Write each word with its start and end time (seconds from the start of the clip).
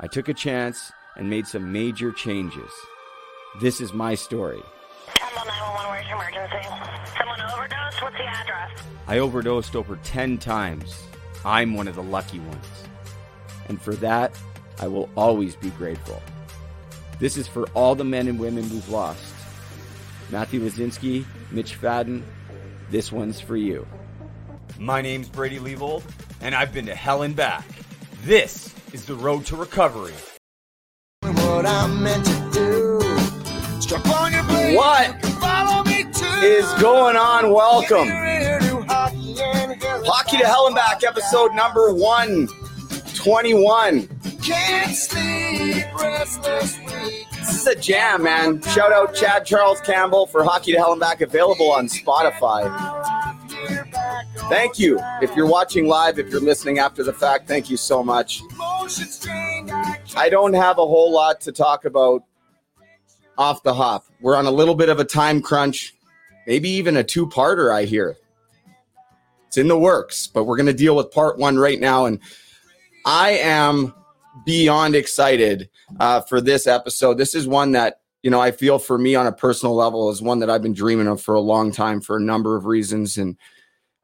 I 0.00 0.08
took 0.08 0.28
a 0.28 0.34
chance 0.34 0.90
and 1.16 1.30
made 1.30 1.46
some 1.46 1.70
major 1.72 2.10
changes. 2.10 2.70
This 3.60 3.80
is 3.80 3.92
my 3.92 4.16
story. 4.16 4.60
Temple 5.14 5.44
911, 5.46 5.90
where's 5.90 6.08
your 6.08 6.16
emergency? 6.16 6.68
Someone 7.16 7.40
overdosed? 7.40 8.02
What's 8.02 8.16
the 8.16 8.24
address? 8.24 8.82
I 9.06 9.18
overdosed 9.18 9.76
over 9.76 9.94
10 10.02 10.38
times. 10.38 11.00
I'm 11.44 11.74
one 11.74 11.86
of 11.86 11.94
the 11.94 12.02
lucky 12.02 12.40
ones. 12.40 12.66
And 13.68 13.80
for 13.80 13.94
that, 13.96 14.36
I 14.80 14.88
will 14.88 15.08
always 15.16 15.54
be 15.54 15.70
grateful. 15.70 16.20
This 17.20 17.36
is 17.36 17.46
for 17.46 17.68
all 17.74 17.94
the 17.94 18.02
men 18.02 18.26
and 18.26 18.40
women 18.40 18.68
we've 18.70 18.88
lost. 18.88 19.32
Matthew 20.30 20.60
Lazinski, 20.60 21.24
Mitch 21.52 21.76
Fadden, 21.76 22.24
this 22.90 23.12
one's 23.12 23.40
for 23.40 23.56
you. 23.56 23.86
My 24.76 25.02
name's 25.02 25.28
Brady 25.28 25.60
Leavold, 25.60 26.02
and 26.40 26.52
I've 26.52 26.74
been 26.74 26.86
to 26.86 26.96
hell 26.96 27.22
and 27.22 27.36
back. 27.36 27.64
This 28.22 28.73
is 28.94 29.04
the 29.06 29.14
road 29.16 29.44
to 29.44 29.56
recovery. 29.56 30.12
what 31.22 31.66
I'm 31.66 32.00
meant 32.00 32.24
to 32.26 32.50
do. 32.52 33.00
Struck 33.80 34.06
on 34.06 34.32
your 34.32 34.44
blade. 34.44 34.76
What 34.76 35.20
Follow 35.40 35.82
me 35.82 36.04
to 36.04 36.24
is 36.44 36.72
going 36.80 37.16
on? 37.16 37.50
Welcome. 37.50 38.06
hockey 38.86 39.34
and 39.42 39.82
hell. 39.82 40.04
Hockey 40.04 40.36
to 40.38 40.46
Hell 40.46 40.68
and 40.68 40.76
Back, 40.76 41.02
episode 41.02 41.52
number 41.54 41.92
121. 41.92 44.06
Can't 44.44 44.94
sleep, 44.94 45.86
restless. 46.00 46.76
This 47.36 47.52
is 47.52 47.66
a 47.66 47.74
jam, 47.74 48.22
man. 48.22 48.62
Shout 48.62 48.92
out 48.92 49.12
Chad 49.12 49.44
Charles 49.44 49.80
Campbell 49.80 50.28
for 50.28 50.44
Hockey 50.44 50.70
to 50.70 50.78
Hell 50.78 50.92
and 50.92 51.00
Back, 51.00 51.20
available 51.20 51.72
on 51.72 51.88
Spotify. 51.88 52.70
Thank 54.48 54.78
you. 54.78 54.98
If 55.22 55.34
you're 55.34 55.46
watching 55.46 55.88
live, 55.88 56.18
if 56.18 56.28
you're 56.28 56.40
listening 56.40 56.78
after 56.78 57.02
the 57.02 57.12
fact, 57.12 57.48
thank 57.48 57.70
you 57.70 57.76
so 57.76 58.04
much. 58.04 58.42
I 60.16 60.28
don't 60.30 60.52
have 60.52 60.78
a 60.78 60.86
whole 60.86 61.12
lot 61.12 61.40
to 61.42 61.52
talk 61.52 61.86
about 61.86 62.22
off 63.38 63.62
the 63.62 63.74
hop. 63.74 64.04
We're 64.20 64.36
on 64.36 64.46
a 64.46 64.50
little 64.50 64.74
bit 64.74 64.90
of 64.90 65.00
a 65.00 65.04
time 65.04 65.40
crunch, 65.40 65.94
maybe 66.46 66.68
even 66.70 66.96
a 66.96 67.02
two 67.02 67.26
parter, 67.26 67.72
I 67.72 67.84
hear. 67.84 68.16
It's 69.48 69.56
in 69.56 69.68
the 69.68 69.78
works, 69.78 70.26
but 70.26 70.44
we're 70.44 70.56
going 70.56 70.66
to 70.66 70.74
deal 70.74 70.94
with 70.94 71.10
part 71.10 71.38
one 71.38 71.56
right 71.56 71.80
now. 71.80 72.04
And 72.04 72.20
I 73.06 73.30
am 73.30 73.94
beyond 74.44 74.94
excited 74.94 75.70
uh, 75.98 76.20
for 76.20 76.40
this 76.40 76.66
episode. 76.66 77.14
This 77.14 77.34
is 77.34 77.48
one 77.48 77.72
that, 77.72 78.00
you 78.22 78.30
know, 78.30 78.40
I 78.40 78.50
feel 78.50 78.78
for 78.78 78.98
me 78.98 79.14
on 79.14 79.26
a 79.26 79.32
personal 79.32 79.74
level 79.74 80.10
is 80.10 80.20
one 80.20 80.40
that 80.40 80.50
I've 80.50 80.62
been 80.62 80.74
dreaming 80.74 81.06
of 81.06 81.22
for 81.22 81.34
a 81.34 81.40
long 81.40 81.72
time 81.72 82.00
for 82.00 82.16
a 82.16 82.20
number 82.20 82.56
of 82.56 82.66
reasons. 82.66 83.16
And 83.16 83.36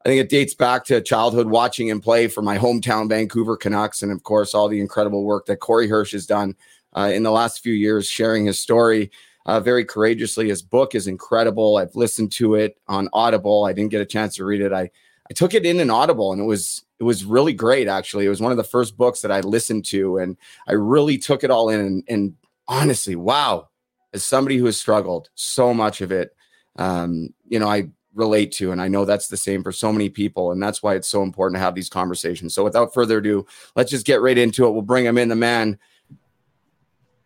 I 0.03 0.09
think 0.09 0.19
it 0.19 0.29
dates 0.29 0.55
back 0.55 0.83
to 0.85 0.99
childhood 0.99 1.47
watching 1.47 1.87
him 1.87 2.01
play 2.01 2.27
for 2.27 2.41
my 2.41 2.57
hometown 2.57 3.07
Vancouver 3.07 3.55
Canucks. 3.55 4.01
And 4.01 4.11
of 4.11 4.23
course, 4.23 4.55
all 4.55 4.67
the 4.67 4.81
incredible 4.81 5.23
work 5.23 5.45
that 5.45 5.57
Corey 5.57 5.87
Hirsch 5.87 6.13
has 6.13 6.25
done 6.25 6.55
uh, 6.97 7.11
in 7.13 7.21
the 7.21 7.31
last 7.31 7.61
few 7.61 7.73
years, 7.73 8.07
sharing 8.07 8.45
his 8.45 8.59
story 8.59 9.11
uh, 9.45 9.59
very 9.59 9.85
courageously. 9.85 10.49
His 10.49 10.63
book 10.63 10.95
is 10.95 11.05
incredible. 11.05 11.77
I've 11.77 11.95
listened 11.95 12.31
to 12.33 12.55
it 12.55 12.79
on 12.87 13.09
Audible. 13.13 13.65
I 13.65 13.73
didn't 13.73 13.91
get 13.91 14.01
a 14.01 14.05
chance 14.05 14.35
to 14.35 14.45
read 14.45 14.61
it. 14.61 14.73
I, 14.73 14.89
I 15.29 15.33
took 15.35 15.53
it 15.53 15.65
in 15.65 15.79
an 15.79 15.91
Audible 15.91 16.33
and 16.33 16.41
it 16.41 16.45
was 16.45 16.83
it 16.99 17.03
was 17.03 17.23
really 17.23 17.53
great 17.53 17.87
actually. 17.87 18.25
It 18.25 18.29
was 18.29 18.41
one 18.41 18.51
of 18.51 18.57
the 18.57 18.63
first 18.63 18.97
books 18.97 19.21
that 19.21 19.31
I 19.31 19.39
listened 19.41 19.85
to 19.85 20.17
and 20.17 20.35
I 20.67 20.73
really 20.73 21.17
took 21.17 21.43
it 21.43 21.51
all 21.51 21.69
in 21.69 21.79
and, 21.79 22.03
and 22.07 22.35
honestly, 22.67 23.15
wow, 23.15 23.69
as 24.13 24.23
somebody 24.23 24.57
who 24.57 24.65
has 24.65 24.77
struggled 24.77 25.29
so 25.35 25.73
much 25.73 26.01
of 26.01 26.11
it, 26.11 26.35
um, 26.77 27.33
you 27.47 27.59
know, 27.59 27.67
I 27.67 27.89
relate 28.13 28.51
to. 28.53 28.71
And 28.71 28.81
I 28.81 28.87
know 28.87 29.05
that's 29.05 29.27
the 29.27 29.37
same 29.37 29.63
for 29.63 29.71
so 29.71 29.91
many 29.91 30.09
people. 30.09 30.51
And 30.51 30.61
that's 30.61 30.83
why 30.83 30.95
it's 30.95 31.07
so 31.07 31.23
important 31.23 31.55
to 31.55 31.61
have 31.63 31.75
these 31.75 31.89
conversations. 31.89 32.53
So 32.53 32.63
without 32.63 32.93
further 32.93 33.19
ado, 33.19 33.45
let's 33.75 33.91
just 33.91 34.05
get 34.05 34.21
right 34.21 34.37
into 34.37 34.65
it. 34.67 34.71
We'll 34.71 34.81
bring 34.81 35.05
him 35.05 35.17
in, 35.17 35.29
the 35.29 35.35
man. 35.35 35.79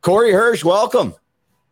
Corey 0.02 0.32
Hirsch, 0.32 0.64
welcome. 0.64 1.16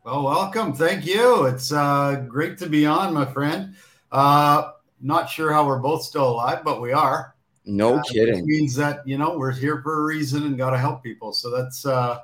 Well, 0.03 0.23
welcome. 0.23 0.73
Thank 0.73 1.05
you. 1.05 1.45
It's 1.45 1.71
uh, 1.71 2.25
great 2.27 2.57
to 2.57 2.67
be 2.67 2.85
on, 2.85 3.13
my 3.13 3.25
friend. 3.25 3.75
Uh, 4.11 4.71
not 5.01 5.29
sure 5.29 5.53
how 5.53 5.65
we're 5.65 5.79
both 5.79 6.03
still 6.03 6.29
alive, 6.29 6.63
but 6.63 6.81
we 6.81 6.91
are. 6.91 7.35
No 7.65 7.95
Uh, 7.95 8.03
kidding. 8.03 8.45
means 8.45 8.75
that 8.75 9.07
you 9.07 9.17
know 9.17 9.37
we're 9.37 9.51
here 9.51 9.81
for 9.81 9.99
a 9.99 10.03
reason 10.03 10.43
and 10.43 10.57
got 10.57 10.71
to 10.71 10.77
help 10.77 11.01
people. 11.03 11.31
So 11.31 11.49
that's 11.49 11.85
uh, 11.85 12.19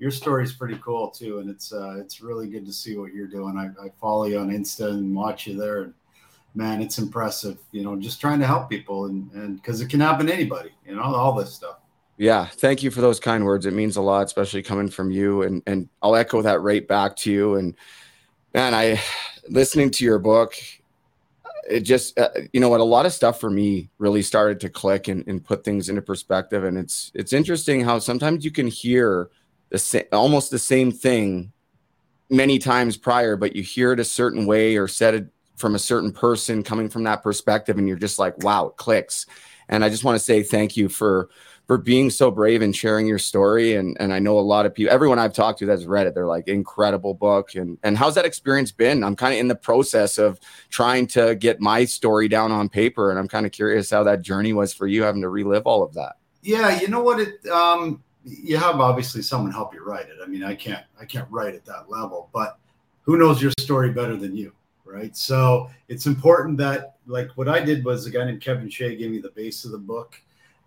your 0.00 0.10
story 0.10 0.42
is 0.42 0.52
pretty 0.52 0.76
cool 0.82 1.10
too, 1.10 1.38
and 1.38 1.48
it's 1.48 1.72
uh, 1.72 1.96
it's 1.98 2.20
really 2.20 2.48
good 2.48 2.66
to 2.66 2.72
see 2.72 2.96
what 2.96 3.12
you're 3.12 3.28
doing. 3.28 3.56
I, 3.56 3.66
I 3.84 3.90
follow 4.00 4.24
you 4.24 4.38
on 4.40 4.48
Insta 4.50 4.88
and 4.90 5.14
watch 5.14 5.46
you 5.46 5.56
there, 5.56 5.82
and 5.82 5.94
man, 6.54 6.82
it's 6.82 6.98
impressive. 6.98 7.58
You 7.72 7.82
know, 7.82 7.96
just 7.96 8.20
trying 8.20 8.40
to 8.40 8.46
help 8.46 8.68
people, 8.70 9.06
and 9.06 9.30
and 9.32 9.56
because 9.56 9.80
it 9.80 9.88
can 9.88 10.00
happen 10.00 10.26
to 10.26 10.34
anybody. 10.34 10.70
You 10.86 10.96
know, 10.96 11.02
all 11.02 11.34
this 11.34 11.52
stuff. 11.52 11.76
Yeah, 12.16 12.44
thank 12.44 12.82
you 12.82 12.90
for 12.90 13.00
those 13.00 13.18
kind 13.18 13.44
words. 13.44 13.64
It 13.64 13.72
means 13.72 13.96
a 13.96 14.02
lot, 14.02 14.26
especially 14.26 14.62
coming 14.62 14.90
from 14.90 15.10
you. 15.10 15.42
And 15.42 15.62
and 15.66 15.88
I'll 16.02 16.16
echo 16.16 16.42
that 16.42 16.60
right 16.60 16.86
back 16.86 17.16
to 17.16 17.32
you. 17.32 17.54
And 17.54 17.74
man, 18.52 18.74
I 18.74 19.00
listening 19.48 19.90
to 19.92 20.04
your 20.04 20.18
book, 20.18 20.54
it 21.68 21.80
just 21.80 22.18
uh, 22.18 22.28
you 22.52 22.60
know 22.60 22.68
what 22.68 22.80
a 22.80 22.84
lot 22.84 23.06
of 23.06 23.12
stuff 23.12 23.40
for 23.40 23.48
me 23.48 23.88
really 23.98 24.22
started 24.22 24.60
to 24.60 24.68
click 24.68 25.08
and, 25.08 25.26
and 25.28 25.42
put 25.42 25.64
things 25.64 25.88
into 25.88 26.02
perspective. 26.02 26.64
And 26.64 26.76
it's 26.76 27.10
it's 27.14 27.32
interesting 27.32 27.84
how 27.84 27.98
sometimes 27.98 28.44
you 28.44 28.50
can 28.50 28.66
hear 28.66 29.30
the 29.70 29.78
same 29.78 30.04
almost 30.12 30.50
the 30.50 30.58
same 30.58 30.92
thing 30.92 31.52
many 32.28 32.58
times 32.58 32.96
prior, 32.96 33.36
but 33.36 33.56
you 33.56 33.62
hear 33.62 33.92
it 33.92 34.00
a 34.00 34.04
certain 34.04 34.46
way 34.46 34.76
or 34.76 34.88
said 34.88 35.14
it 35.14 35.28
from 35.60 35.74
a 35.74 35.78
certain 35.78 36.12
person 36.12 36.62
coming 36.62 36.88
from 36.88 37.04
that 37.04 37.22
perspective, 37.22 37.78
and 37.78 37.86
you're 37.86 37.96
just 37.96 38.18
like, 38.18 38.36
wow, 38.42 38.68
it 38.68 38.76
clicks. 38.76 39.26
And 39.68 39.84
I 39.84 39.88
just 39.88 40.02
want 40.02 40.16
to 40.16 40.24
say 40.24 40.42
thank 40.42 40.76
you 40.76 40.88
for 40.88 41.28
for 41.66 41.78
being 41.78 42.10
so 42.10 42.32
brave 42.32 42.62
and 42.62 42.74
sharing 42.74 43.06
your 43.06 43.20
story. 43.20 43.76
And 43.76 43.96
and 44.00 44.12
I 44.12 44.18
know 44.18 44.38
a 44.38 44.40
lot 44.40 44.66
of 44.66 44.74
people, 44.74 44.92
everyone 44.92 45.20
I've 45.20 45.32
talked 45.32 45.60
to 45.60 45.66
that's 45.66 45.84
read 45.84 46.08
it, 46.08 46.14
they're 46.14 46.26
like 46.26 46.48
incredible 46.48 47.14
book. 47.14 47.54
And 47.54 47.78
and 47.84 47.96
how's 47.96 48.16
that 48.16 48.24
experience 48.24 48.72
been? 48.72 49.04
I'm 49.04 49.14
kind 49.14 49.34
of 49.34 49.38
in 49.38 49.46
the 49.46 49.54
process 49.54 50.18
of 50.18 50.40
trying 50.70 51.06
to 51.08 51.36
get 51.36 51.60
my 51.60 51.84
story 51.84 52.26
down 52.26 52.50
on 52.50 52.68
paper, 52.68 53.10
and 53.10 53.18
I'm 53.20 53.28
kind 53.28 53.46
of 53.46 53.52
curious 53.52 53.90
how 53.90 54.02
that 54.02 54.22
journey 54.22 54.52
was 54.52 54.74
for 54.74 54.88
you, 54.88 55.04
having 55.04 55.22
to 55.22 55.28
relive 55.28 55.66
all 55.66 55.84
of 55.84 55.94
that. 55.94 56.16
Yeah, 56.42 56.80
you 56.80 56.88
know 56.88 57.02
what 57.02 57.20
it 57.20 57.46
um 57.46 58.02
you 58.24 58.56
have 58.56 58.80
obviously 58.80 59.22
someone 59.22 59.52
help 59.52 59.72
you 59.72 59.84
write 59.84 60.06
it. 60.06 60.16
I 60.22 60.26
mean, 60.26 60.42
I 60.42 60.54
can't 60.54 60.84
I 61.00 61.04
can't 61.04 61.30
write 61.30 61.54
at 61.54 61.64
that 61.66 61.88
level, 61.88 62.30
but 62.32 62.58
who 63.02 63.16
knows 63.16 63.40
your 63.40 63.52
story 63.58 63.90
better 63.90 64.16
than 64.16 64.36
you, 64.36 64.52
right? 64.92 65.16
So 65.16 65.70
it's 65.88 66.06
important 66.06 66.58
that 66.58 66.96
like 67.06 67.30
what 67.36 67.48
I 67.48 67.60
did 67.60 67.84
was 67.84 68.06
a 68.06 68.10
guy 68.10 68.24
named 68.24 68.40
Kevin 68.40 68.68
Shea 68.68 68.96
gave 68.96 69.10
me 69.10 69.18
the 69.18 69.30
base 69.30 69.64
of 69.64 69.72
the 69.72 69.78
book, 69.78 70.20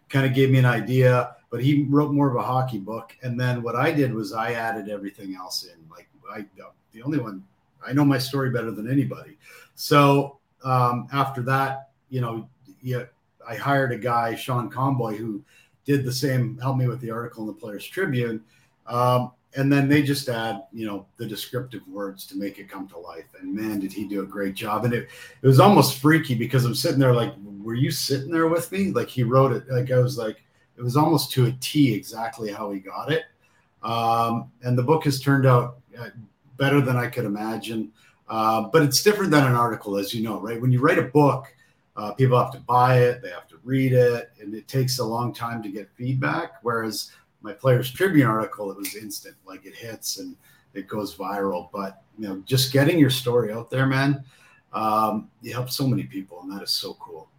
kind 0.10 0.26
of 0.26 0.34
gave 0.34 0.50
me 0.52 0.60
an 0.60 0.66
idea, 0.66 1.36
but 1.50 1.64
he 1.64 1.84
wrote 1.90 2.12
more 2.12 2.30
of 2.30 2.36
a 2.36 2.42
hockey 2.42 2.80
book. 2.80 3.16
And 3.24 3.40
then 3.40 3.62
what 3.62 3.76
I 3.76 3.92
did 3.92 4.14
was 4.14 4.34
I 4.34 4.54
added 4.54 4.90
everything 4.90 5.36
else 5.36 5.64
in. 5.64 5.80
Like 5.90 6.08
I 6.32 6.46
the 6.92 7.02
only 7.02 7.20
one 7.20 7.44
I 7.86 7.94
know 7.94 8.06
my 8.06 8.18
story 8.18 8.50
better 8.50 8.72
than 8.72 8.90
anybody. 8.90 9.38
So 9.76 10.40
um, 10.64 11.08
after 11.12 11.42
that, 11.44 11.90
you 12.10 12.22
know, 12.22 12.48
yeah, 12.82 13.04
I 13.48 13.56
hired 13.56 13.92
a 13.92 13.98
guy, 13.98 14.36
Sean 14.36 14.70
Conboy, 14.70 15.18
who 15.18 15.44
did 15.86 16.06
the 16.06 16.12
same, 16.12 16.58
helped 16.60 16.80
me 16.80 16.88
with 16.88 17.02
the 17.02 17.12
article 17.12 17.44
in 17.44 17.48
the 17.48 17.54
Players 17.54 17.86
Tribune. 17.86 18.42
Um, 18.88 19.32
and 19.56 19.72
then 19.72 19.88
they 19.88 20.02
just 20.02 20.30
add, 20.30 20.64
you 20.72 20.86
know, 20.88 21.06
the 21.18 21.26
descriptive 21.26 21.88
words 21.88 22.26
to 22.28 22.38
make 22.38 22.58
it 22.58 22.70
come 22.70 22.88
to 22.90 22.98
life. 22.98 23.26
And 23.40 23.54
man, 23.54 23.80
did 23.80 23.94
he 23.94 24.08
do 24.08 24.22
a 24.22 24.26
great 24.26 24.56
job. 24.56 24.86
And 24.86 24.94
it, 24.94 25.10
it 25.42 25.48
was 25.48 25.60
almost 25.60 26.00
freaky 26.00 26.36
because 26.36 26.66
I'm 26.66 26.76
sitting 26.76 27.00
there 27.00 27.14
like, 27.14 27.34
were 27.62 27.76
you 27.76 27.92
sitting 27.92 28.32
there 28.32 28.48
with 28.48 28.72
me? 28.72 28.92
Like 28.92 29.10
he 29.10 29.24
wrote 29.24 29.52
it, 29.52 29.70
like 29.70 29.92
I 29.92 30.00
was 30.00 30.18
like, 30.18 30.44
it 30.76 30.82
was 30.82 30.98
almost 30.98 31.32
to 31.34 31.46
a 31.46 31.52
T 31.60 31.94
exactly 31.94 32.52
how 32.52 32.72
he 32.72 32.80
got 32.80 33.12
it. 33.12 33.24
Um, 33.84 34.52
and 34.64 34.78
the 34.78 34.84
book 34.84 35.04
has 35.04 35.20
turned 35.20 35.46
out 35.46 35.78
uh, 36.00 36.10
better 36.58 36.82
than 36.82 36.98
I 36.98 37.08
could 37.08 37.26
imagine. 37.26 37.92
Uh, 38.28 38.64
but 38.72 38.82
it's 38.82 39.04
different 39.04 39.32
than 39.32 39.46
an 39.46 39.54
article, 39.54 39.98
as 39.98 40.14
you 40.14 40.24
know, 40.24 40.40
right? 40.40 40.60
When 40.60 40.72
you 40.72 40.80
write 40.80 40.98
a 40.98 41.04
book, 41.04 41.54
uh, 41.96 42.14
people 42.14 42.40
have 42.40 42.52
to 42.54 42.60
buy 42.62 43.00
it, 43.00 43.22
they 43.22 43.30
have 43.30 43.48
to 43.50 43.60
read 43.64 43.94
it, 43.94 44.32
and 44.42 44.56
it 44.56 44.68
takes 44.68 44.98
a 44.98 45.04
long 45.04 45.34
time 45.34 45.62
to 45.62 45.70
get 45.70 45.90
feedback. 45.96 46.54
Whereas 46.64 47.12
my 47.44 47.54
Players 47.54 47.92
Tribune 47.92 48.28
article, 48.28 48.72
it 48.72 48.78
was 48.78 48.96
instant, 48.96 49.36
like 49.46 49.66
it 49.66 49.76
hits 49.76 50.18
and 50.18 50.36
it 50.74 50.88
goes 50.88 51.16
viral. 51.16 51.70
But 51.72 52.02
you 52.18 52.28
know, 52.28 52.42
just 52.46 52.74
getting 52.74 52.98
your 52.98 53.10
story 53.10 53.52
out 53.52 53.70
there, 53.70 53.86
man, 53.86 54.24
um, 54.72 55.30
you 55.42 55.54
help 55.54 55.70
so 55.70 55.86
many 55.86 56.04
people, 56.04 56.42
and 56.42 56.52
that 56.52 56.64
is 56.64 56.72
so 56.72 56.96
cool. 56.96 57.30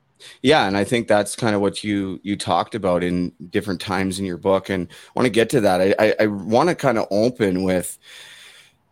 Yeah, 0.43 0.67
and 0.67 0.77
I 0.77 0.85
think 0.85 1.09
that's 1.09 1.35
kind 1.35 1.55
of 1.55 1.61
what 1.61 1.83
you 1.83 2.21
you 2.23 2.37
talked 2.37 2.75
about 2.75 3.03
in 3.03 3.33
different 3.51 3.81
times 3.81 4.19
in 4.19 4.25
your 4.25 4.37
book, 4.37 4.69
and 4.69 4.87
I 4.89 5.11
want 5.17 5.27
to 5.27 5.31
get 5.31 5.51
to 5.51 5.61
that. 5.63 5.81
I 5.81 5.95
I, 5.99 6.15
I 6.21 6.27
want 6.27 6.69
to 6.69 6.75
kind 6.75 6.99
of 6.99 7.07
open 7.11 7.65
with 7.65 7.99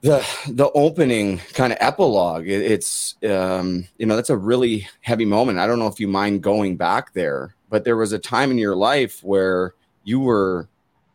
the 0.03 0.27
the 0.49 0.71
opening 0.73 1.39
kind 1.55 1.73
of 1.73 1.79
epilogue 1.81 2.49
it, 2.49 2.61
it's 2.61 3.15
um 3.25 3.87
you 3.99 4.05
know 4.05 4.17
that's 4.17 4.31
a 4.31 4.37
really 4.37 4.87
heavy 5.01 5.25
moment 5.25 5.61
i 5.61 5.67
don't 5.67 5.79
know 5.79 5.87
if 5.87 6.01
you 6.01 6.09
mind 6.09 6.43
going 6.43 6.77
back 6.77 7.13
there 7.13 7.55
but 7.71 7.85
there 7.85 7.97
was 7.97 8.13
a 8.13 8.19
time 8.19 8.51
in 8.51 8.59
your 8.59 8.75
life 8.75 9.23
where 9.23 9.75
you 10.03 10.19
were 10.19 10.69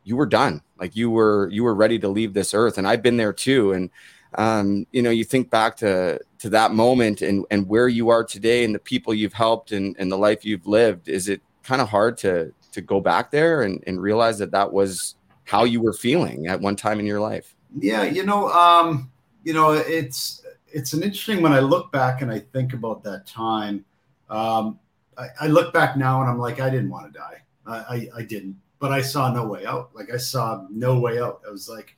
you 0.07 0.15
were 0.15 0.25
done 0.25 0.61
like 0.79 0.95
you 0.95 1.09
were 1.09 1.49
you 1.51 1.63
were 1.63 1.75
ready 1.75 1.99
to 1.99 2.07
leave 2.07 2.33
this 2.33 2.53
earth 2.53 2.77
and 2.77 2.87
i've 2.87 3.01
been 3.01 3.17
there 3.17 3.33
too 3.33 3.73
and 3.73 3.89
um 4.35 4.85
you 4.91 5.01
know 5.01 5.09
you 5.09 5.23
think 5.23 5.49
back 5.49 5.75
to 5.75 6.19
to 6.39 6.49
that 6.49 6.71
moment 6.71 7.21
and 7.21 7.45
and 7.51 7.67
where 7.67 7.87
you 7.87 8.09
are 8.09 8.23
today 8.23 8.63
and 8.63 8.73
the 8.73 8.79
people 8.79 9.13
you've 9.13 9.33
helped 9.33 9.71
and 9.71 9.95
and 9.99 10.11
the 10.11 10.17
life 10.17 10.43
you've 10.45 10.67
lived 10.67 11.07
is 11.07 11.27
it 11.27 11.41
kind 11.63 11.81
of 11.81 11.89
hard 11.89 12.17
to 12.17 12.53
to 12.71 12.81
go 12.81 12.99
back 12.99 13.31
there 13.31 13.63
and 13.63 13.83
and 13.87 14.01
realize 14.01 14.37
that 14.37 14.51
that 14.51 14.71
was 14.71 15.15
how 15.45 15.63
you 15.63 15.81
were 15.81 15.93
feeling 15.93 16.47
at 16.47 16.59
one 16.59 16.75
time 16.75 16.99
in 16.99 17.05
your 17.05 17.19
life 17.19 17.55
yeah, 17.79 18.03
you 18.03 18.23
know, 18.23 18.49
um, 18.49 19.11
you 19.43 19.53
know, 19.53 19.71
it's 19.71 20.43
it's 20.67 20.93
an 20.93 21.03
interesting 21.03 21.41
when 21.41 21.53
I 21.53 21.59
look 21.59 21.91
back 21.91 22.21
and 22.21 22.31
I 22.31 22.39
think 22.39 22.73
about 22.73 23.03
that 23.03 23.25
time. 23.25 23.85
Um, 24.29 24.79
I, 25.17 25.27
I 25.41 25.47
look 25.47 25.73
back 25.73 25.97
now 25.97 26.21
and 26.21 26.29
I'm 26.29 26.39
like, 26.39 26.59
I 26.59 26.69
didn't 26.69 26.89
want 26.89 27.11
to 27.11 27.19
die. 27.19 27.41
I, 27.65 27.75
I, 27.77 28.09
I 28.17 28.21
didn't, 28.23 28.57
but 28.79 28.91
I 28.91 29.01
saw 29.01 29.31
no 29.31 29.45
way 29.45 29.65
out. 29.65 29.91
Like 29.93 30.11
I 30.13 30.17
saw 30.17 30.65
no 30.69 30.99
way 30.99 31.19
out. 31.19 31.41
I 31.47 31.51
was 31.51 31.69
like, 31.69 31.95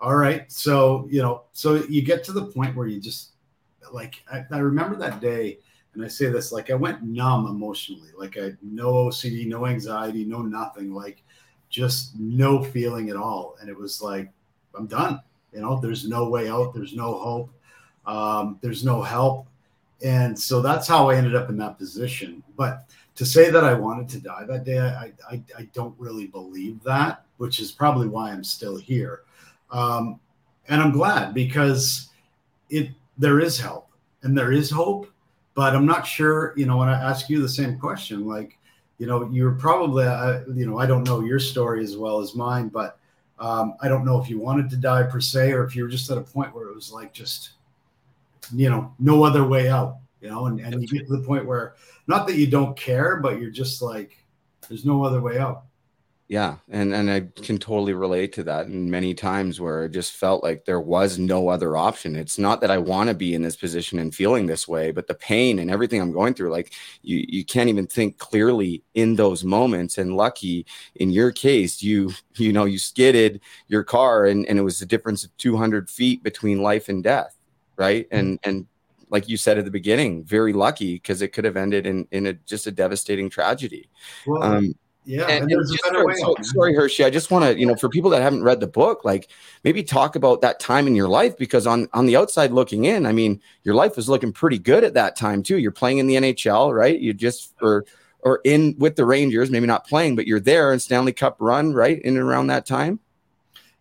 all 0.00 0.16
right. 0.16 0.50
So, 0.50 1.06
you 1.10 1.22
know, 1.22 1.44
so 1.52 1.76
you 1.88 2.02
get 2.02 2.24
to 2.24 2.32
the 2.32 2.46
point 2.46 2.76
where 2.76 2.86
you 2.86 3.00
just 3.00 3.32
like, 3.92 4.22
I, 4.30 4.44
I 4.50 4.58
remember 4.58 4.96
that 4.96 5.20
day 5.20 5.58
and 5.94 6.04
I 6.04 6.08
say 6.08 6.26
this, 6.26 6.52
like 6.52 6.70
I 6.70 6.74
went 6.74 7.02
numb 7.02 7.46
emotionally, 7.46 8.10
like 8.16 8.36
I 8.36 8.52
no 8.62 8.92
OCD, 8.92 9.46
no 9.46 9.66
anxiety, 9.66 10.24
no 10.24 10.42
nothing, 10.42 10.92
like 10.92 11.22
just 11.70 12.18
no 12.18 12.62
feeling 12.62 13.08
at 13.08 13.16
all. 13.16 13.56
And 13.60 13.70
it 13.70 13.76
was 13.76 14.02
like, 14.02 14.30
I'm 14.74 14.86
done. 14.86 15.20
You 15.52 15.62
know, 15.62 15.80
there's 15.80 16.06
no 16.06 16.28
way 16.28 16.50
out. 16.50 16.74
There's 16.74 16.94
no 16.94 17.14
hope. 17.14 17.50
Um, 18.04 18.58
there's 18.60 18.84
no 18.84 19.02
help. 19.02 19.46
And 20.04 20.38
so 20.38 20.60
that's 20.60 20.86
how 20.86 21.08
I 21.08 21.16
ended 21.16 21.34
up 21.34 21.48
in 21.48 21.56
that 21.58 21.78
position. 21.78 22.42
But 22.56 22.84
to 23.16 23.26
say 23.26 23.50
that 23.50 23.64
I 23.64 23.74
wanted 23.74 24.08
to 24.10 24.20
die 24.20 24.44
that 24.44 24.64
day, 24.64 24.78
I, 24.78 25.12
I, 25.28 25.42
I 25.58 25.68
don't 25.72 25.94
really 25.98 26.26
believe 26.26 26.82
that, 26.84 27.24
which 27.38 27.60
is 27.60 27.72
probably 27.72 28.08
why 28.08 28.30
I'm 28.30 28.44
still 28.44 28.76
here. 28.76 29.22
Um, 29.70 30.20
and 30.68 30.80
I'm 30.80 30.92
glad 30.92 31.34
because 31.34 32.10
it 32.70 32.90
there 33.18 33.40
is 33.40 33.58
help 33.58 33.88
and 34.22 34.36
there 34.36 34.52
is 34.52 34.70
hope, 34.70 35.10
but 35.54 35.74
I'm 35.74 35.86
not 35.86 36.06
sure. 36.06 36.52
You 36.56 36.66
know, 36.66 36.76
when 36.76 36.88
I 36.88 37.00
ask 37.00 37.30
you 37.30 37.40
the 37.40 37.48
same 37.48 37.78
question, 37.78 38.26
like, 38.26 38.58
you 38.98 39.06
know, 39.06 39.28
you're 39.30 39.52
probably, 39.52 40.04
uh, 40.04 40.40
you 40.54 40.66
know, 40.66 40.78
I 40.78 40.86
don't 40.86 41.04
know 41.04 41.20
your 41.20 41.38
story 41.38 41.82
as 41.82 41.96
well 41.96 42.20
as 42.20 42.34
mine, 42.34 42.68
but 42.68 42.98
um, 43.38 43.74
I 43.80 43.88
don't 43.88 44.04
know 44.04 44.20
if 44.20 44.28
you 44.28 44.38
wanted 44.38 44.68
to 44.70 44.76
die 44.76 45.04
per 45.04 45.20
se, 45.20 45.52
or 45.52 45.64
if 45.64 45.74
you 45.74 45.82
were 45.84 45.88
just 45.88 46.10
at 46.10 46.18
a 46.18 46.22
point 46.22 46.54
where 46.54 46.68
it 46.68 46.74
was 46.74 46.92
like 46.92 47.12
just, 47.12 47.50
you 48.54 48.70
know, 48.70 48.92
no 48.98 49.22
other 49.22 49.46
way 49.46 49.68
out, 49.68 49.96
you 50.20 50.30
know, 50.30 50.46
and, 50.46 50.60
and 50.60 50.80
you 50.80 50.88
get 50.88 51.06
to 51.06 51.16
the 51.16 51.22
point 51.22 51.46
where 51.46 51.74
not 52.06 52.26
that 52.26 52.36
you 52.36 52.46
don't 52.46 52.76
care, 52.76 53.16
but 53.16 53.40
you're 53.40 53.50
just 53.50 53.82
like, 53.82 54.16
there's 54.68 54.84
no 54.84 55.04
other 55.04 55.20
way 55.20 55.38
out. 55.38 55.64
Yeah 56.28 56.56
and 56.68 56.92
and 56.92 57.08
i 57.08 57.20
can 57.40 57.56
totally 57.56 57.92
relate 57.92 58.32
to 58.32 58.42
that 58.42 58.66
and 58.66 58.90
many 58.90 59.14
times 59.14 59.60
where 59.60 59.84
it 59.84 59.90
just 59.90 60.10
felt 60.10 60.42
like 60.42 60.64
there 60.64 60.80
was 60.80 61.20
no 61.20 61.48
other 61.48 61.76
option. 61.76 62.16
It's 62.16 62.36
not 62.36 62.60
that 62.62 62.70
i 62.72 62.78
want 62.78 63.08
to 63.08 63.14
be 63.14 63.32
in 63.32 63.42
this 63.42 63.54
position 63.54 64.00
and 64.00 64.12
feeling 64.12 64.46
this 64.46 64.66
way 64.66 64.90
but 64.90 65.06
the 65.06 65.14
pain 65.14 65.60
and 65.60 65.70
everything 65.70 66.00
i'm 66.00 66.10
going 66.10 66.34
through 66.34 66.50
like 66.50 66.72
you 67.02 67.24
you 67.28 67.44
can't 67.44 67.68
even 67.68 67.86
think 67.86 68.18
clearly 68.18 68.82
in 68.94 69.14
those 69.14 69.44
moments 69.44 69.98
and 69.98 70.16
lucky 70.16 70.66
in 70.96 71.10
your 71.10 71.30
case 71.30 71.80
you 71.80 72.10
you 72.34 72.52
know 72.52 72.64
you 72.64 72.76
skidded 72.76 73.40
your 73.68 73.84
car 73.84 74.26
and 74.26 74.46
and 74.46 74.58
it 74.58 74.62
was 74.62 74.82
a 74.82 74.86
difference 74.86 75.22
of 75.22 75.36
200 75.36 75.88
feet 75.88 76.24
between 76.24 76.60
life 76.60 76.88
and 76.88 77.04
death 77.04 77.36
right? 77.76 78.06
And 78.10 78.38
and 78.42 78.66
like 79.10 79.28
you 79.28 79.36
said 79.36 79.58
at 79.58 79.64
the 79.64 79.70
beginning 79.70 80.24
very 80.24 80.52
lucky 80.52 80.94
because 80.94 81.22
it 81.22 81.28
could 81.28 81.44
have 81.44 81.56
ended 81.56 81.86
in 81.86 82.06
in 82.10 82.26
a 82.26 82.32
just 82.32 82.66
a 82.66 82.72
devastating 82.72 83.30
tragedy 83.30 83.88
well, 84.26 84.42
um 84.42 84.74
yeah, 85.06 85.26
and, 85.28 85.48
and 85.48 85.62
just, 85.68 85.84
so, 86.18 86.34
sorry, 86.42 86.74
Hershey. 86.74 87.04
I 87.04 87.10
just 87.10 87.30
want 87.30 87.44
to, 87.44 87.56
you 87.56 87.64
know, 87.64 87.76
for 87.76 87.88
people 87.88 88.10
that 88.10 88.22
haven't 88.22 88.42
read 88.42 88.58
the 88.58 88.66
book, 88.66 89.04
like 89.04 89.30
maybe 89.62 89.84
talk 89.84 90.16
about 90.16 90.40
that 90.40 90.58
time 90.58 90.88
in 90.88 90.96
your 90.96 91.06
life 91.06 91.38
because 91.38 91.64
on 91.64 91.88
on 91.92 92.06
the 92.06 92.16
outside 92.16 92.50
looking 92.50 92.86
in, 92.86 93.06
I 93.06 93.12
mean, 93.12 93.40
your 93.62 93.76
life 93.76 93.94
was 93.94 94.08
looking 94.08 94.32
pretty 94.32 94.58
good 94.58 94.82
at 94.82 94.94
that 94.94 95.14
time 95.14 95.44
too. 95.44 95.58
You're 95.58 95.70
playing 95.70 95.98
in 95.98 96.08
the 96.08 96.16
NHL, 96.16 96.74
right? 96.74 96.98
You 96.98 97.14
just 97.14 97.54
or 97.62 97.84
or 98.22 98.40
in 98.42 98.74
with 98.78 98.96
the 98.96 99.04
Rangers, 99.04 99.48
maybe 99.48 99.68
not 99.68 99.86
playing, 99.86 100.16
but 100.16 100.26
you're 100.26 100.40
there 100.40 100.72
in 100.72 100.80
Stanley 100.80 101.12
Cup 101.12 101.36
run, 101.38 101.72
right? 101.72 102.02
In 102.02 102.16
and 102.16 102.24
around 102.24 102.48
that 102.48 102.66
time. 102.66 102.98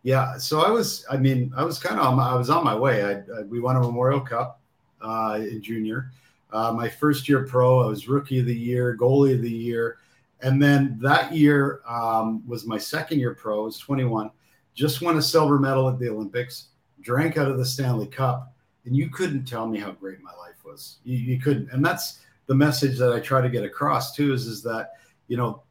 Yeah, 0.03 0.37
so 0.37 0.61
I 0.61 0.69
was. 0.69 1.07
I 1.09 1.17
mean, 1.17 1.51
I 1.57 1.63
was 1.63 1.79
kind 1.79 1.99
of. 1.99 2.19
I 2.19 2.35
was 2.35 2.51
on 2.51 2.63
my 2.63 2.75
way. 2.75 3.03
I, 3.03 3.13
I 3.13 3.41
we 3.47 3.59
won 3.59 3.77
a 3.77 3.79
Memorial 3.79 4.21
Cup 4.21 4.61
uh, 5.05 5.37
in 5.39 5.61
junior. 5.61 6.11
Uh, 6.51 6.71
my 6.71 6.89
first 6.89 7.29
year 7.29 7.45
pro, 7.45 7.81
I 7.83 7.87
was 7.87 8.07
rookie 8.07 8.39
of 8.39 8.45
the 8.45 8.55
year, 8.55 8.97
goalie 8.97 9.35
of 9.35 9.41
the 9.41 9.49
year 9.49 9.97
and 10.41 10.61
then 10.61 10.97
that 11.01 11.33
year 11.33 11.81
um, 11.87 12.47
was 12.47 12.65
my 12.65 12.77
second 12.77 13.19
year 13.19 13.33
pro. 13.33 13.61
I 13.61 13.65
was 13.65 13.79
21. 13.79 14.29
Just 14.73 15.01
won 15.01 15.17
a 15.17 15.21
silver 15.21 15.57
medal 15.57 15.89
at 15.89 15.97
the 15.97 16.09
Olympics. 16.09 16.67
Drank 17.01 17.37
out 17.37 17.49
of 17.49 17.57
the 17.57 17.65
Stanley 17.65 18.07
Cup, 18.07 18.53
and 18.85 18.95
you 18.95 19.09
couldn't 19.09 19.45
tell 19.45 19.67
me 19.67 19.79
how 19.79 19.91
great 19.91 20.21
my 20.21 20.33
life 20.33 20.63
was. 20.65 20.97
You, 21.03 21.17
you 21.17 21.39
couldn't, 21.39 21.71
and 21.71 21.83
that's 21.83 22.19
the 22.47 22.55
message 22.55 22.97
that 22.99 23.13
I 23.13 23.19
try 23.19 23.41
to 23.41 23.49
get 23.49 23.63
across 23.63 24.15
too. 24.15 24.33
Is 24.33 24.47
is 24.47 24.61
that 24.63 24.93
you 25.27 25.37
know 25.37 25.63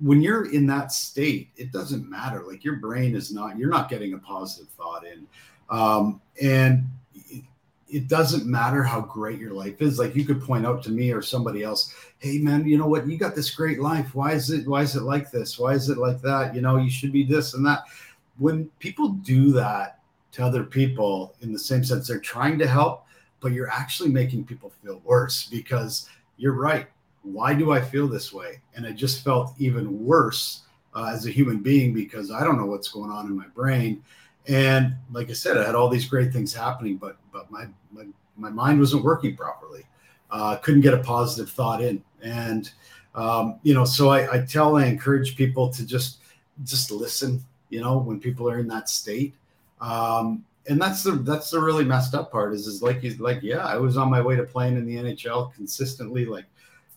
when 0.00 0.22
you're 0.22 0.50
in 0.52 0.66
that 0.68 0.92
state, 0.92 1.50
it 1.56 1.70
doesn't 1.72 2.08
matter. 2.08 2.42
Like 2.46 2.64
your 2.64 2.76
brain 2.76 3.14
is 3.14 3.32
not, 3.32 3.58
you're 3.58 3.68
not 3.68 3.90
getting 3.90 4.14
a 4.14 4.18
positive 4.18 4.70
thought 4.70 5.04
in. 5.06 5.26
Um, 5.68 6.22
and 6.40 6.86
it, 7.90 8.08
doesn't 8.08 8.46
matter 8.46 8.82
how 8.82 9.00
great 9.00 9.38
your 9.38 9.52
life 9.52 9.82
is. 9.82 9.98
Like 9.98 10.14
you 10.14 10.24
could 10.24 10.42
point 10.42 10.66
out 10.66 10.82
to 10.84 10.90
me 10.90 11.12
or 11.12 11.22
somebody 11.22 11.62
else, 11.62 11.94
hey 12.18 12.38
man, 12.38 12.66
you 12.66 12.78
know 12.78 12.86
what? 12.86 13.06
You 13.06 13.16
got 13.18 13.34
this 13.34 13.50
great 13.54 13.80
life. 13.80 14.14
Why 14.14 14.32
is 14.32 14.50
it, 14.50 14.66
why 14.66 14.82
is 14.82 14.96
it 14.96 15.02
like 15.02 15.30
this? 15.30 15.58
Why 15.58 15.72
is 15.72 15.88
it 15.88 15.98
like 15.98 16.20
that? 16.22 16.54
You 16.54 16.60
know, 16.60 16.76
you 16.76 16.90
should 16.90 17.12
be 17.12 17.24
this 17.24 17.54
and 17.54 17.64
that. 17.66 17.84
When 18.38 18.66
people 18.78 19.10
do 19.10 19.52
that 19.52 20.00
to 20.32 20.44
other 20.44 20.64
people 20.64 21.34
in 21.40 21.52
the 21.52 21.58
same 21.58 21.84
sense, 21.84 22.08
they're 22.08 22.20
trying 22.20 22.58
to 22.58 22.66
help, 22.66 23.06
but 23.40 23.52
you're 23.52 23.70
actually 23.70 24.10
making 24.10 24.44
people 24.44 24.72
feel 24.82 25.00
worse 25.04 25.46
because 25.46 26.08
you're 26.36 26.54
right 26.54 26.86
why 27.22 27.54
do 27.54 27.72
I 27.72 27.80
feel 27.80 28.08
this 28.08 28.32
way? 28.32 28.60
And 28.74 28.86
I 28.86 28.92
just 28.92 29.24
felt 29.24 29.54
even 29.58 30.04
worse 30.04 30.62
uh, 30.94 31.10
as 31.12 31.26
a 31.26 31.30
human 31.30 31.58
being 31.58 31.92
because 31.92 32.30
I 32.30 32.44
don't 32.44 32.56
know 32.56 32.66
what's 32.66 32.88
going 32.88 33.10
on 33.10 33.26
in 33.26 33.36
my 33.36 33.46
brain. 33.48 34.02
And 34.48 34.94
like 35.12 35.30
I 35.30 35.34
said, 35.34 35.56
I 35.56 35.66
had 35.66 35.74
all 35.74 35.88
these 35.88 36.06
great 36.06 36.32
things 36.32 36.52
happening, 36.54 36.96
but 36.96 37.16
but 37.32 37.50
my 37.50 37.66
my, 37.92 38.04
my 38.36 38.50
mind 38.50 38.80
wasn't 38.80 39.04
working 39.04 39.36
properly. 39.36 39.84
Uh, 40.30 40.56
couldn't 40.56 40.80
get 40.80 40.94
a 40.94 40.98
positive 40.98 41.50
thought 41.50 41.82
in, 41.82 42.02
and 42.22 42.70
um, 43.14 43.58
you 43.62 43.74
know, 43.74 43.84
so 43.84 44.10
I, 44.10 44.34
I 44.34 44.46
tell, 44.46 44.76
I 44.76 44.86
encourage 44.86 45.36
people 45.36 45.68
to 45.70 45.86
just 45.86 46.18
just 46.64 46.90
listen. 46.90 47.44
You 47.68 47.80
know, 47.80 47.98
when 47.98 48.18
people 48.18 48.48
are 48.48 48.58
in 48.58 48.68
that 48.68 48.88
state, 48.88 49.34
um, 49.80 50.44
and 50.68 50.80
that's 50.80 51.02
the 51.02 51.12
that's 51.12 51.50
the 51.50 51.60
really 51.60 51.84
messed 51.84 52.14
up 52.14 52.32
part. 52.32 52.54
Is 52.54 52.66
is 52.66 52.82
like 52.82 53.00
he's 53.00 53.20
like, 53.20 53.42
yeah, 53.42 53.64
I 53.66 53.76
was 53.76 53.96
on 53.96 54.10
my 54.10 54.20
way 54.20 54.36
to 54.36 54.44
playing 54.44 54.76
in 54.76 54.86
the 54.86 54.96
NHL 54.96 55.52
consistently, 55.54 56.24
like 56.24 56.46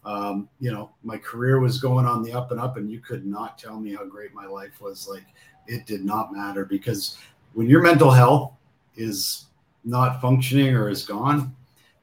um, 0.05 0.49
you 0.59 0.71
know, 0.71 0.91
my 1.03 1.17
career 1.17 1.59
was 1.59 1.79
going 1.79 2.05
on 2.05 2.23
the 2.23 2.33
up 2.33 2.51
and 2.51 2.59
up, 2.59 2.77
and 2.77 2.91
you 2.91 2.99
could 2.99 3.25
not 3.25 3.57
tell 3.57 3.79
me 3.79 3.93
how 3.93 4.05
great 4.05 4.33
my 4.33 4.45
life 4.45 4.81
was. 4.81 5.07
Like 5.07 5.25
it 5.67 5.85
did 5.85 6.03
not 6.03 6.33
matter 6.33 6.65
because 6.65 7.17
when 7.53 7.67
your 7.67 7.81
mental 7.81 8.11
health 8.11 8.53
is 8.95 9.45
not 9.83 10.21
functioning 10.21 10.75
or 10.75 10.89
is 10.89 11.05
gone, 11.05 11.55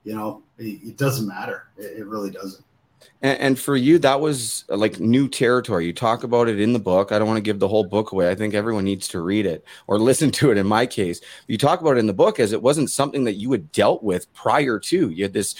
you 0.04 0.14
know, 0.14 0.42
it, 0.59 0.80
it 0.83 0.97
doesn't 0.97 1.26
matter. 1.26 1.69
It, 1.76 1.99
it 1.99 2.07
really 2.07 2.30
doesn't. 2.30 2.64
And, 3.23 3.38
and, 3.38 3.59
for 3.59 3.76
you, 3.76 3.99
that 3.99 4.21
was 4.21 4.64
uh, 4.71 4.76
like 4.76 4.99
new 4.99 5.28
territory. 5.28 5.87
You 5.87 5.92
talk 5.92 6.25
about 6.25 6.49
it 6.49 6.61
in 6.61 6.73
the 6.73 6.78
book. 6.78 7.12
I 7.12 7.19
don't 7.19 7.28
want 7.28 7.38
to 7.38 7.42
give 7.42 7.59
the 7.59 7.69
whole 7.69 7.85
book 7.85 8.12
away. 8.12 8.30
I 8.30 8.35
think 8.35 8.54
everyone 8.54 8.85
needs 8.85 9.09
to 9.09 9.21
read 9.21 9.47
it 9.47 9.64
or 9.87 9.99
listen 10.00 10.30
to 10.33 10.50
it. 10.50 10.59
In 10.59 10.66
my 10.66 10.87
case, 10.87 11.21
you 11.47 11.59
talk 11.59 11.80
about 11.80 11.97
it 11.97 12.00
in 12.00 12.07
the 12.07 12.14
book 12.14 12.40
as 12.40 12.52
it 12.52 12.62
wasn't 12.62 12.90
something 12.90 13.25
that 13.25 13.35
you 13.35 13.52
had 13.52 13.73
dealt 13.73 14.02
with 14.02 14.33
prior 14.33 14.78
to. 14.78 15.11
You 15.11 15.25
had 15.25 15.33
this 15.33 15.54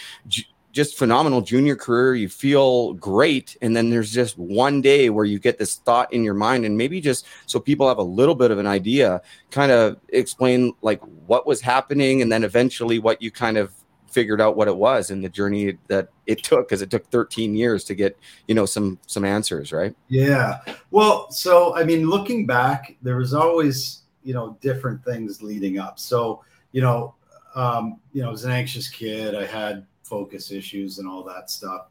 just 0.73 0.97
phenomenal 0.97 1.41
junior 1.41 1.77
career. 1.77 2.15
You 2.15 2.29
feel 2.29 2.95
great. 2.95 3.57
And 3.61 3.75
then 3.75 3.91
there's 3.91 4.13
just 4.13 4.39
one 4.39 4.81
day 4.81 5.11
where 5.11 5.25
you 5.25 5.39
get 5.39 5.59
this 5.59 5.77
thought 5.77 6.13
in 6.13 6.23
your 6.23 6.35
mind. 6.35 6.65
And 6.65 6.77
maybe 6.77 7.01
just 7.01 7.27
so 7.47 7.59
people 7.59 7.89
have 7.89 7.99
a 7.99 8.03
little 8.03 8.35
bit 8.35 8.51
of 8.51 8.59
an 8.59 8.67
idea, 8.67 9.21
kind 9.51 9.73
of 9.73 9.97
explain 10.11 10.73
like 10.83 11.01
what 11.27 11.47
was 11.47 11.61
happening 11.61 12.23
and 12.23 12.31
then 12.31 12.45
eventually 12.45 12.99
what 12.99 13.21
you 13.21 13.31
kind 13.31 13.57
of 13.57 13.73
figured 14.11 14.41
out 14.41 14.57
what 14.57 14.69
it 14.69 14.77
was 14.77 15.11
and 15.11 15.23
the 15.23 15.29
journey 15.29 15.79
that 15.87 16.09
it 16.27 16.43
took 16.43 16.69
because 16.69 16.83
it 16.83 16.91
took 16.91 17.09
13 17.11 17.55
years 17.55 17.85
to 17.85 17.95
get 17.95 18.19
you 18.49 18.55
know 18.57 18.67
some 18.67 18.99
some 19.07 19.25
answers 19.25 19.73
right 19.73 19.95
yeah 20.09 20.59
well 20.91 21.31
so 21.31 21.77
i 21.77 21.85
mean 21.85 22.09
looking 22.11 22.45
back 22.45 22.97
there 23.03 23.17
was 23.17 23.33
always 23.33 24.03
you 24.25 24.35
know 24.35 24.59
different 24.61 25.05
things 25.05 25.43
leading 25.43 25.79
up 25.79 25.97
so 25.97 26.43
you 26.73 26.81
know 26.81 27.15
um 27.55 28.01
you 28.13 28.21
know 28.21 28.29
i 28.29 28.33
was 28.33 28.45
an 28.45 28.51
anxious 28.51 28.89
kid 28.89 29.37
i 29.37 29.47
had 29.47 29.87
focus 30.11 30.51
issues 30.51 30.99
and 30.99 31.09
all 31.09 31.23
that 31.23 31.49
stuff. 31.49 31.87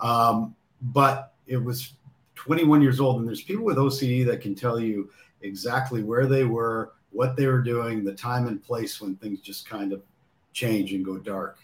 Um, 0.00 0.54
but 0.80 1.34
it 1.46 1.56
was 1.56 1.94
21 2.36 2.80
years 2.80 3.00
old, 3.00 3.18
and 3.18 3.28
there's 3.28 3.42
people 3.42 3.64
with 3.64 3.76
OCD 3.76 4.24
that 4.26 4.40
can 4.40 4.54
tell 4.54 4.78
you 4.80 5.10
exactly 5.42 6.02
where 6.02 6.26
they 6.26 6.44
were, 6.44 6.92
what 7.10 7.36
they 7.36 7.46
were 7.46 7.60
doing, 7.60 8.04
the 8.04 8.14
time 8.14 8.46
and 8.46 8.62
place 8.62 9.00
when 9.00 9.16
things 9.16 9.40
just 9.40 9.68
kind 9.68 9.92
of 9.92 10.02
change 10.52 10.92
and 10.92 11.04
go 11.04 11.18
dark. 11.18 11.58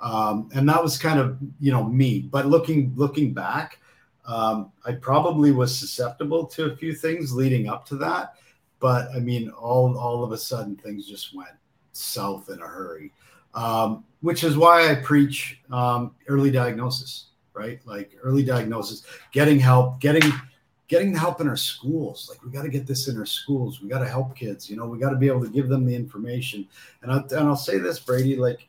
Um, 0.00 0.50
and 0.54 0.68
that 0.68 0.82
was 0.82 0.98
kind 0.98 1.18
of 1.18 1.38
you 1.60 1.72
know 1.72 1.84
me. 1.84 2.20
But 2.20 2.46
looking 2.46 2.92
looking 2.94 3.32
back, 3.32 3.78
um, 4.26 4.70
I 4.84 4.92
probably 4.92 5.50
was 5.50 5.76
susceptible 5.76 6.46
to 6.46 6.66
a 6.66 6.76
few 6.76 6.94
things 6.94 7.32
leading 7.32 7.68
up 7.68 7.86
to 7.86 7.96
that. 7.96 8.34
But 8.80 9.08
I 9.14 9.20
mean, 9.20 9.50
all 9.50 9.96
all 9.96 10.22
of 10.24 10.32
a 10.32 10.38
sudden 10.38 10.76
things 10.76 11.06
just 11.06 11.34
went 11.34 11.56
south 11.92 12.50
in 12.50 12.60
a 12.60 12.66
hurry 12.66 13.12
um, 13.54 14.04
which 14.20 14.44
is 14.44 14.56
why 14.56 14.90
I 14.90 14.94
preach 14.96 15.60
um, 15.70 16.14
early 16.28 16.50
diagnosis, 16.50 17.26
right? 17.52 17.80
Like 17.86 18.12
early 18.22 18.42
diagnosis, 18.42 19.04
getting 19.32 19.58
help, 19.58 20.00
getting 20.00 20.32
getting 20.88 21.12
the 21.12 21.18
help 21.18 21.40
in 21.40 21.48
our 21.48 21.56
schools. 21.56 22.28
Like 22.30 22.42
we 22.44 22.50
got 22.50 22.62
to 22.62 22.68
get 22.68 22.86
this 22.86 23.08
in 23.08 23.18
our 23.18 23.26
schools. 23.26 23.80
We 23.80 23.88
got 23.88 24.00
to 24.00 24.08
help 24.08 24.36
kids. 24.36 24.68
You 24.68 24.76
know, 24.76 24.86
we 24.86 24.98
got 24.98 25.10
to 25.10 25.16
be 25.16 25.28
able 25.28 25.42
to 25.42 25.50
give 25.50 25.68
them 25.68 25.86
the 25.86 25.94
information. 25.94 26.68
And 27.02 27.10
I, 27.10 27.16
and 27.16 27.48
I'll 27.48 27.56
say 27.56 27.78
this, 27.78 27.98
Brady, 27.98 28.36
like 28.36 28.68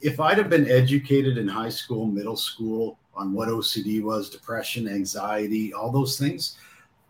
if 0.00 0.20
I'd 0.20 0.38
have 0.38 0.50
been 0.50 0.70
educated 0.70 1.38
in 1.38 1.48
high 1.48 1.68
school, 1.68 2.06
middle 2.06 2.36
school 2.36 2.98
on 3.14 3.32
what 3.32 3.48
OCD 3.48 4.02
was, 4.02 4.30
depression, 4.30 4.88
anxiety, 4.88 5.72
all 5.72 5.90
those 5.90 6.18
things. 6.18 6.56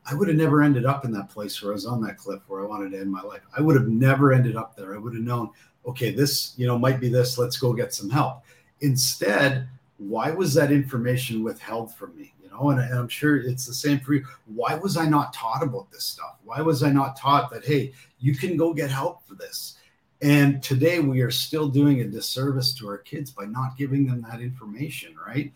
I 0.07 0.15
would 0.15 0.29
have 0.29 0.37
never 0.37 0.63
ended 0.63 0.87
up 0.87 1.05
in 1.05 1.13
that 1.13 1.29
place 1.29 1.63
where 1.63 1.73
I 1.73 1.75
was 1.75 1.87
on 1.87 2.01
that 2.03 2.17
cliff 2.17 2.41
where 2.49 2.63
I 2.63 2.67
wanted 2.67 2.93
to 2.93 3.01
end 3.01 3.11
my 3.13 3.21
life. 3.23 3.43
I 3.57 3.61
would 3.61 3.77
have 3.77 3.89
never 3.89 4.33
ended 4.33 4.57
up 4.57 4.77
there. 4.77 4.95
I 4.95 4.99
would 4.99 5.15
have 5.15 5.23
known 5.23 5.51
okay, 5.87 6.11
this, 6.11 6.55
you 6.57 6.67
know, 6.67 6.79
might 6.79 7.01
be 7.01 7.09
this, 7.09 7.39
let's 7.39 7.57
go 7.57 7.73
get 7.73 7.95
some 7.95 8.11
help. 8.11 8.45
Instead, 8.81 9.69
why 9.99 10.31
was 10.31 10.55
that 10.55 10.73
information 10.73 11.43
withheld 11.43 11.95
from 11.95 12.17
me? 12.17 12.33
You 12.43 12.51
know, 12.51 12.71
and, 12.71 12.81
and 12.81 12.99
I'm 12.99 13.09
sure 13.09 13.37
it's 13.37 13.67
the 13.67 13.75
same 13.75 14.01
for 14.01 14.15
you. 14.15 14.25
Why 14.47 14.75
was 14.75 14.97
I 14.97 15.07
not 15.07 15.33
taught 15.33 15.63
about 15.63 15.91
this 15.91 16.05
stuff? 16.05 16.37
Why 16.45 16.61
was 16.61 16.83
I 16.83 16.91
not 16.91 17.17
taught 17.17 17.51
that, 17.51 17.65
hey, 17.65 17.93
you 18.19 18.35
can 18.35 18.57
go 18.57 18.75
get 18.75 18.91
help 18.91 19.27
for 19.27 19.35
this? 19.35 19.77
And 20.23 20.63
today 20.63 21.01
we 21.01 21.23
are 21.23 21.31
still 21.31 21.69
doing 21.69 22.01
a 22.01 22.05
disservice 22.05 22.75
to 22.75 22.87
our 22.89 22.99
kids 22.99 23.31
by 23.31 23.47
not 23.47 23.79
giving 23.79 24.07
them 24.07 24.25
that 24.29 24.41
information, 24.41 25.15
right? 25.27 25.53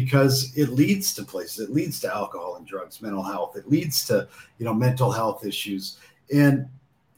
Because 0.00 0.52
it 0.56 0.68
leads 0.68 1.14
to 1.14 1.22
places, 1.24 1.58
it 1.66 1.72
leads 1.72 2.00
to 2.00 2.14
alcohol 2.14 2.56
and 2.56 2.66
drugs, 2.66 3.00
mental 3.00 3.22
health, 3.22 3.56
it 3.56 3.66
leads 3.66 4.04
to, 4.08 4.28
you 4.58 4.64
know, 4.66 4.74
mental 4.74 5.10
health 5.10 5.46
issues. 5.46 5.96
And 6.30 6.68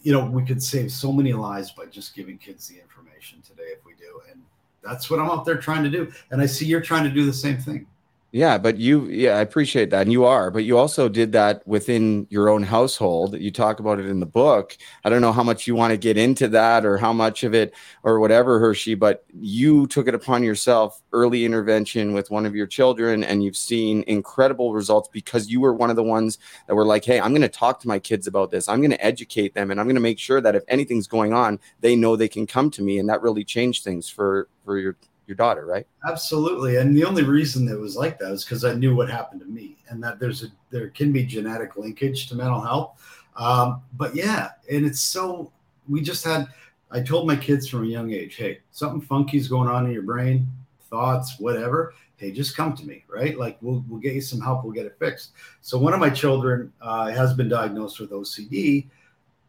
you 0.02 0.12
know, 0.12 0.24
we 0.24 0.44
could 0.44 0.62
save 0.62 0.92
so 0.92 1.12
many 1.12 1.32
lives 1.32 1.72
by 1.72 1.86
just 1.86 2.14
giving 2.14 2.38
kids 2.38 2.68
the 2.68 2.80
information 2.80 3.42
today 3.42 3.70
if 3.76 3.84
we 3.84 3.94
do. 3.94 4.20
And 4.30 4.40
that's 4.82 5.10
what 5.10 5.18
I'm 5.20 5.30
out 5.30 5.44
there 5.44 5.56
trying 5.56 5.82
to 5.82 5.90
do. 5.90 6.12
And 6.30 6.40
I 6.40 6.46
see 6.46 6.66
you're 6.66 6.80
trying 6.80 7.04
to 7.04 7.10
do 7.10 7.26
the 7.26 7.32
same 7.32 7.58
thing. 7.58 7.86
Yeah, 8.30 8.58
but 8.58 8.76
you, 8.76 9.06
yeah, 9.06 9.38
I 9.38 9.40
appreciate 9.40 9.88
that. 9.88 10.02
And 10.02 10.12
you 10.12 10.26
are, 10.26 10.50
but 10.50 10.62
you 10.64 10.76
also 10.76 11.08
did 11.08 11.32
that 11.32 11.66
within 11.66 12.26
your 12.28 12.50
own 12.50 12.62
household. 12.62 13.34
You 13.40 13.50
talk 13.50 13.80
about 13.80 13.98
it 13.98 14.04
in 14.04 14.20
the 14.20 14.26
book. 14.26 14.76
I 15.02 15.08
don't 15.08 15.22
know 15.22 15.32
how 15.32 15.42
much 15.42 15.66
you 15.66 15.74
want 15.74 15.92
to 15.92 15.96
get 15.96 16.18
into 16.18 16.46
that 16.48 16.84
or 16.84 16.98
how 16.98 17.14
much 17.14 17.42
of 17.42 17.54
it 17.54 17.72
or 18.02 18.20
whatever, 18.20 18.60
Hershey, 18.60 18.94
but 18.96 19.24
you 19.32 19.86
took 19.86 20.08
it 20.08 20.14
upon 20.14 20.42
yourself 20.42 21.00
early 21.14 21.46
intervention 21.46 22.12
with 22.12 22.30
one 22.30 22.44
of 22.44 22.54
your 22.54 22.66
children 22.66 23.24
and 23.24 23.42
you've 23.42 23.56
seen 23.56 24.04
incredible 24.06 24.74
results 24.74 25.08
because 25.10 25.48
you 25.48 25.62
were 25.62 25.72
one 25.72 25.88
of 25.88 25.96
the 25.96 26.02
ones 26.02 26.36
that 26.66 26.74
were 26.74 26.84
like, 26.84 27.06
hey, 27.06 27.18
I'm 27.18 27.30
going 27.30 27.40
to 27.40 27.48
talk 27.48 27.80
to 27.80 27.88
my 27.88 27.98
kids 27.98 28.26
about 28.26 28.50
this. 28.50 28.68
I'm 28.68 28.82
going 28.82 28.90
to 28.90 29.02
educate 29.02 29.54
them 29.54 29.70
and 29.70 29.80
I'm 29.80 29.86
going 29.86 29.94
to 29.94 30.02
make 30.02 30.18
sure 30.18 30.42
that 30.42 30.54
if 30.54 30.64
anything's 30.68 31.06
going 31.06 31.32
on, 31.32 31.60
they 31.80 31.96
know 31.96 32.14
they 32.14 32.28
can 32.28 32.46
come 32.46 32.70
to 32.72 32.82
me. 32.82 32.98
And 32.98 33.08
that 33.08 33.22
really 33.22 33.44
changed 33.44 33.84
things 33.84 34.10
for, 34.10 34.50
for 34.66 34.76
your 34.76 34.96
your 35.28 35.36
daughter, 35.36 35.66
right? 35.66 35.86
Absolutely. 36.08 36.76
And 36.76 36.96
the 36.96 37.04
only 37.04 37.22
reason 37.22 37.68
it 37.68 37.78
was 37.78 37.96
like 37.96 38.18
that 38.18 38.32
is 38.32 38.44
because 38.44 38.64
I 38.64 38.72
knew 38.72 38.96
what 38.96 39.10
happened 39.10 39.42
to 39.42 39.46
me, 39.46 39.76
and 39.88 40.02
that 40.02 40.18
there's 40.18 40.42
a 40.42 40.46
there 40.70 40.88
can 40.88 41.12
be 41.12 41.24
genetic 41.24 41.76
linkage 41.76 42.28
to 42.28 42.34
mental 42.34 42.60
health. 42.60 43.00
Um, 43.36 43.82
but 43.96 44.16
yeah, 44.16 44.50
and 44.70 44.86
it's 44.86 45.00
so 45.00 45.52
we 45.88 46.00
just 46.00 46.24
had. 46.24 46.48
I 46.90 47.02
told 47.02 47.26
my 47.26 47.36
kids 47.36 47.68
from 47.68 47.84
a 47.84 47.86
young 47.86 48.12
age, 48.14 48.36
hey, 48.36 48.60
something 48.70 49.02
funky 49.02 49.36
is 49.36 49.46
going 49.46 49.68
on 49.68 49.84
in 49.84 49.92
your 49.92 50.02
brain, 50.02 50.48
thoughts, 50.88 51.38
whatever. 51.38 51.92
Hey, 52.16 52.32
just 52.32 52.56
come 52.56 52.74
to 52.74 52.86
me, 52.86 53.04
right? 53.08 53.38
Like 53.38 53.58
we'll 53.60 53.84
we'll 53.86 54.00
get 54.00 54.14
you 54.14 54.22
some 54.22 54.40
help. 54.40 54.64
We'll 54.64 54.72
get 54.72 54.86
it 54.86 54.96
fixed. 54.98 55.32
So 55.60 55.76
one 55.78 55.92
of 55.92 56.00
my 56.00 56.10
children 56.10 56.72
uh, 56.80 57.10
has 57.10 57.34
been 57.34 57.50
diagnosed 57.50 58.00
with 58.00 58.10
OCD, 58.10 58.86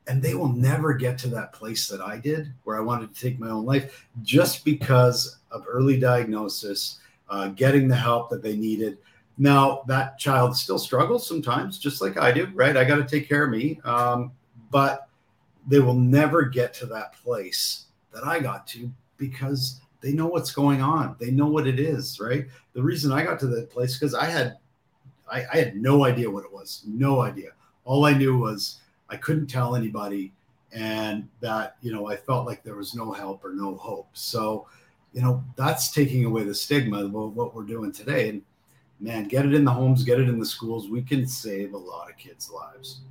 and 0.10 0.24
they 0.24 0.34
will 0.34 0.51
never 0.51 0.94
get 0.96 1.20
to 1.20 1.28
that 1.28 1.54
place 1.54 1.88
that 1.88 2.01
I 2.01 2.18
did 2.18 2.51
where 2.63 2.75
I 2.75 2.82
wanted 2.82 3.13
to 3.13 3.22
take 3.22 3.39
my 3.39 3.51
own 3.51 3.63
life 3.63 4.08
just 4.24 4.66
because 4.66 5.38
of 5.51 5.66
early 5.68 6.00
diagnosis, 6.00 7.00
uh, 7.30 7.50
getting 7.50 7.88
the 7.88 7.96
help 7.96 8.32
that 8.32 8.42
they 8.42 8.56
needed. 8.56 8.98
Now, 9.38 9.84
that 9.88 10.18
child 10.18 10.58
still 10.58 10.80
struggles 10.80 11.28
sometimes, 11.28 11.78
just 11.78 12.01
like 12.01 12.18
I 12.18 12.32
do, 12.32 12.50
right? 12.56 12.75
I 12.75 12.86
got 12.86 12.96
to 12.96 13.06
take 13.06 13.30
care 13.30 13.44
of 13.44 13.51
me. 13.51 13.80
Um, 13.86 14.32
but 14.72 15.08
they 15.68 15.80
will 15.80 15.94
never 15.94 16.42
get 16.42 16.74
to 16.75 16.88
that 16.88 17.13
place 17.13 17.86
that 18.12 18.25
I 18.25 18.39
got 18.39 18.66
to 18.70 18.92
because 19.18 19.80
they 20.01 20.12
know 20.12 20.25
what's 20.25 20.51
going 20.51 20.82
on. 20.82 21.18
They 21.20 21.30
know 21.30 21.48
what 21.48 21.68
it 21.68 21.80
is, 21.80 22.20
right? 22.20 22.48
The 22.74 22.82
reason 22.82 23.12
I 23.12 23.24
got 23.24 23.39
to 23.42 23.48
that 23.48 23.70
place 23.70 23.98
because 23.98 24.16
I 24.16 24.25
had 24.25 24.58
I, 25.32 25.46
I 25.54 25.58
had 25.58 25.75
no 25.75 26.04
idea 26.04 26.32
what 26.32 26.46
it 26.46 26.51
was, 26.51 26.84
no 26.88 27.22
idea. 27.22 27.51
All 27.86 28.06
I 28.06 28.13
knew 28.13 28.39
was 28.39 28.80
I 29.10 29.18
couldn't 29.18 29.48
tell 29.48 29.75
anybody, 29.75 30.34
and 30.72 31.28
that 31.42 31.78
you 31.82 31.92
know 31.92 32.08
I 32.08 32.16
felt 32.16 32.46
like 32.46 32.63
there 32.63 32.75
was 32.75 32.94
no 32.96 33.12
help 33.12 33.44
or 33.44 33.54
no 33.54 33.75
hope. 33.75 34.10
So, 34.13 34.68
you 35.13 35.22
know, 35.22 35.44
that's 35.56 35.92
taking 35.92 36.25
away 36.25 36.44
the 36.44 36.56
stigma 36.56 37.06
of 37.06 37.12
what 37.12 37.56
we're 37.56 37.63
doing 37.63 37.92
today. 37.92 38.30
And 38.30 38.42
man, 39.00 39.28
get 39.28 39.46
it 39.46 39.54
in 39.54 39.66
the 39.66 39.72
homes, 39.72 40.04
get 40.04 40.20
it 40.20 40.30
in 40.30 40.39
the 40.39 40.46
schools. 40.46 40.89
We 40.89 41.01
can 41.01 41.28
save 41.28 41.74
a 41.74 41.78
lot 41.78 42.10
of 42.10 42.18
kids' 42.18 42.50
lives. 42.50 43.01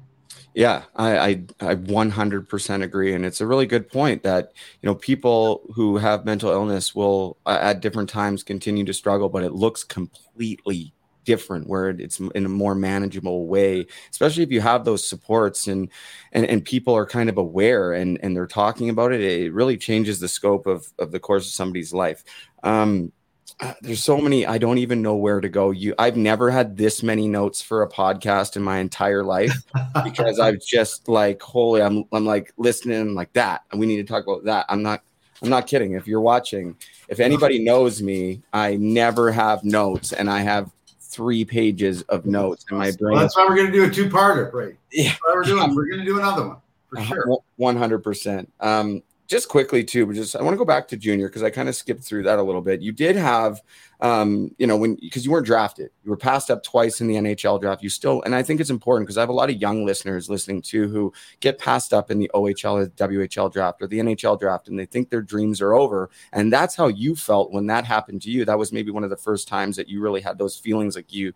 Yeah, 0.54 0.84
I, 0.96 1.18
I 1.18 1.28
I 1.60 1.74
100% 1.74 2.82
agree, 2.82 3.14
and 3.14 3.24
it's 3.24 3.40
a 3.40 3.46
really 3.46 3.66
good 3.66 3.88
point 3.88 4.22
that 4.22 4.52
you 4.82 4.88
know 4.88 4.94
people 4.94 5.62
who 5.74 5.98
have 5.98 6.24
mental 6.24 6.50
illness 6.50 6.94
will 6.94 7.36
at 7.46 7.80
different 7.80 8.08
times 8.08 8.42
continue 8.42 8.84
to 8.84 8.94
struggle, 8.94 9.28
but 9.28 9.44
it 9.44 9.52
looks 9.52 9.84
completely 9.84 10.92
different 11.28 11.68
where 11.68 11.90
it's 11.90 12.20
in 12.20 12.46
a 12.46 12.48
more 12.48 12.74
manageable 12.74 13.46
way 13.46 13.86
especially 14.10 14.42
if 14.42 14.50
you 14.50 14.62
have 14.62 14.86
those 14.86 15.06
supports 15.06 15.66
and 15.66 15.90
and, 16.32 16.46
and 16.46 16.64
people 16.64 16.96
are 16.96 17.04
kind 17.04 17.28
of 17.28 17.36
aware 17.36 17.92
and 17.92 18.18
and 18.22 18.34
they're 18.34 18.46
talking 18.46 18.88
about 18.88 19.12
it 19.12 19.20
it 19.20 19.52
really 19.52 19.76
changes 19.76 20.20
the 20.20 20.26
scope 20.26 20.66
of 20.66 20.90
of 20.98 21.12
the 21.12 21.20
course 21.20 21.46
of 21.46 21.52
somebody's 21.52 21.92
life. 21.92 22.24
Um 22.62 23.12
uh, 23.60 23.74
there's 23.80 24.04
so 24.04 24.18
many 24.18 24.46
i 24.46 24.56
don't 24.56 24.78
even 24.78 25.02
know 25.02 25.16
where 25.16 25.40
to 25.40 25.48
go. 25.48 25.70
You 25.70 25.94
i've 25.98 26.16
never 26.16 26.50
had 26.50 26.76
this 26.76 27.02
many 27.02 27.28
notes 27.28 27.60
for 27.60 27.82
a 27.82 27.88
podcast 27.88 28.56
in 28.56 28.62
my 28.62 28.78
entire 28.78 29.24
life 29.24 29.56
because 30.04 30.38
i've 30.46 30.64
just 30.64 31.08
like 31.08 31.42
holy 31.42 31.82
i'm 31.82 32.04
i'm 32.12 32.24
like 32.24 32.52
listening 32.56 33.14
like 33.14 33.32
that 33.32 33.62
and 33.70 33.80
we 33.80 33.86
need 33.86 33.96
to 33.96 34.04
talk 34.04 34.24
about 34.24 34.44
that. 34.44 34.66
I'm 34.68 34.82
not 34.82 35.02
i'm 35.42 35.48
not 35.48 35.66
kidding. 35.66 35.92
If 35.92 36.06
you're 36.06 36.20
watching 36.20 36.76
if 37.08 37.20
anybody 37.20 37.58
knows 37.70 38.00
me 38.00 38.42
i 38.52 38.76
never 38.76 39.32
have 39.32 39.64
notes 39.64 40.12
and 40.12 40.30
i 40.30 40.40
have 40.40 40.70
three 41.18 41.44
pages 41.44 42.02
of 42.02 42.26
notes 42.26 42.64
in 42.70 42.78
my 42.78 42.92
brain 42.92 43.14
Well, 43.14 43.22
that's 43.22 43.36
why 43.36 43.44
we're 43.48 43.56
going 43.56 43.66
to 43.66 43.72
do 43.72 43.84
a 43.84 43.90
two-parter, 43.90 44.52
right? 44.52 44.76
Yeah. 44.92 45.16
We're 45.34 45.42
doing. 45.42 45.74
We're 45.74 45.86
going 45.86 45.98
to 45.98 46.04
do 46.04 46.16
another 46.16 46.46
one 46.46 46.56
for 46.88 47.02
sure. 47.02 47.38
One 47.56 47.76
hundred 47.76 47.98
percent. 47.98 48.52
Um, 48.60 49.02
just 49.28 49.50
quickly 49.50 49.84
too, 49.84 50.06
but 50.06 50.14
just 50.14 50.34
I 50.34 50.42
want 50.42 50.54
to 50.54 50.58
go 50.58 50.64
back 50.64 50.88
to 50.88 50.96
junior 50.96 51.28
because 51.28 51.42
I 51.42 51.50
kind 51.50 51.68
of 51.68 51.76
skipped 51.76 52.02
through 52.02 52.22
that 52.22 52.38
a 52.38 52.42
little 52.42 52.62
bit. 52.62 52.80
You 52.80 52.92
did 52.92 53.14
have, 53.14 53.60
um, 54.00 54.54
you 54.56 54.66
know, 54.66 54.76
when 54.76 54.94
because 54.94 55.26
you 55.26 55.30
weren't 55.30 55.44
drafted, 55.44 55.90
you 56.02 56.10
were 56.10 56.16
passed 56.16 56.50
up 56.50 56.62
twice 56.62 57.02
in 57.02 57.08
the 57.08 57.16
NHL 57.16 57.60
draft. 57.60 57.82
You 57.82 57.90
still, 57.90 58.22
and 58.22 58.34
I 58.34 58.42
think 58.42 58.58
it's 58.58 58.70
important 58.70 59.06
because 59.06 59.18
I 59.18 59.20
have 59.20 59.28
a 59.28 59.34
lot 59.34 59.50
of 59.50 59.60
young 59.60 59.84
listeners 59.84 60.30
listening 60.30 60.62
too 60.62 60.88
who 60.88 61.12
get 61.40 61.58
passed 61.58 61.92
up 61.92 62.10
in 62.10 62.18
the 62.18 62.30
OHL 62.34 62.86
or 62.86 62.86
WHL 62.86 63.52
draft 63.52 63.82
or 63.82 63.86
the 63.86 63.98
NHL 63.98 64.40
draft, 64.40 64.68
and 64.68 64.78
they 64.78 64.86
think 64.86 65.10
their 65.10 65.20
dreams 65.20 65.60
are 65.60 65.74
over. 65.74 66.08
And 66.32 66.50
that's 66.50 66.74
how 66.74 66.88
you 66.88 67.14
felt 67.14 67.52
when 67.52 67.66
that 67.66 67.84
happened 67.84 68.22
to 68.22 68.30
you. 68.30 68.46
That 68.46 68.58
was 68.58 68.72
maybe 68.72 68.90
one 68.90 69.04
of 69.04 69.10
the 69.10 69.16
first 69.16 69.46
times 69.46 69.76
that 69.76 69.90
you 69.90 70.00
really 70.00 70.22
had 70.22 70.38
those 70.38 70.56
feelings 70.56 70.96
like 70.96 71.12
you, 71.12 71.34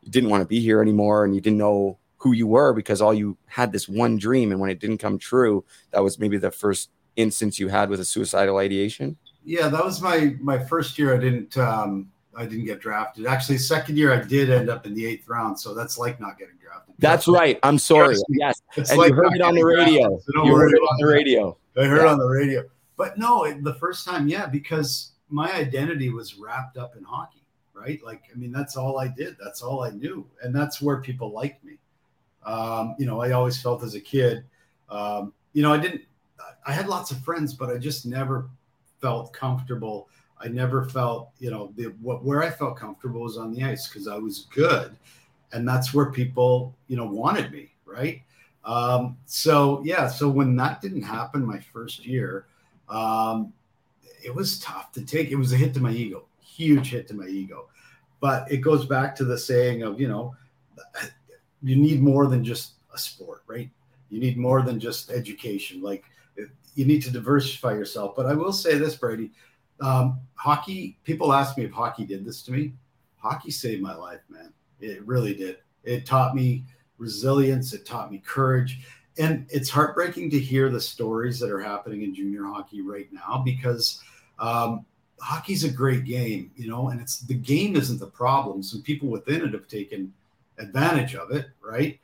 you 0.00 0.10
didn't 0.10 0.30
want 0.30 0.40
to 0.40 0.48
be 0.48 0.60
here 0.60 0.80
anymore, 0.80 1.26
and 1.26 1.34
you 1.34 1.42
didn't 1.42 1.58
know 1.58 1.98
who 2.18 2.32
you 2.32 2.46
were 2.46 2.72
because 2.72 3.02
all 3.02 3.12
you 3.12 3.36
had 3.46 3.72
this 3.72 3.88
one 3.88 4.16
dream 4.16 4.50
and 4.50 4.58
when 4.58 4.70
it 4.70 4.80
didn't 4.80 4.98
come 4.98 5.18
true 5.18 5.62
that 5.90 6.02
was 6.02 6.18
maybe 6.18 6.38
the 6.38 6.50
first 6.50 6.90
instance 7.16 7.58
you 7.58 7.68
had 7.68 7.88
with 7.90 8.00
a 8.00 8.04
suicidal 8.04 8.58
ideation 8.58 9.16
Yeah, 9.44 9.68
that 9.68 9.84
was 9.84 10.00
my 10.00 10.36
my 10.40 10.58
first 10.58 10.98
year. 10.98 11.14
I 11.14 11.18
didn't 11.18 11.56
um, 11.58 12.10
I 12.36 12.44
didn't 12.46 12.66
get 12.66 12.80
drafted. 12.80 13.26
Actually, 13.26 13.58
second 13.58 13.96
year 13.96 14.12
I 14.12 14.20
did 14.22 14.50
end 14.50 14.68
up 14.68 14.86
in 14.86 14.94
the 14.94 15.04
eighth 15.06 15.26
round, 15.28 15.58
so 15.58 15.72
that's 15.74 15.96
like 15.98 16.20
not 16.20 16.38
getting 16.38 16.56
drafted. 16.62 16.94
that's 16.98 17.26
right 17.28 17.58
i'm 17.62 17.78
sorry 17.78 18.16
yes 18.28 18.60
It's 18.76 18.90
and 18.90 18.98
like 18.98 19.10
you 19.10 19.16
heard 19.16 19.34
it 19.34 19.40
on 19.42 19.54
the 19.54 19.64
radio 19.64 20.08
drafted, 20.08 20.34
so 20.34 20.44
you 20.44 20.54
heard 20.56 20.72
it 20.72 20.80
on 20.90 20.96
the 21.00 21.06
that. 21.06 21.12
radio 21.12 21.56
I 21.76 21.84
heard 21.84 22.04
Yeah. 22.04 22.12
on 22.12 22.18
the 22.18 22.26
radio. 22.28 22.64
But 22.96 23.18
no, 23.18 23.44
it, 23.44 23.62
the 23.62 23.74
first 23.74 24.06
time, 24.06 24.26
yeah, 24.28 24.46
because 24.46 25.12
my 25.28 25.52
identity 25.52 26.08
was 26.08 26.36
wrapped 26.36 26.78
up 26.78 26.96
in 26.96 27.04
hockey, 27.04 27.42
right? 27.74 28.00
Like, 28.02 28.22
I 28.32 28.38
mean, 28.38 28.50
that's 28.50 28.74
all 28.78 28.98
I 28.98 29.08
did. 29.08 29.36
That's 29.42 29.60
all 29.60 29.82
I 29.84 29.90
knew. 29.90 30.26
And 30.42 30.54
that's 30.54 30.80
where 30.80 31.02
people 31.02 31.30
liked 31.32 31.62
me. 31.62 31.76
Um, 32.46 32.94
you 32.98 33.04
know, 33.04 33.20
I 33.20 33.32
always 33.32 33.60
felt 33.60 33.82
as 33.84 33.94
a 33.94 34.00
kid, 34.00 34.44
um, 34.88 35.34
you 35.52 35.60
know, 35.62 35.72
I 35.74 35.78
didn't, 35.78 36.02
I 36.66 36.72
had 36.72 36.88
lots 36.88 37.10
of 37.12 37.18
friends, 37.22 37.54
but 37.54 37.70
I 37.70 37.78
just 37.78 38.04
never 38.04 38.48
felt 39.00 39.32
comfortable. 39.32 40.08
I 40.38 40.48
never 40.48 40.84
felt, 40.84 41.30
you 41.38 41.50
know, 41.50 41.72
the, 41.76 41.94
what, 42.02 42.24
where 42.24 42.42
I 42.42 42.50
felt 42.50 42.76
comfortable 42.76 43.22
was 43.22 43.38
on 43.38 43.52
the 43.52 43.64
ice 43.64 43.88
because 43.88 44.08
I 44.08 44.16
was 44.18 44.46
good. 44.52 44.96
And 45.52 45.66
that's 45.66 45.94
where 45.94 46.10
people, 46.10 46.74
you 46.88 46.96
know, 46.96 47.06
wanted 47.06 47.52
me, 47.52 47.70
right? 47.84 48.22
Um, 48.64 49.16
so 49.26 49.80
yeah, 49.84 50.08
so 50.08 50.28
when 50.28 50.56
that 50.56 50.80
didn't 50.80 51.02
happen 51.02 51.46
my 51.46 51.60
first 51.60 52.04
year, 52.04 52.46
um, 52.88 53.52
it 54.24 54.34
was 54.34 54.58
tough 54.58 54.90
to 54.92 55.04
take. 55.04 55.30
It 55.30 55.36
was 55.36 55.52
a 55.52 55.56
hit 55.56 55.72
to 55.74 55.80
my 55.80 55.92
ego, 55.92 56.24
huge 56.40 56.90
hit 56.90 57.06
to 57.08 57.14
my 57.14 57.26
ego. 57.26 57.68
But 58.20 58.50
it 58.50 58.58
goes 58.58 58.86
back 58.86 59.14
to 59.16 59.24
the 59.24 59.38
saying 59.38 59.82
of, 59.82 60.00
you 60.00 60.08
know, 60.08 60.34
you 61.62 61.76
need 61.76 62.02
more 62.02 62.26
than 62.26 62.42
just 62.42 62.72
a 62.92 62.98
sport, 62.98 63.42
right? 63.46 63.70
You 64.10 64.20
need 64.20 64.36
more 64.36 64.62
than 64.62 64.80
just 64.80 65.10
education. 65.10 65.80
Like 65.80 66.04
you 66.76 66.84
need 66.84 67.02
to 67.02 67.10
diversify 67.10 67.72
yourself. 67.72 68.14
But 68.14 68.26
I 68.26 68.34
will 68.34 68.52
say 68.52 68.78
this, 68.78 68.94
Brady, 68.94 69.32
um, 69.80 70.20
hockey. 70.34 70.98
People 71.02 71.32
ask 71.32 71.58
me 71.58 71.64
if 71.64 71.72
hockey 71.72 72.04
did 72.04 72.24
this 72.24 72.42
to 72.44 72.52
me. 72.52 72.74
Hockey 73.16 73.50
saved 73.50 73.82
my 73.82 73.94
life, 73.96 74.20
man. 74.28 74.52
It 74.78 75.04
really 75.04 75.34
did. 75.34 75.58
It 75.82 76.06
taught 76.06 76.34
me 76.34 76.64
resilience. 76.98 77.72
It 77.72 77.86
taught 77.86 78.12
me 78.12 78.22
courage. 78.24 78.80
And 79.18 79.46
it's 79.48 79.70
heartbreaking 79.70 80.30
to 80.30 80.38
hear 80.38 80.68
the 80.68 80.80
stories 80.80 81.40
that 81.40 81.50
are 81.50 81.60
happening 81.60 82.02
in 82.02 82.14
junior 82.14 82.44
hockey 82.44 82.82
right 82.82 83.08
now 83.10 83.42
because 83.44 84.02
um, 84.38 84.84
hockey's 85.18 85.64
a 85.64 85.70
great 85.70 86.04
game, 86.04 86.50
you 86.56 86.68
know, 86.68 86.90
and 86.90 87.00
it's 87.00 87.20
the 87.20 87.34
game 87.34 87.74
isn't 87.74 87.98
the 87.98 88.06
problem. 88.06 88.62
Some 88.62 88.82
people 88.82 89.08
within 89.08 89.42
it 89.42 89.54
have 89.54 89.66
taken 89.66 90.12
advantage 90.58 91.14
of 91.14 91.30
it, 91.30 91.46
right? 91.62 91.98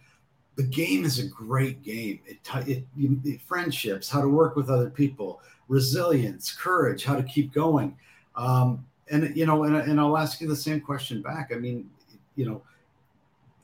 The 0.56 0.64
game 0.64 1.04
is 1.04 1.18
a 1.18 1.26
great 1.26 1.82
game. 1.82 2.20
It, 2.26 2.44
t- 2.44 2.72
it, 2.72 2.84
it 3.24 3.40
friendships, 3.40 4.08
how 4.08 4.20
to 4.20 4.28
work 4.28 4.54
with 4.54 4.68
other 4.68 4.90
people, 4.90 5.40
resilience, 5.68 6.52
courage, 6.52 7.04
how 7.04 7.16
to 7.16 7.22
keep 7.22 7.52
going. 7.52 7.96
Um, 8.36 8.84
and 9.10 9.34
you 9.36 9.46
know, 9.46 9.64
and, 9.64 9.76
and 9.76 9.98
I'll 9.98 10.16
ask 10.16 10.40
you 10.40 10.48
the 10.48 10.56
same 10.56 10.80
question 10.80 11.22
back. 11.22 11.52
I 11.54 11.58
mean, 11.58 11.90
you 12.36 12.46
know, 12.46 12.62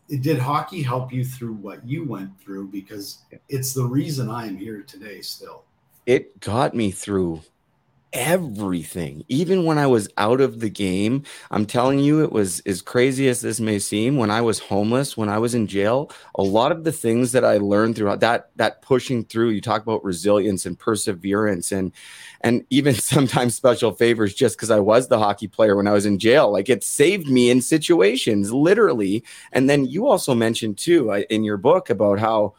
did 0.09 0.39
hockey 0.39 0.83
help 0.83 1.13
you 1.13 1.25
through 1.25 1.55
what 1.55 1.87
you 1.87 2.05
went 2.05 2.39
through? 2.41 2.69
Because 2.69 3.23
it's 3.49 3.75
the 3.75 3.85
reason 3.85 4.31
I 4.31 4.47
am 4.47 4.57
here 4.57 4.83
today. 4.83 5.21
Still, 5.21 5.65
it 6.07 6.41
got 6.41 6.75
me 6.75 6.91
through 6.91 7.43
everything. 8.13 9.25
Even 9.29 9.65
when 9.65 9.79
i 9.79 9.87
was 9.87 10.09
out 10.17 10.41
of 10.41 10.61
the 10.61 10.69
game 10.71 11.23
i'm 11.51 11.67
telling 11.67 11.99
you 11.99 12.23
it 12.23 12.33
was 12.33 12.61
as 12.61 12.83
crazy 12.83 13.29
as 13.29 13.41
this 13.41 13.61
may 13.61 13.79
seem 13.79 14.17
when 14.17 14.31
i 14.31 14.41
was 14.41 14.59
homeless 14.59 15.17
when 15.17 15.29
i 15.29 15.39
was 15.39 15.55
in 15.55 15.67
jail 15.67 16.11
a 16.37 16.43
lot 16.43 16.73
of 16.73 16.85
the 16.85 16.93
things 16.93 17.33
that 17.33 17.45
i 17.45 17.59
learned 17.59 17.97
throughout 17.97 18.21
that 18.21 18.51
that 18.57 18.83
pushing 18.83 19.25
through 19.25 19.51
you 19.51 19.61
talk 19.61 19.83
about 19.83 20.03
resilience 20.05 20.67
and 20.67 20.79
perseverance 20.79 21.73
and 21.73 21.93
and 22.41 22.65
even 22.71 22.95
sometimes 22.95 23.55
special 23.55 23.93
favors 23.93 24.35
just 24.35 24.57
because 24.57 24.71
i 24.71 24.79
was 24.81 25.09
the 25.09 25.19
hockey 25.19 25.49
player 25.49 25.77
when 25.77 25.87
i 25.87 25.93
was 25.93 26.07
in 26.07 26.19
jail. 26.19 26.51
Like 26.53 26.69
it 26.69 26.83
saved 26.85 27.29
me 27.29 27.51
in 27.51 27.61
situations 27.61 28.53
literally. 28.53 29.25
And 29.53 29.69
then 29.71 29.85
you 29.87 30.07
also 30.07 30.35
mentioned 30.35 30.79
too 30.79 31.11
uh, 31.13 31.23
in 31.31 31.45
your 31.45 31.57
book 31.57 31.91
about 31.91 32.19
how 32.19 32.55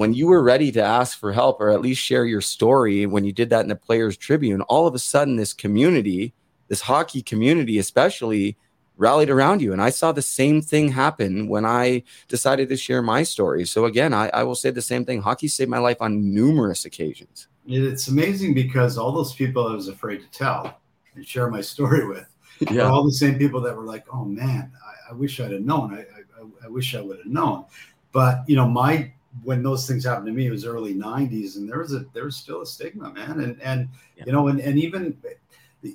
when 0.00 0.14
you 0.14 0.28
were 0.28 0.42
ready 0.42 0.72
to 0.72 0.82
ask 0.82 1.18
for 1.18 1.30
help 1.30 1.60
or 1.60 1.68
at 1.68 1.82
least 1.82 2.00
share 2.00 2.24
your 2.24 2.40
story 2.40 3.04
when 3.04 3.22
you 3.22 3.34
did 3.34 3.50
that 3.50 3.60
in 3.60 3.68
the 3.68 3.76
players 3.76 4.16
tribune 4.16 4.62
all 4.62 4.86
of 4.86 4.94
a 4.94 4.98
sudden 4.98 5.36
this 5.36 5.52
community 5.52 6.32
this 6.68 6.80
hockey 6.80 7.20
community 7.20 7.76
especially 7.76 8.56
rallied 8.96 9.28
around 9.28 9.60
you. 9.60 9.74
And 9.74 9.82
i 9.82 9.90
saw 9.90 10.10
the 10.10 10.22
same 10.22 10.62
thing 10.62 10.88
happen 10.88 11.48
when 11.48 11.66
i 11.66 12.02
decided 12.28 12.70
to 12.70 12.78
share 12.78 13.02
my 13.02 13.22
story. 13.22 13.66
So 13.66 13.84
again 13.84 14.14
i, 14.14 14.30
I 14.32 14.42
will 14.42 14.54
say 14.54 14.70
the 14.70 14.80
same 14.80 15.04
thing. 15.04 15.20
Hockey 15.20 15.48
saved 15.48 15.70
my 15.70 15.78
life 15.78 15.98
on 16.00 16.32
numerous 16.32 16.86
occasions. 16.86 17.48
It's 17.66 18.08
amazing 18.08 18.54
because 18.54 18.96
all 18.96 19.12
those 19.12 19.34
people 19.34 19.68
I 19.68 19.74
was 19.74 19.88
afraid 19.88 20.22
to 20.22 20.30
tell 20.30 20.80
and 21.14 21.26
share 21.26 21.50
my 21.50 21.60
story 21.60 22.08
with 22.08 22.26
yeah. 22.70 22.88
all 22.88 23.04
the 23.04 23.12
same 23.12 23.36
people 23.36 23.60
that 23.60 23.76
were 23.76 23.84
like, 23.84 24.06
"Oh 24.10 24.24
man, 24.24 24.72
I, 24.82 25.10
I 25.10 25.14
wish 25.14 25.40
I'd 25.40 25.52
have 25.52 25.60
known. 25.60 25.94
I, 25.94 26.00
I, 26.00 26.66
I 26.66 26.68
wish 26.68 26.94
I 26.94 27.02
would 27.02 27.18
have 27.18 27.26
known." 27.26 27.66
But 28.12 28.44
you 28.48 28.56
know, 28.56 28.66
my 28.66 29.12
when 29.44 29.62
those 29.62 29.86
things 29.86 30.04
happened 30.04 30.26
to 30.26 30.32
me, 30.32 30.46
it 30.46 30.50
was 30.50 30.64
early 30.66 30.94
'90s, 30.94 31.56
and 31.56 31.68
there 31.68 31.78
was 31.78 31.94
a 31.94 32.04
there 32.12 32.24
was 32.24 32.36
still 32.36 32.62
a 32.62 32.66
stigma, 32.66 33.12
man, 33.12 33.40
and 33.40 33.60
and 33.62 33.88
Yeah. 34.16 34.24
you 34.26 34.32
know, 34.32 34.48
and 34.48 34.60
and 34.60 34.78
even 34.78 35.16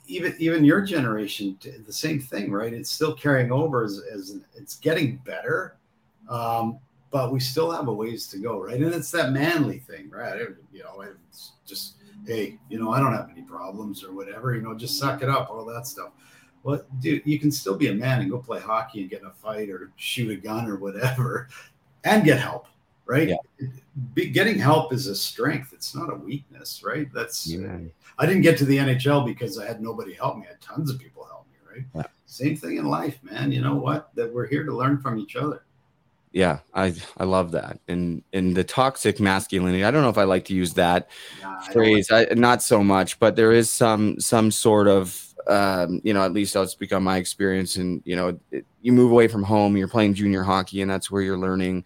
even 0.07 0.35
even 0.39 0.63
your 0.63 0.81
generation, 0.81 1.57
the 1.85 1.93
same 1.93 2.19
thing, 2.19 2.51
right? 2.51 2.73
It's 2.73 2.89
still 2.89 3.13
carrying 3.13 3.51
over 3.51 3.83
as, 3.83 4.01
as 4.11 4.37
it's 4.55 4.77
getting 4.77 5.17
better, 5.17 5.77
um, 6.27 6.79
but 7.11 7.31
we 7.31 7.39
still 7.39 7.71
have 7.71 7.87
a 7.87 7.93
ways 7.93 8.27
to 8.27 8.37
go, 8.39 8.59
right? 8.63 8.81
And 8.81 8.93
it's 8.93 9.11
that 9.11 9.31
manly 9.31 9.79
thing, 9.79 10.09
right? 10.09 10.39
You 10.71 10.83
know, 10.83 11.01
it's 11.01 11.53
just 11.65 11.95
hey, 12.25 12.57
you 12.69 12.79
know, 12.79 12.91
I 12.91 12.99
don't 12.99 13.13
have 13.13 13.29
any 13.29 13.43
problems 13.43 14.03
or 14.03 14.11
whatever, 14.13 14.55
you 14.55 14.61
know, 14.61 14.73
just 14.73 14.97
suck 14.97 15.21
it 15.21 15.29
up, 15.29 15.49
all 15.51 15.63
that 15.65 15.85
stuff. 15.85 16.09
Well, 16.63 16.83
dude, 16.99 17.21
you 17.25 17.37
can 17.39 17.51
still 17.51 17.75
be 17.75 17.89
a 17.89 17.93
man 17.93 18.21
and 18.21 18.31
go 18.31 18.39
play 18.39 18.59
hockey 18.59 19.01
and 19.01 19.09
get 19.09 19.21
in 19.21 19.27
a 19.27 19.31
fight 19.31 19.69
or 19.69 19.91
shoot 19.97 20.31
a 20.31 20.35
gun 20.35 20.67
or 20.67 20.77
whatever 20.77 21.49
and 22.03 22.23
get 22.23 22.39
help, 22.39 22.65
right? 23.05 23.29
Yeah. 23.29 23.67
Be, 24.13 24.29
getting 24.29 24.57
help 24.59 24.91
is 24.93 25.07
a 25.07 25.15
strength. 25.15 25.73
It's 25.73 25.95
not 25.95 26.11
a 26.11 26.15
weakness, 26.15 26.83
right? 26.83 27.07
That's, 27.13 27.47
Yeah. 27.47 27.77
I 28.17 28.25
didn't 28.25 28.41
get 28.43 28.57
to 28.59 28.65
the 28.65 28.77
NHL 28.77 29.25
because 29.25 29.57
I 29.59 29.65
had 29.65 29.81
nobody 29.81 30.13
help 30.13 30.37
me. 30.37 30.43
I 30.45 30.49
had 30.51 30.61
tons 30.61 30.89
of 30.89 30.99
people 30.99 31.25
help 31.25 31.47
me, 31.47 31.55
right? 31.69 31.85
Yeah. 31.95 32.03
Same 32.25 32.55
thing 32.55 32.77
in 32.77 32.85
life, 32.85 33.19
man. 33.23 33.51
You 33.51 33.61
know 33.61 33.75
what? 33.75 34.13
That 34.15 34.33
we're 34.33 34.47
here 34.47 34.63
to 34.63 34.75
learn 34.75 34.99
from 34.99 35.19
each 35.19 35.35
other. 35.35 35.63
yeah 36.33 36.59
i 36.73 36.93
i 37.17 37.23
love 37.23 37.51
that 37.51 37.79
and 37.87 38.21
and 38.33 38.57
the 38.57 38.63
toxic 38.63 39.21
masculinity 39.21 39.85
i 39.85 39.89
don't 39.91 40.01
know 40.01 40.09
if 40.09 40.17
i 40.17 40.25
like 40.25 40.43
to 40.43 40.53
use 40.53 40.73
that 40.73 41.07
Nah, 41.41 41.61
phrase 41.71 42.11
I, 42.11 42.25
not 42.35 42.61
so 42.61 42.83
much 42.83 43.19
but 43.19 43.37
there 43.37 43.53
is 43.53 43.69
some 43.69 44.19
some 44.19 44.51
sort 44.51 44.87
of 44.89 45.21
um, 45.47 46.01
you 46.03 46.11
know, 46.11 46.23
at 46.25 46.33
least 46.33 46.55
I'll 46.57 46.65
speak 46.67 46.91
on 46.91 47.03
my 47.03 47.17
experience. 47.17 47.75
And 47.75 48.01
you 48.03 48.15
know, 48.15 48.39
it, 48.51 48.65
you 48.81 48.91
move 48.91 49.11
away 49.11 49.27
from 49.27 49.43
home, 49.43 49.77
you're 49.77 49.87
playing 49.87 50.15
junior 50.15 50.41
hockey, 50.41 50.81
and 50.81 50.89
that's 50.89 51.11
where 51.11 51.21
you're 51.21 51.37
learning 51.37 51.85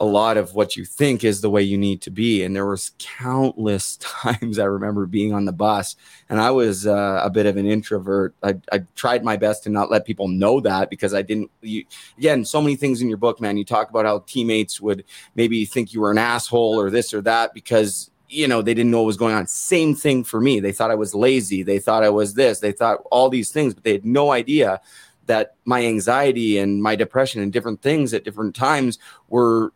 a 0.00 0.04
lot 0.06 0.38
of 0.38 0.54
what 0.54 0.76
you 0.76 0.84
think 0.86 1.22
is 1.22 1.42
the 1.42 1.50
way 1.50 1.62
you 1.62 1.76
need 1.76 2.00
to 2.00 2.10
be. 2.10 2.42
And 2.42 2.56
there 2.56 2.66
was 2.66 2.92
countless 2.98 3.96
times 4.00 4.58
I 4.58 4.64
remember 4.64 5.04
being 5.04 5.34
on 5.34 5.44
the 5.44 5.52
bus, 5.52 5.94
and 6.30 6.40
I 6.40 6.50
was 6.50 6.86
uh, 6.86 7.20
a 7.22 7.28
bit 7.28 7.44
of 7.44 7.58
an 7.58 7.66
introvert. 7.66 8.34
I, 8.42 8.56
I, 8.72 8.84
tried 8.96 9.22
my 9.22 9.36
best 9.36 9.62
to 9.64 9.70
not 9.70 9.90
let 9.90 10.06
people 10.06 10.26
know 10.26 10.58
that 10.60 10.88
because 10.88 11.12
I 11.12 11.20
didn't. 11.20 11.50
You, 11.60 11.84
again, 12.16 12.46
so 12.46 12.62
many 12.62 12.76
things 12.76 13.02
in 13.02 13.08
your 13.08 13.18
book, 13.18 13.40
man. 13.40 13.58
You 13.58 13.64
talk 13.64 13.90
about 13.90 14.06
how 14.06 14.20
teammates 14.20 14.80
would 14.80 15.04
maybe 15.34 15.66
think 15.66 15.92
you 15.92 16.00
were 16.00 16.10
an 16.10 16.18
asshole 16.18 16.80
or 16.80 16.88
this 16.88 17.12
or 17.12 17.20
that 17.22 17.52
because 17.52 18.10
you 18.30 18.48
know 18.48 18.62
they 18.62 18.72
didn't 18.72 18.90
know 18.90 19.00
what 19.00 19.06
was 19.06 19.18
going 19.18 19.34
on. 19.34 19.46
Same 19.46 19.94
thing 19.94 20.24
for 20.24 20.40
me. 20.40 20.60
They 20.60 20.72
thought 20.72 20.90
I 20.90 20.94
was 20.94 21.14
lazy. 21.14 21.62
They 21.62 21.78
thought 21.78 22.02
I 22.02 22.10
was 22.10 22.34
this. 22.34 22.60
They 22.60 22.72
thought 22.72 23.02
all 23.10 23.28
these 23.28 23.52
things, 23.52 23.74
but 23.74 23.84
they 23.84 23.92
had 23.92 24.06
no 24.06 24.32
idea 24.32 24.80
that 25.26 25.54
my 25.64 25.84
anxiety 25.84 26.58
and 26.58 26.82
my 26.82 26.96
depression 26.96 27.42
and 27.42 27.52
different 27.52 27.82
things 27.82 28.14
at 28.14 28.24
different 28.24 28.54
times 28.54 28.98
were 29.28 29.72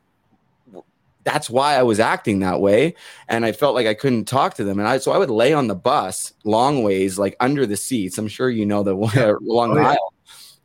that's 1.25 1.51
why 1.51 1.75
I 1.75 1.83
was 1.83 1.99
acting 1.99 2.41
that 2.41 2.61
way. 2.61 2.95
And 3.29 3.45
I 3.45 3.53
felt 3.53 3.75
like 3.75 3.87
I 3.87 3.95
couldn't 3.95 4.27
talk 4.27 4.55
to 4.55 4.65
them. 4.65 4.79
And 4.79 4.87
I, 4.87 4.99
so 4.99 5.13
I 5.13 5.19
would 5.19 5.31
lay 5.31 5.53
on 5.53 5.67
the 5.67 5.75
bus 5.75 6.33
long 6.45 6.83
ways, 6.83 7.19
like 7.19 7.37
under 7.41 7.67
the 7.67 7.77
seats. 7.77 8.19
I'm 8.19 8.29
sure 8.29 8.51
you 8.51 8.67
know 8.67 8.83
the 8.83 8.95
one 8.95 9.17
along 9.19 9.73
oh, 9.79 9.81
yeah. 9.81 9.89
aisle. 9.89 10.15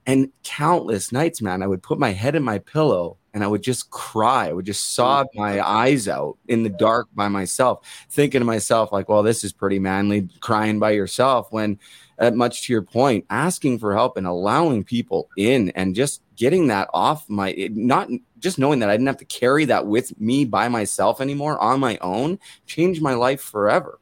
And 0.06 0.32
countless 0.44 1.12
nights, 1.12 1.42
man, 1.42 1.62
I 1.62 1.68
would 1.68 1.84
put 1.84 2.00
my 2.00 2.12
head 2.12 2.36
in 2.36 2.44
my 2.44 2.60
pillow 2.60 3.18
and 3.34 3.44
I 3.44 3.48
would 3.48 3.62
just 3.62 3.92
cry. 3.92 4.50
I 4.50 4.54
would 4.54 4.66
just 4.66 4.96
sob 4.96 5.28
my 5.36 5.66
eyes 5.66 6.08
out 6.08 6.38
in 6.48 6.64
the 6.64 6.70
dark 6.70 7.08
by 7.14 7.28
myself, 7.28 7.86
thinking 8.10 8.42
to 8.42 8.46
myself, 8.46 8.92
like, 8.92 9.08
well, 9.08 9.22
this 9.22 9.44
is 9.44 9.54
pretty 9.54 9.78
manly 9.78 10.28
crying 10.40 10.80
by 10.80 10.92
yourself. 10.92 11.52
When, 11.52 11.80
uh, 12.18 12.32
much 12.32 12.64
to 12.64 12.74
your 12.74 12.82
point, 12.82 13.26
asking 13.30 13.80
for 13.80 13.94
help 13.94 14.18
and 14.18 14.26
allowing 14.26 14.84
people 14.84 15.30
in 15.38 15.70
and 15.72 15.96
just 15.96 16.22
getting 16.40 16.68
that 16.68 16.90
off 16.94 17.30
my, 17.30 17.70
not 17.74 18.08
just 18.40 18.58
knowing 18.58 18.80
that 18.80 18.90
I 18.90 18.94
didn't 18.94 19.08
have 19.08 19.18
to 19.18 19.26
carry 19.26 19.66
that 19.66 19.86
with 19.86 20.20
me 20.20 20.46
by 20.46 20.70
myself 20.70 21.20
anymore 21.20 21.60
on 21.60 21.82
my 21.82 21.98
own 21.98 22.40
changed 22.66 23.02
my 23.02 23.14
life 23.14 23.42
forever. 23.42 24.00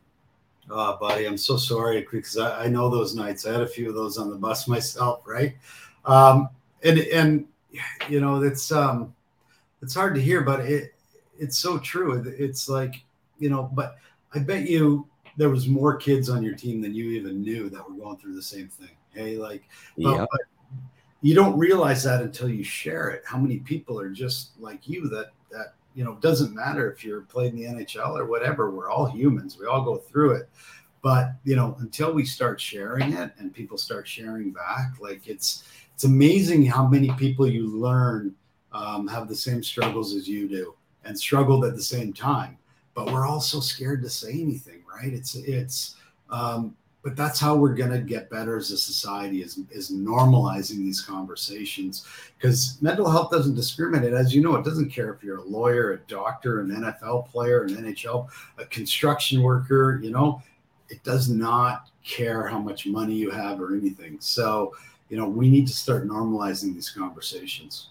Oh, 0.69 0.97
buddy, 0.99 1.25
I'm 1.25 1.37
so 1.37 1.57
sorry 1.57 2.05
because 2.09 2.37
I, 2.37 2.65
I, 2.65 2.67
know 2.67 2.89
those 2.89 3.15
nights. 3.15 3.47
I 3.47 3.53
had 3.53 3.61
a 3.61 3.67
few 3.67 3.89
of 3.89 3.95
those 3.95 4.17
on 4.19 4.29
the 4.29 4.35
bus 4.35 4.67
myself, 4.67 5.23
right? 5.25 5.55
Um, 6.05 6.49
and 6.83 6.99
and 6.99 7.47
you 8.07 8.21
know, 8.21 8.43
it's 8.43 8.71
um, 8.71 9.15
it's 9.81 9.95
hard 9.95 10.13
to 10.15 10.21
hear, 10.21 10.41
but 10.41 10.59
it 10.59 10.93
it's 11.39 11.57
so 11.57 11.79
true. 11.79 12.23
It's 12.37 12.69
like 12.69 13.03
you 13.39 13.49
know, 13.49 13.71
but 13.73 13.97
I 14.35 14.39
bet 14.39 14.69
you 14.69 15.07
there 15.37 15.49
was 15.49 15.67
more 15.67 15.95
kids 15.95 16.29
on 16.29 16.43
your 16.43 16.55
team 16.55 16.81
than 16.81 16.93
you 16.93 17.11
even 17.11 17.41
knew 17.41 17.69
that 17.69 17.89
were 17.89 17.95
going 17.95 18.17
through 18.17 18.35
the 18.35 18.43
same 18.43 18.67
thing. 18.67 18.89
Hey, 19.13 19.37
like, 19.37 19.63
yeah. 19.95 20.11
but, 20.11 20.29
but 20.31 20.41
you 21.21 21.33
don't 21.33 21.57
realize 21.57 22.03
that 22.03 22.21
until 22.21 22.49
you 22.49 22.63
share 22.63 23.09
it. 23.09 23.23
How 23.25 23.37
many 23.37 23.59
people 23.59 23.99
are 23.99 24.09
just 24.09 24.51
like 24.59 24.87
you 24.87 25.07
that 25.09 25.31
that 25.51 25.73
you 25.95 26.03
know 26.03 26.15
doesn't 26.15 26.53
matter 26.53 26.91
if 26.91 27.03
you're 27.03 27.21
playing 27.21 27.55
the 27.55 27.63
NHL 27.63 28.17
or 28.17 28.25
whatever. 28.25 28.69
We're 28.71 28.89
all 28.89 29.05
humans. 29.05 29.57
We 29.59 29.65
all 29.65 29.83
go 29.83 29.97
through 29.97 30.33
it. 30.33 30.49
But 31.01 31.33
you 31.43 31.55
know, 31.55 31.75
until 31.79 32.13
we 32.13 32.25
start 32.25 32.59
sharing 32.59 33.13
it 33.13 33.31
and 33.37 33.53
people 33.53 33.77
start 33.77 34.07
sharing 34.07 34.51
back, 34.51 34.99
like 34.99 35.27
it's 35.27 35.63
it's 35.93 36.03
amazing 36.03 36.65
how 36.65 36.85
many 36.85 37.09
people 37.13 37.47
you 37.47 37.67
learn 37.67 38.35
um, 38.71 39.07
have 39.07 39.27
the 39.27 39.35
same 39.35 39.63
struggles 39.63 40.13
as 40.13 40.27
you 40.27 40.47
do 40.47 40.75
and 41.05 41.17
struggled 41.17 41.65
at 41.65 41.75
the 41.75 41.81
same 41.81 42.13
time. 42.13 42.57
But 42.93 43.11
we're 43.11 43.25
all 43.25 43.41
so 43.41 43.59
scared 43.59 44.03
to 44.03 44.09
say 44.09 44.33
anything, 44.33 44.83
right? 44.87 45.13
It's 45.13 45.35
it's 45.35 45.95
um, 46.29 46.75
but 47.03 47.15
that's 47.15 47.39
how 47.39 47.55
we're 47.55 47.73
going 47.73 47.91
to 47.91 47.99
get 47.99 48.29
better 48.29 48.57
as 48.57 48.71
a 48.71 48.77
society 48.77 49.41
is, 49.41 49.59
is 49.71 49.91
normalizing 49.91 50.77
these 50.77 51.01
conversations 51.01 52.05
because 52.37 52.77
mental 52.81 53.09
health 53.09 53.31
doesn't 53.31 53.55
discriminate. 53.55 54.13
As 54.13 54.33
you 54.35 54.41
know 54.41 54.55
it 54.55 54.65
doesn't 54.65 54.89
care 54.89 55.13
if 55.13 55.23
you're 55.23 55.37
a 55.37 55.43
lawyer 55.43 55.93
a 55.93 55.99
doctor 56.09 56.59
an 56.59 56.69
nfl 56.69 57.27
player 57.27 57.63
an 57.63 57.75
nhl 57.75 58.27
a 58.57 58.65
construction 58.65 59.41
worker 59.41 59.99
you 60.03 60.11
know 60.11 60.41
it 60.89 61.03
does 61.03 61.29
not 61.29 61.89
care 62.03 62.47
how 62.47 62.59
much 62.59 62.85
money 62.87 63.13
you 63.13 63.29
have 63.29 63.61
or 63.61 63.75
anything. 63.75 64.17
So 64.19 64.73
you 65.09 65.17
know 65.17 65.27
we 65.27 65.49
need 65.49 65.67
to 65.67 65.73
start 65.73 66.07
normalizing 66.07 66.73
these 66.73 66.89
conversations 66.89 67.89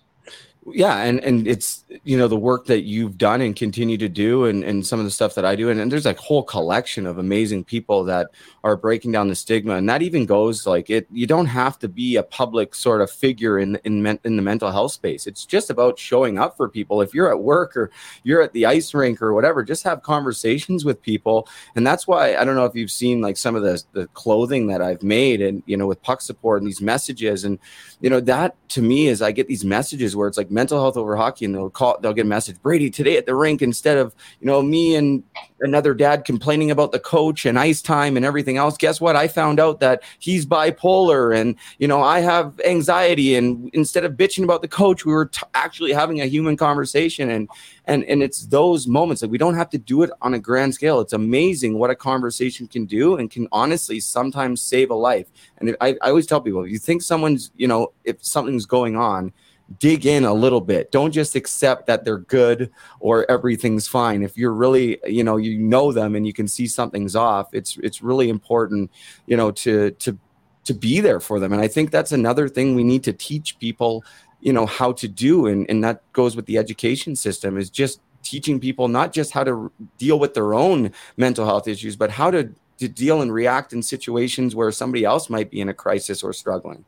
yeah 0.72 1.02
and 1.02 1.20
and 1.20 1.46
it's 1.46 1.84
you 2.04 2.16
know 2.16 2.28
the 2.28 2.36
work 2.36 2.66
that 2.66 2.82
you've 2.82 3.16
done 3.16 3.40
and 3.40 3.56
continue 3.56 3.96
to 3.96 4.08
do 4.08 4.44
and 4.44 4.64
and 4.64 4.86
some 4.86 4.98
of 4.98 5.04
the 5.04 5.10
stuff 5.10 5.34
that 5.34 5.44
i 5.44 5.54
do 5.54 5.70
and, 5.70 5.80
and 5.80 5.92
there's 5.92 6.06
a 6.06 6.14
whole 6.14 6.42
collection 6.42 7.06
of 7.06 7.18
amazing 7.18 7.62
people 7.62 8.02
that 8.04 8.28
are 8.64 8.76
breaking 8.76 9.12
down 9.12 9.28
the 9.28 9.34
stigma 9.34 9.74
and 9.74 9.88
that 9.88 10.02
even 10.02 10.26
goes 10.26 10.66
like 10.66 10.90
it 10.90 11.06
you 11.12 11.26
don't 11.26 11.46
have 11.46 11.78
to 11.78 11.88
be 11.88 12.16
a 12.16 12.22
public 12.22 12.74
sort 12.74 13.00
of 13.00 13.10
figure 13.10 13.58
in 13.58 13.76
in, 13.84 14.04
in 14.24 14.36
the 14.36 14.42
mental 14.42 14.70
health 14.70 14.92
space. 14.92 15.26
It's 15.26 15.44
just 15.44 15.70
about 15.70 15.98
showing 15.98 16.38
up 16.38 16.56
for 16.56 16.68
people. 16.68 17.00
If 17.00 17.14
you're 17.14 17.30
at 17.30 17.40
work 17.40 17.76
or 17.76 17.90
you're 18.22 18.42
at 18.42 18.52
the 18.52 18.66
ice 18.66 18.94
rink 18.94 19.22
or 19.22 19.32
whatever 19.32 19.62
just 19.62 19.84
have 19.84 20.02
conversations 20.02 20.84
with 20.84 21.00
people 21.02 21.48
and 21.74 21.86
that's 21.86 22.06
why 22.06 22.36
i 22.36 22.44
don't 22.44 22.56
know 22.56 22.64
if 22.64 22.74
you've 22.74 22.90
seen 22.90 23.20
like 23.20 23.36
some 23.36 23.54
of 23.54 23.62
the 23.62 23.82
the 23.92 24.06
clothing 24.08 24.66
that 24.66 24.82
i've 24.82 25.02
made 25.02 25.40
and 25.40 25.62
you 25.66 25.76
know 25.76 25.86
with 25.86 26.00
puck 26.02 26.20
support 26.20 26.60
and 26.60 26.68
these 26.68 26.80
messages 26.80 27.44
and 27.44 27.58
you 28.00 28.10
know 28.10 28.20
that 28.20 28.56
to 28.68 28.82
me 28.82 29.08
is 29.08 29.22
i 29.22 29.30
get 29.32 29.48
these 29.48 29.64
messages 29.64 30.16
where 30.16 30.28
it's 30.28 30.38
like 30.38 30.50
mental 30.56 30.80
health 30.80 30.96
over 30.96 31.14
hockey, 31.16 31.44
and 31.44 31.54
they'll 31.54 31.70
call, 31.70 32.00
they'll 32.00 32.14
get 32.14 32.24
a 32.24 32.28
message, 32.28 32.60
Brady, 32.62 32.90
today 32.90 33.16
at 33.16 33.26
the 33.26 33.34
rink, 33.34 33.62
instead 33.62 33.98
of 33.98 34.14
you 34.40 34.46
know 34.46 34.62
me 34.62 34.96
and 34.96 35.22
another 35.60 35.94
dad 35.94 36.24
complaining 36.24 36.70
about 36.70 36.92
the 36.92 36.98
coach 36.98 37.46
and 37.46 37.58
ice 37.58 37.80
time 37.80 38.16
and 38.16 38.26
everything 38.26 38.56
else. 38.56 38.76
Guess 38.76 39.00
what? 39.00 39.16
I 39.16 39.28
found 39.28 39.60
out 39.60 39.80
that 39.80 40.02
he's 40.18 40.46
bipolar, 40.46 41.38
and 41.38 41.54
you 41.78 41.86
know 41.86 42.02
I 42.02 42.20
have 42.20 42.58
anxiety, 42.64 43.36
and 43.36 43.70
instead 43.74 44.04
of 44.04 44.14
bitching 44.14 44.44
about 44.44 44.62
the 44.62 44.68
coach, 44.68 45.04
we 45.04 45.12
were 45.12 45.26
t- 45.26 45.46
actually 45.54 45.92
having 45.92 46.20
a 46.20 46.26
human 46.26 46.56
conversation, 46.56 47.30
and 47.30 47.48
and 47.84 48.02
and 48.04 48.22
it's 48.22 48.46
those 48.46 48.88
moments 48.88 49.20
that 49.20 49.28
we 49.28 49.38
don't 49.38 49.54
have 49.54 49.70
to 49.70 49.78
do 49.78 50.02
it 50.02 50.10
on 50.22 50.34
a 50.34 50.38
grand 50.38 50.74
scale. 50.74 51.00
It's 51.00 51.12
amazing 51.12 51.78
what 51.78 51.90
a 51.90 51.94
conversation 51.94 52.66
can 52.66 52.86
do, 52.86 53.16
and 53.16 53.30
can 53.30 53.46
honestly 53.52 54.00
sometimes 54.00 54.62
save 54.62 54.90
a 54.90 54.94
life. 54.94 55.28
And 55.58 55.76
I, 55.82 55.96
I 56.00 56.08
always 56.08 56.26
tell 56.26 56.40
people, 56.40 56.64
if 56.64 56.72
you 56.72 56.78
think 56.78 57.02
someone's, 57.02 57.50
you 57.56 57.68
know, 57.68 57.92
if 58.04 58.24
something's 58.24 58.64
going 58.64 58.96
on 58.96 59.32
dig 59.78 60.06
in 60.06 60.24
a 60.24 60.32
little 60.32 60.60
bit. 60.60 60.92
Don't 60.92 61.12
just 61.12 61.34
accept 61.34 61.86
that 61.86 62.04
they're 62.04 62.18
good 62.18 62.70
or 63.00 63.28
everything's 63.30 63.88
fine. 63.88 64.22
If 64.22 64.36
you're 64.36 64.52
really, 64.52 64.98
you 65.04 65.24
know, 65.24 65.36
you 65.36 65.58
know 65.58 65.92
them 65.92 66.14
and 66.14 66.26
you 66.26 66.32
can 66.32 66.48
see 66.48 66.66
something's 66.66 67.16
off, 67.16 67.52
it's 67.52 67.76
it's 67.82 68.02
really 68.02 68.28
important, 68.28 68.90
you 69.26 69.36
know, 69.36 69.50
to 69.52 69.90
to 69.92 70.18
to 70.64 70.74
be 70.74 71.00
there 71.00 71.20
for 71.20 71.40
them. 71.40 71.52
And 71.52 71.62
I 71.62 71.68
think 71.68 71.90
that's 71.90 72.12
another 72.12 72.48
thing 72.48 72.74
we 72.74 72.84
need 72.84 73.04
to 73.04 73.12
teach 73.12 73.58
people, 73.58 74.04
you 74.40 74.52
know, 74.52 74.66
how 74.66 74.92
to 74.92 75.08
do 75.08 75.46
and 75.46 75.68
and 75.68 75.82
that 75.84 76.00
goes 76.12 76.36
with 76.36 76.46
the 76.46 76.58
education 76.58 77.16
system 77.16 77.58
is 77.58 77.70
just 77.70 78.00
teaching 78.22 78.58
people 78.58 78.88
not 78.88 79.12
just 79.12 79.30
how 79.30 79.44
to 79.44 79.70
deal 79.98 80.18
with 80.18 80.34
their 80.34 80.54
own 80.54 80.92
mental 81.16 81.44
health 81.44 81.68
issues, 81.68 81.96
but 81.96 82.10
how 82.10 82.30
to 82.30 82.50
to 82.78 82.88
deal 82.88 83.22
and 83.22 83.32
react 83.32 83.72
in 83.72 83.82
situations 83.82 84.54
where 84.54 84.70
somebody 84.70 85.04
else 85.04 85.30
might 85.30 85.50
be 85.50 85.60
in 85.60 85.68
a 85.68 85.74
crisis 85.74 86.22
or 86.22 86.32
struggling. 86.32 86.84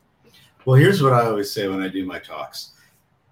Well, 0.69 0.77
here's 0.77 1.01
what 1.01 1.13
I 1.13 1.25
always 1.25 1.51
say 1.51 1.67
when 1.67 1.81
I 1.81 1.87
do 1.87 2.05
my 2.05 2.19
talks. 2.19 2.73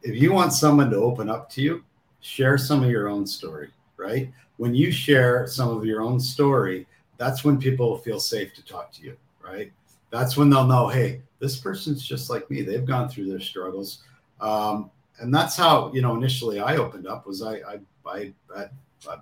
If 0.01 0.15
you 0.15 0.33
want 0.33 0.53
someone 0.53 0.89
to 0.89 0.97
open 0.97 1.29
up 1.29 1.51
to 1.51 1.61
you, 1.61 1.83
share 2.19 2.57
some 2.57 2.83
of 2.83 2.89
your 2.89 3.09
own 3.09 3.27
story, 3.27 3.69
right? 3.95 4.31
When 4.55 4.73
you 4.73 4.91
share 4.91 5.45
some 5.45 5.69
of 5.69 5.85
your 5.85 6.01
own 6.01 6.19
story, 6.19 6.87
that's 7.17 7.43
when 7.43 7.59
people 7.59 7.99
feel 7.99 8.19
safe 8.19 8.55
to 8.55 8.65
talk 8.65 8.91
to 8.93 9.03
you, 9.03 9.15
right? 9.39 9.71
That's 10.09 10.35
when 10.35 10.49
they'll 10.49 10.65
know, 10.65 10.87
hey, 10.87 11.21
this 11.37 11.57
person's 11.57 12.03
just 12.03 12.31
like 12.31 12.49
me. 12.49 12.63
They've 12.63 12.83
gone 12.83 13.07
through 13.07 13.29
their 13.29 13.39
struggles. 13.39 14.01
Um, 14.41 14.89
and 15.19 15.31
that's 15.31 15.55
how, 15.55 15.91
you 15.93 16.01
know, 16.01 16.15
initially 16.15 16.59
I 16.59 16.77
opened 16.77 17.05
up 17.05 17.27
was 17.27 17.43
I, 17.43 17.57
I, 17.57 17.79
I, 18.07 18.33
a, 18.55 18.69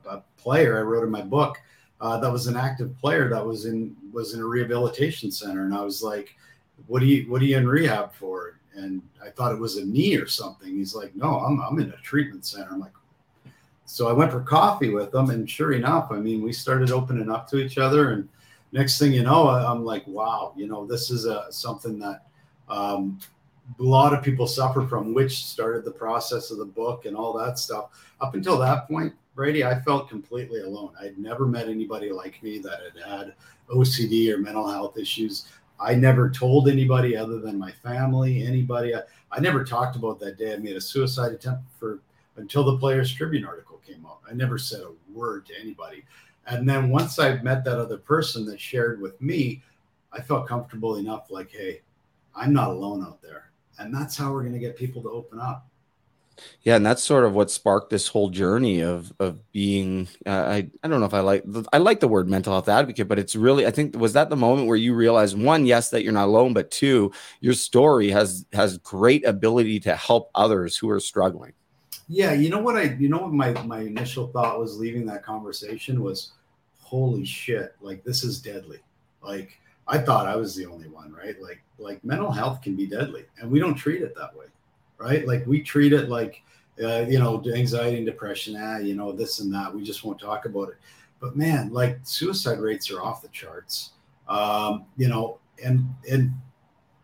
a 0.07 0.23
player 0.37 0.79
I 0.79 0.83
wrote 0.83 1.03
in 1.03 1.11
my 1.11 1.21
book 1.21 1.57
uh, 1.99 2.17
that 2.21 2.31
was 2.31 2.47
an 2.47 2.55
active 2.55 2.97
player 2.97 3.27
that 3.27 3.45
was 3.45 3.65
in, 3.65 3.93
was 4.13 4.33
in 4.33 4.39
a 4.39 4.45
rehabilitation 4.45 5.31
center. 5.31 5.65
And 5.65 5.75
I 5.75 5.81
was 5.81 6.01
like, 6.01 6.33
what 6.87 7.01
are 7.01 7.05
you 7.05 7.29
what 7.29 7.41
are 7.41 7.45
you 7.45 7.57
in 7.57 7.67
rehab 7.67 8.13
for? 8.13 8.59
And 8.75 9.01
I 9.23 9.29
thought 9.29 9.53
it 9.53 9.59
was 9.59 9.77
a 9.77 9.85
knee 9.85 10.17
or 10.17 10.27
something. 10.27 10.69
He's 10.75 10.95
like, 10.95 11.15
no, 11.15 11.39
I'm 11.39 11.59
I'm 11.61 11.79
in 11.79 11.91
a 11.91 11.97
treatment 11.97 12.45
center. 12.45 12.69
I'm 12.71 12.79
like, 12.79 12.93
so 13.85 14.07
I 14.07 14.13
went 14.13 14.31
for 14.31 14.41
coffee 14.41 14.89
with 14.89 15.13
him, 15.13 15.29
and 15.29 15.49
sure 15.49 15.73
enough, 15.73 16.11
I 16.11 16.17
mean, 16.17 16.41
we 16.41 16.51
started 16.51 16.91
opening 16.91 17.29
up 17.29 17.47
to 17.49 17.57
each 17.57 17.77
other, 17.77 18.11
and 18.11 18.27
next 18.71 18.99
thing 18.99 19.13
you 19.13 19.23
know, 19.23 19.47
I'm 19.49 19.85
like, 19.85 20.05
wow, 20.07 20.53
you 20.55 20.67
know, 20.67 20.85
this 20.85 21.09
is 21.11 21.25
a 21.25 21.45
something 21.51 21.99
that 21.99 22.25
um, 22.67 23.19
a 23.79 23.83
lot 23.83 24.13
of 24.13 24.23
people 24.23 24.47
suffer 24.47 24.85
from, 24.85 25.13
which 25.13 25.45
started 25.45 25.85
the 25.85 25.91
process 25.91 26.51
of 26.51 26.57
the 26.57 26.65
book 26.65 27.05
and 27.05 27.15
all 27.15 27.33
that 27.33 27.57
stuff. 27.57 27.89
Up 28.21 28.35
until 28.35 28.57
that 28.59 28.87
point, 28.87 29.13
Brady, 29.35 29.63
I 29.63 29.79
felt 29.81 30.09
completely 30.09 30.61
alone. 30.61 30.91
I'd 30.99 31.17
never 31.17 31.45
met 31.45 31.67
anybody 31.67 32.11
like 32.11 32.41
me 32.41 32.59
that 32.59 32.79
had 32.95 33.19
had 33.19 33.33
OCD 33.69 34.31
or 34.33 34.37
mental 34.37 34.67
health 34.67 34.97
issues. 34.97 35.47
I 35.79 35.95
never 35.95 36.29
told 36.29 36.69
anybody 36.69 37.17
other 37.17 37.39
than 37.39 37.59
my 37.59 37.71
family, 37.71 38.43
anybody. 38.43 38.95
I, 38.95 39.01
I 39.31 39.39
never 39.39 39.63
talked 39.63 39.95
about 39.95 40.19
that 40.19 40.37
day 40.37 40.53
I 40.53 40.57
made 40.57 40.75
a 40.75 40.81
suicide 40.81 41.33
attempt 41.33 41.63
for 41.79 41.99
until 42.37 42.63
the 42.63 42.77
Players 42.77 43.13
Tribune 43.13 43.45
article 43.45 43.81
came 43.85 44.05
out. 44.05 44.19
I 44.29 44.33
never 44.33 44.57
said 44.57 44.81
a 44.81 44.91
word 45.13 45.45
to 45.47 45.59
anybody. 45.59 46.05
And 46.47 46.67
then 46.67 46.89
once 46.89 47.17
I 47.19 47.41
met 47.41 47.63
that 47.65 47.79
other 47.79 47.97
person 47.97 48.45
that 48.45 48.59
shared 48.59 49.01
with 49.01 49.19
me, 49.21 49.63
I 50.11 50.21
felt 50.21 50.47
comfortable 50.47 50.97
enough, 50.97 51.29
like, 51.29 51.51
hey, 51.51 51.81
I'm 52.35 52.53
not 52.53 52.69
alone 52.69 53.03
out 53.03 53.21
there. 53.21 53.49
And 53.79 53.93
that's 53.93 54.15
how 54.15 54.31
we're 54.31 54.41
going 54.41 54.53
to 54.53 54.59
get 54.59 54.77
people 54.77 55.01
to 55.03 55.09
open 55.09 55.39
up. 55.39 55.67
Yeah, 56.61 56.75
and 56.75 56.85
that's 56.85 57.03
sort 57.03 57.25
of 57.25 57.33
what 57.33 57.51
sparked 57.51 57.89
this 57.89 58.07
whole 58.07 58.29
journey 58.29 58.81
of 58.81 59.13
of 59.19 59.51
being. 59.51 60.07
Uh, 60.25 60.29
I 60.31 60.69
I 60.83 60.87
don't 60.87 60.99
know 60.99 61.05
if 61.05 61.13
I 61.13 61.19
like 61.19 61.43
I 61.71 61.77
like 61.77 61.99
the 61.99 62.07
word 62.07 62.29
mental 62.29 62.53
health 62.53 62.69
advocate, 62.69 63.07
but 63.07 63.19
it's 63.19 63.35
really 63.35 63.65
I 63.65 63.71
think 63.71 63.95
was 63.95 64.13
that 64.13 64.29
the 64.29 64.35
moment 64.35 64.67
where 64.67 64.77
you 64.77 64.93
realized 64.93 65.37
one, 65.37 65.65
yes, 65.65 65.89
that 65.89 66.03
you're 66.03 66.13
not 66.13 66.27
alone, 66.27 66.53
but 66.53 66.71
two, 66.71 67.11
your 67.39 67.53
story 67.53 68.09
has 68.09 68.45
has 68.53 68.77
great 68.79 69.25
ability 69.25 69.79
to 69.81 69.95
help 69.95 70.29
others 70.35 70.77
who 70.77 70.89
are 70.89 70.99
struggling. 70.99 71.53
Yeah, 72.07 72.33
you 72.33 72.49
know 72.49 72.59
what 72.59 72.75
I 72.75 72.95
you 72.99 73.09
know 73.09 73.19
what 73.19 73.33
my 73.33 73.51
my 73.63 73.81
initial 73.81 74.27
thought 74.27 74.59
was 74.59 74.77
leaving 74.77 75.05
that 75.07 75.23
conversation 75.23 76.01
was, 76.01 76.33
holy 76.79 77.25
shit, 77.25 77.75
like 77.81 78.03
this 78.03 78.23
is 78.23 78.41
deadly. 78.41 78.79
Like 79.21 79.59
I 79.87 79.99
thought 79.99 80.27
I 80.27 80.35
was 80.35 80.55
the 80.55 80.65
only 80.65 80.89
one, 80.89 81.13
right? 81.13 81.41
Like 81.41 81.61
like 81.77 82.03
mental 82.03 82.31
health 82.31 82.61
can 82.61 82.75
be 82.75 82.87
deadly, 82.87 83.25
and 83.39 83.49
we 83.49 83.59
don't 83.59 83.75
treat 83.75 84.01
it 84.01 84.15
that 84.15 84.35
way 84.35 84.45
right? 84.97 85.27
Like 85.27 85.45
we 85.45 85.61
treat 85.61 85.93
it 85.93 86.09
like, 86.09 86.43
uh, 86.83 87.05
you 87.07 87.19
know, 87.19 87.43
anxiety 87.53 87.97
and 87.97 88.05
depression, 88.05 88.57
ah, 88.59 88.77
you 88.77 88.95
know, 88.95 89.11
this 89.11 89.39
and 89.39 89.53
that. 89.53 89.73
We 89.73 89.83
just 89.83 90.03
won't 90.03 90.19
talk 90.19 90.45
about 90.45 90.69
it. 90.69 90.75
But 91.19 91.35
man, 91.35 91.71
like 91.71 91.99
suicide 92.03 92.59
rates 92.59 92.91
are 92.91 93.01
off 93.01 93.21
the 93.21 93.29
charts. 93.29 93.91
Um, 94.27 94.85
you 94.97 95.07
know, 95.07 95.39
and 95.63 95.87
and 96.09 96.31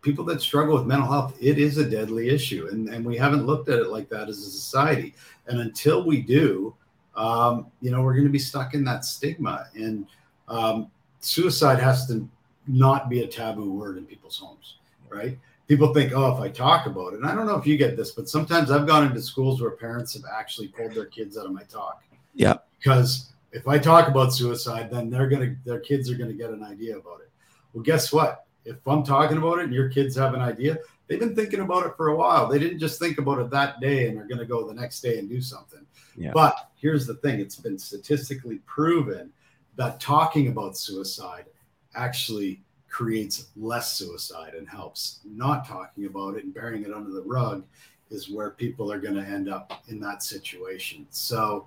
people 0.02 0.24
that 0.26 0.42
struggle 0.42 0.74
with 0.76 0.86
mental 0.86 1.08
health, 1.08 1.36
it 1.40 1.58
is 1.58 1.78
a 1.78 1.88
deadly 1.88 2.28
issue, 2.28 2.68
and 2.70 2.88
and 2.88 3.04
we 3.04 3.16
haven't 3.16 3.46
looked 3.46 3.68
at 3.68 3.78
it 3.78 3.88
like 3.88 4.08
that 4.10 4.28
as 4.28 4.38
a 4.38 4.50
society. 4.50 5.14
And 5.46 5.60
until 5.60 6.04
we 6.04 6.20
do, 6.20 6.74
um, 7.16 7.66
you 7.80 7.90
know, 7.90 8.02
we're 8.02 8.14
going 8.14 8.26
to 8.26 8.30
be 8.30 8.38
stuck 8.38 8.74
in 8.74 8.84
that 8.84 9.04
stigma. 9.04 9.66
And 9.74 10.06
um, 10.48 10.90
suicide 11.20 11.78
has 11.80 12.06
to 12.08 12.28
not 12.66 13.08
be 13.08 13.22
a 13.22 13.26
taboo 13.26 13.72
word 13.72 13.98
in 13.98 14.06
people's 14.06 14.38
homes, 14.38 14.76
right? 15.08 15.38
People 15.68 15.94
think, 15.94 16.12
oh, 16.14 16.34
if 16.34 16.40
I 16.40 16.48
talk 16.48 16.86
about 16.86 17.14
it, 17.14 17.20
and 17.20 17.26
I 17.26 17.34
don't 17.34 17.46
know 17.46 17.56
if 17.56 17.66
you 17.66 17.76
get 17.76 17.96
this, 17.96 18.10
but 18.10 18.28
sometimes 18.28 18.70
I've 18.70 18.86
gone 18.86 19.06
into 19.06 19.22
schools 19.22 19.60
where 19.60 19.70
parents 19.70 20.14
have 20.14 20.24
actually 20.32 20.68
pulled 20.68 20.94
their 20.94 21.06
kids 21.06 21.38
out 21.38 21.46
of 21.46 21.52
my 21.52 21.62
talk. 21.64 22.02
Yeah. 22.34 22.56
Because 22.78 23.32
if 23.52 23.68
I 23.68 23.78
talk 23.78 24.08
about 24.08 24.32
suicide, 24.32 24.90
then 24.90 25.10
they're 25.10 25.28
gonna 25.28 25.54
their 25.64 25.80
kids 25.80 26.10
are 26.10 26.16
gonna 26.16 26.32
get 26.32 26.50
an 26.50 26.64
idea 26.64 26.96
about 26.96 27.20
it. 27.20 27.30
Well, 27.72 27.84
guess 27.84 28.12
what? 28.12 28.46
If 28.64 28.76
I'm 28.86 29.02
talking 29.02 29.36
about 29.36 29.58
it 29.58 29.64
and 29.64 29.74
your 29.74 29.88
kids 29.88 30.16
have 30.16 30.34
an 30.34 30.40
idea, 30.40 30.78
they've 31.06 31.20
been 31.20 31.34
thinking 31.34 31.60
about 31.60 31.86
it 31.86 31.96
for 31.96 32.08
a 32.08 32.16
while. 32.16 32.48
They 32.48 32.58
didn't 32.58 32.78
just 32.78 32.98
think 32.98 33.18
about 33.18 33.38
it 33.40 33.50
that 33.50 33.80
day 33.80 34.08
and 34.08 34.18
are 34.18 34.26
gonna 34.26 34.44
go 34.44 34.66
the 34.66 34.74
next 34.74 35.00
day 35.00 35.18
and 35.18 35.28
do 35.28 35.40
something. 35.40 35.84
Yeah. 36.16 36.32
But 36.32 36.70
here's 36.76 37.06
the 37.06 37.14
thing: 37.14 37.40
it's 37.40 37.56
been 37.56 37.78
statistically 37.78 38.58
proven 38.66 39.32
that 39.76 40.00
talking 40.00 40.48
about 40.48 40.76
suicide 40.76 41.46
actually 41.94 42.62
creates 42.92 43.46
less 43.56 43.94
suicide 43.94 44.52
and 44.54 44.68
helps. 44.68 45.20
Not 45.24 45.66
talking 45.66 46.04
about 46.04 46.36
it 46.36 46.44
and 46.44 46.54
burying 46.54 46.84
it 46.84 46.92
under 46.92 47.10
the 47.10 47.22
rug 47.22 47.64
is 48.10 48.28
where 48.28 48.50
people 48.50 48.92
are 48.92 49.00
going 49.00 49.14
to 49.14 49.22
end 49.22 49.48
up 49.48 49.82
in 49.88 49.98
that 50.00 50.22
situation. 50.22 51.06
So, 51.10 51.66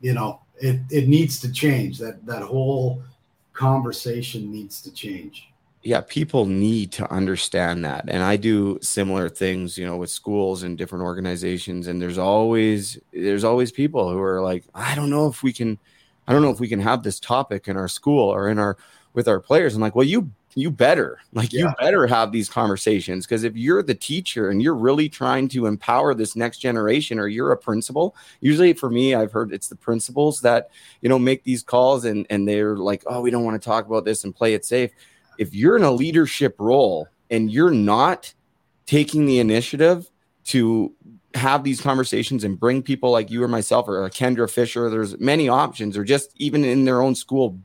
you 0.00 0.12
know, 0.12 0.40
it, 0.58 0.80
it 0.90 1.08
needs 1.08 1.40
to 1.40 1.52
change. 1.52 1.98
That 1.98 2.26
that 2.26 2.42
whole 2.42 3.02
conversation 3.52 4.50
needs 4.50 4.82
to 4.82 4.92
change. 4.92 5.48
Yeah, 5.82 6.00
people 6.00 6.46
need 6.46 6.90
to 6.92 7.08
understand 7.12 7.84
that. 7.84 8.06
And 8.08 8.22
I 8.22 8.36
do 8.36 8.78
similar 8.82 9.28
things, 9.28 9.78
you 9.78 9.86
know, 9.86 9.98
with 9.98 10.10
schools 10.10 10.62
and 10.62 10.76
different 10.76 11.04
organizations 11.04 11.86
and 11.86 12.02
there's 12.02 12.18
always 12.18 12.98
there's 13.12 13.44
always 13.44 13.70
people 13.70 14.10
who 14.10 14.20
are 14.20 14.42
like, 14.42 14.64
I 14.74 14.96
don't 14.96 15.10
know 15.10 15.28
if 15.28 15.44
we 15.44 15.52
can 15.52 15.78
I 16.26 16.32
don't 16.32 16.42
know 16.42 16.50
if 16.50 16.58
we 16.58 16.68
can 16.68 16.80
have 16.80 17.04
this 17.04 17.20
topic 17.20 17.68
in 17.68 17.76
our 17.76 17.88
school 17.88 18.28
or 18.28 18.48
in 18.48 18.58
our 18.58 18.76
with 19.14 19.28
our 19.28 19.40
players. 19.40 19.74
I'm 19.74 19.80
like, 19.80 19.94
well, 19.94 20.06
you 20.06 20.30
you 20.56 20.70
better 20.70 21.18
like 21.32 21.52
yeah. 21.52 21.62
you 21.62 21.72
better 21.80 22.06
have 22.06 22.30
these 22.30 22.48
conversations 22.48 23.26
because 23.26 23.42
if 23.42 23.56
you're 23.56 23.82
the 23.82 23.94
teacher 23.94 24.50
and 24.50 24.62
you're 24.62 24.76
really 24.76 25.08
trying 25.08 25.48
to 25.48 25.66
empower 25.66 26.14
this 26.14 26.36
next 26.36 26.58
generation 26.58 27.18
or 27.18 27.26
you're 27.26 27.50
a 27.50 27.56
principal 27.56 28.14
usually 28.40 28.72
for 28.72 28.88
me 28.88 29.16
i've 29.16 29.32
heard 29.32 29.52
it's 29.52 29.66
the 29.66 29.74
principals 29.74 30.40
that 30.42 30.70
you 31.00 31.08
know 31.08 31.18
make 31.18 31.42
these 31.42 31.60
calls 31.60 32.04
and 32.04 32.24
and 32.30 32.46
they're 32.46 32.76
like 32.76 33.02
oh 33.08 33.20
we 33.20 33.32
don't 33.32 33.42
want 33.42 33.60
to 33.60 33.68
talk 33.68 33.84
about 33.88 34.04
this 34.04 34.22
and 34.22 34.36
play 34.36 34.54
it 34.54 34.64
safe 34.64 34.92
if 35.38 35.52
you're 35.52 35.76
in 35.76 35.82
a 35.82 35.90
leadership 35.90 36.54
role 36.60 37.08
and 37.30 37.50
you're 37.50 37.72
not 37.72 38.32
taking 38.86 39.26
the 39.26 39.40
initiative 39.40 40.08
to 40.44 40.94
have 41.34 41.64
these 41.64 41.80
conversations 41.80 42.44
and 42.44 42.58
bring 42.58 42.82
people 42.82 43.10
like 43.10 43.30
you 43.30 43.42
or 43.42 43.48
myself 43.48 43.88
or 43.88 44.08
Kendra 44.10 44.50
Fisher, 44.50 44.88
there's 44.88 45.18
many 45.18 45.48
options, 45.48 45.96
or 45.96 46.04
just 46.04 46.30
even 46.36 46.64
in 46.64 46.84
their 46.84 47.02
own 47.02 47.14
school, 47.14 47.58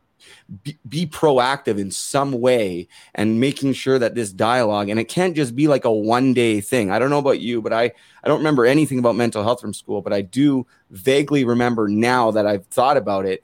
be, 0.63 0.77
be, 0.88 1.05
proactive 1.05 1.79
in 1.79 1.91
some 1.91 2.34
way 2.34 2.88
and 3.15 3.39
making 3.39 3.73
sure 3.73 3.97
that 3.99 4.15
this 4.15 4.32
dialogue 4.32 4.89
and 4.89 4.99
it 4.99 5.05
can't 5.05 5.36
just 5.36 5.55
be 5.55 5.67
like 5.67 5.86
a 5.86 5.91
one 5.91 6.34
day 6.34 6.62
thing. 6.62 6.91
I 6.91 6.99
don't 6.99 7.10
know 7.10 7.19
about 7.19 7.39
you 7.39 7.62
but 7.62 7.73
i 7.73 7.84
i 8.23 8.27
don't 8.27 8.39
remember 8.39 8.65
anything 8.65 8.99
about 8.99 9.15
mental 9.15 9.43
health 9.43 9.62
from 9.62 9.73
school 9.73 10.01
but 10.01 10.13
i 10.13 10.21
do 10.21 10.65
vaguely 10.91 11.43
remember 11.43 11.88
now 11.88 12.32
that 12.32 12.45
i've 12.45 12.65
thought 12.67 12.97
about 12.97 13.25
it 13.25 13.43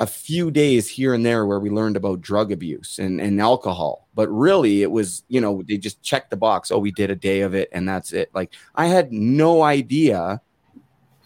a 0.00 0.06
few 0.06 0.50
days 0.50 0.88
here 0.88 1.12
and 1.12 1.24
there 1.24 1.44
where 1.44 1.60
we 1.60 1.68
learned 1.68 1.94
about 1.94 2.22
drug 2.22 2.50
abuse 2.50 2.98
and, 2.98 3.20
and 3.20 3.38
alcohol. 3.38 4.08
But 4.14 4.28
really 4.28 4.82
it 4.82 4.90
was 4.90 5.22
you 5.28 5.42
know 5.42 5.62
they 5.68 5.76
just 5.76 6.02
checked 6.02 6.30
the 6.30 6.36
box. 6.36 6.70
Oh 6.70 6.78
we 6.78 6.90
did 6.90 7.10
a 7.10 7.14
day 7.14 7.42
of 7.42 7.54
it 7.54 7.68
and 7.70 7.86
that's 7.86 8.12
it. 8.12 8.30
Like 8.34 8.54
i 8.74 8.86
had 8.86 9.12
no 9.12 9.62
idea 9.62 10.40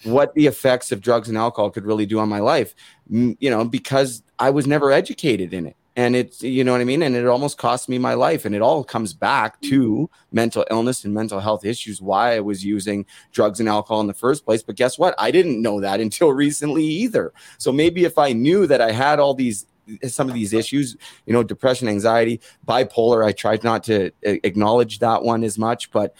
what 0.05 0.35
the 0.35 0.47
effects 0.47 0.93
of 0.93 1.01
drugs 1.01 1.29
and 1.29 1.37
alcohol 1.37 1.71
could 1.71 1.85
really 1.85 2.07
do 2.07 2.19
on 2.19 2.29
my 2.29 2.40
life 2.40 2.75
you 3.09 3.51
know 3.51 3.64
because 3.64 4.23
i 4.38 4.51
was 4.51 4.67
never 4.67 4.90
educated 4.90 5.53
in 5.53 5.67
it. 5.67 5.77
And 5.97 6.17
it's 6.17 6.43
you 6.43 6.64
know 6.64 6.73
what 6.73 6.81
i 6.81 6.85
mean? 6.85 7.03
And 7.03 7.14
it 7.14 7.27
almost 7.27 7.57
cost 7.57 7.88
me 7.88 7.99
my 7.99 8.14
life. 8.14 8.45
And 8.45 8.55
it 8.55 8.62
all 8.62 8.83
comes 8.83 9.12
back 9.12 9.61
to 9.62 10.11
mental 10.33 10.64
illness 10.71 11.05
and 11.05 11.14
mental 11.14 11.38
health 11.38 11.64
issues 11.64 12.03
why 12.03 12.37
i 12.37 12.40
was 12.40 12.64
using 12.64 13.07
drugs 13.33 13.61
and 13.61 13.69
alcohol 13.69 14.01
in 14.01 14.07
the 14.07 14.14
first 14.14 14.45
place. 14.45 14.62
But 14.62 14.77
guess 14.77 14.99
what? 14.99 15.14
I 15.19 15.31
didn't 15.31 15.62
know 15.62 15.81
that 15.81 16.01
until 16.07 16.33
recently 16.33 16.85
either. 16.85 17.33
So 17.59 17.71
maybe 17.73 18.05
if 18.05 18.19
i 18.19 18.33
knew 18.33 18.67
that 18.67 18.81
i 18.81 18.90
had 18.90 19.21
all 19.21 19.35
these 19.35 19.67
eh, 20.03 20.09
some 20.09 20.29
of 20.29 20.35
these 20.35 20.53
issues 20.53 20.97
you 21.27 21.33
know 21.33 21.43
depression 21.43 21.88
anxiety 21.88 22.40
bipolar 22.67 23.25
i 23.25 23.33
tried 23.33 23.62
not 23.62 23.85
to 23.85 24.11
eh, 24.25 24.38
acknowledge 24.43 24.99
that 24.99 25.23
one 25.23 25.45
as 25.45 25.59
much. 25.59 25.93
But 25.93 26.14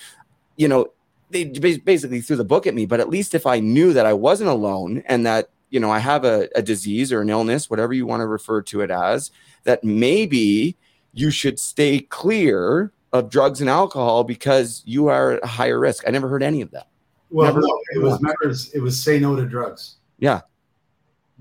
you 0.57 0.69
know 0.69 0.87
they 1.35 1.45
basically 1.79 2.21
threw 2.21 2.37
the 2.37 2.45
book 2.45 2.67
at 2.67 2.75
me. 2.75 2.87
But 2.87 3.01
at 3.01 3.09
least 3.09 3.35
if 3.35 3.45
I 3.47 3.61
knew 3.61 3.93
that 3.93 4.07
I 4.07 4.13
wasn't 4.13 4.51
alone 4.51 5.03
and 5.07 5.27
that 5.27 5.51
you 5.69 5.81
know 5.81 5.91
I 5.91 5.99
have 5.99 6.25
a, 6.25 6.49
a 6.55 6.63
disease 6.63 7.13
or 7.13 7.21
an 7.21 7.29
illness, 7.29 7.69
whatever 7.69 7.93
you 7.93 8.07
want 8.07 8.21
to 8.21 8.27
refer 8.27 8.63
to 8.63 8.81
it 8.81 8.91
as, 8.91 9.31
that 9.65 9.83
maybe 9.83 10.77
you 11.13 11.31
should 11.31 11.59
stay 11.59 12.01
clear 12.01 12.93
of 13.13 13.31
drugs 13.31 13.61
and 13.61 13.69
alcohol 13.69 14.25
because 14.25 14.83
you 14.87 15.09
are 15.09 15.33
at 15.33 15.45
a 15.45 15.47
higher 15.47 15.79
risk. 15.79 16.05
I 16.07 16.11
never 16.11 16.29
heard 16.29 16.43
any 16.43 16.61
of 16.61 16.71
that. 16.71 16.89
Well, 17.31 17.47
never 17.47 17.61
no, 17.61 17.81
it 17.95 17.99
was 17.99 18.15
remember 18.21 18.55
it 18.75 18.81
was 18.81 19.03
say 19.03 19.19
no 19.19 19.37
to 19.37 19.45
drugs. 19.45 19.97
Yeah. 20.19 20.43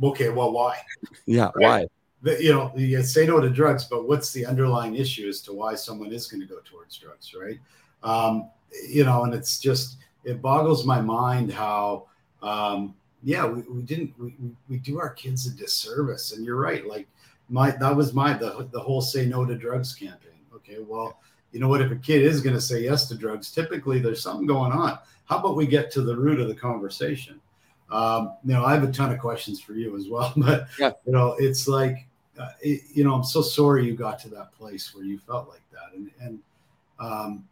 Okay. 0.01 0.29
Well, 0.29 0.51
why? 0.51 0.79
Yeah. 1.25 1.51
Right? 1.55 1.87
Why? 2.21 2.37
You 2.39 2.53
know, 2.53 2.71
you 2.75 3.03
say 3.03 3.27
no 3.27 3.39
to 3.41 3.49
drugs, 3.49 3.83
but 3.83 4.07
what's 4.07 4.31
the 4.31 4.45
underlying 4.45 4.95
issue 4.95 5.27
as 5.27 5.41
to 5.41 5.53
why 5.53 5.75
someone 5.75 6.11
is 6.13 6.25
going 6.25 6.41
to 6.41 6.47
go 6.47 6.59
towards 6.63 6.97
drugs, 6.97 7.33
right? 7.33 7.59
Um, 8.01 8.49
you 8.87 9.03
know, 9.03 9.23
and 9.23 9.33
it's 9.33 9.59
just 9.59 9.97
it 10.23 10.41
boggles 10.41 10.85
my 10.85 11.01
mind 11.01 11.51
how 11.51 12.07
um, 12.41 12.95
yeah 13.23 13.45
we, 13.45 13.61
we 13.61 13.81
didn't 13.81 14.13
we, 14.19 14.35
we 14.69 14.77
do 14.77 14.99
our 14.99 15.09
kids 15.09 15.47
a 15.47 15.51
disservice. 15.51 16.33
And 16.33 16.45
you're 16.45 16.59
right 16.59 16.85
like 16.87 17.07
my 17.49 17.71
that 17.71 17.95
was 17.95 18.13
my 18.13 18.33
the, 18.33 18.67
the 18.71 18.79
whole 18.79 19.01
say 19.01 19.25
no 19.25 19.45
to 19.45 19.55
drugs 19.55 19.93
campaign. 19.93 20.39
Okay 20.55 20.77
well 20.79 21.19
you 21.51 21.59
know 21.59 21.67
what? 21.67 21.81
If 21.81 21.91
a 21.91 21.95
kid 21.95 22.23
is 22.23 22.41
going 22.41 22.55
to 22.55 22.61
say 22.61 22.81
yes 22.81 23.07
to 23.09 23.15
drugs 23.15 23.51
typically 23.51 23.99
there's 23.99 24.21
something 24.21 24.47
going 24.47 24.71
on. 24.71 24.99
How 25.25 25.39
about 25.39 25.55
we 25.55 25.67
get 25.67 25.91
to 25.91 26.01
the 26.01 26.15
root 26.15 26.39
of 26.39 26.47
the 26.47 26.55
conversation? 26.55 27.39
Um, 27.91 28.37
you 28.43 28.53
know 28.53 28.65
i 28.65 28.73
have 28.73 28.83
a 28.83 28.91
ton 28.91 29.11
of 29.11 29.19
questions 29.19 29.61
for 29.61 29.73
you 29.73 29.95
as 29.95 30.07
well 30.07 30.33
but 30.37 30.67
yeah. 30.79 30.93
you 31.05 31.11
know 31.11 31.35
it's 31.37 31.67
like 31.67 32.07
uh, 32.39 32.49
it, 32.61 32.81
you 32.91 33.03
know 33.03 33.13
i'm 33.13 33.23
so 33.23 33.43
sorry 33.43 33.85
you 33.85 33.93
got 33.93 34.17
to 34.19 34.29
that 34.29 34.51
place 34.53 34.95
where 34.95 35.03
you 35.03 35.19
felt 35.19 35.47
like 35.47 35.61
that. 35.71 35.95
And 35.95 36.09
and 36.19 36.39
um, 36.99 37.47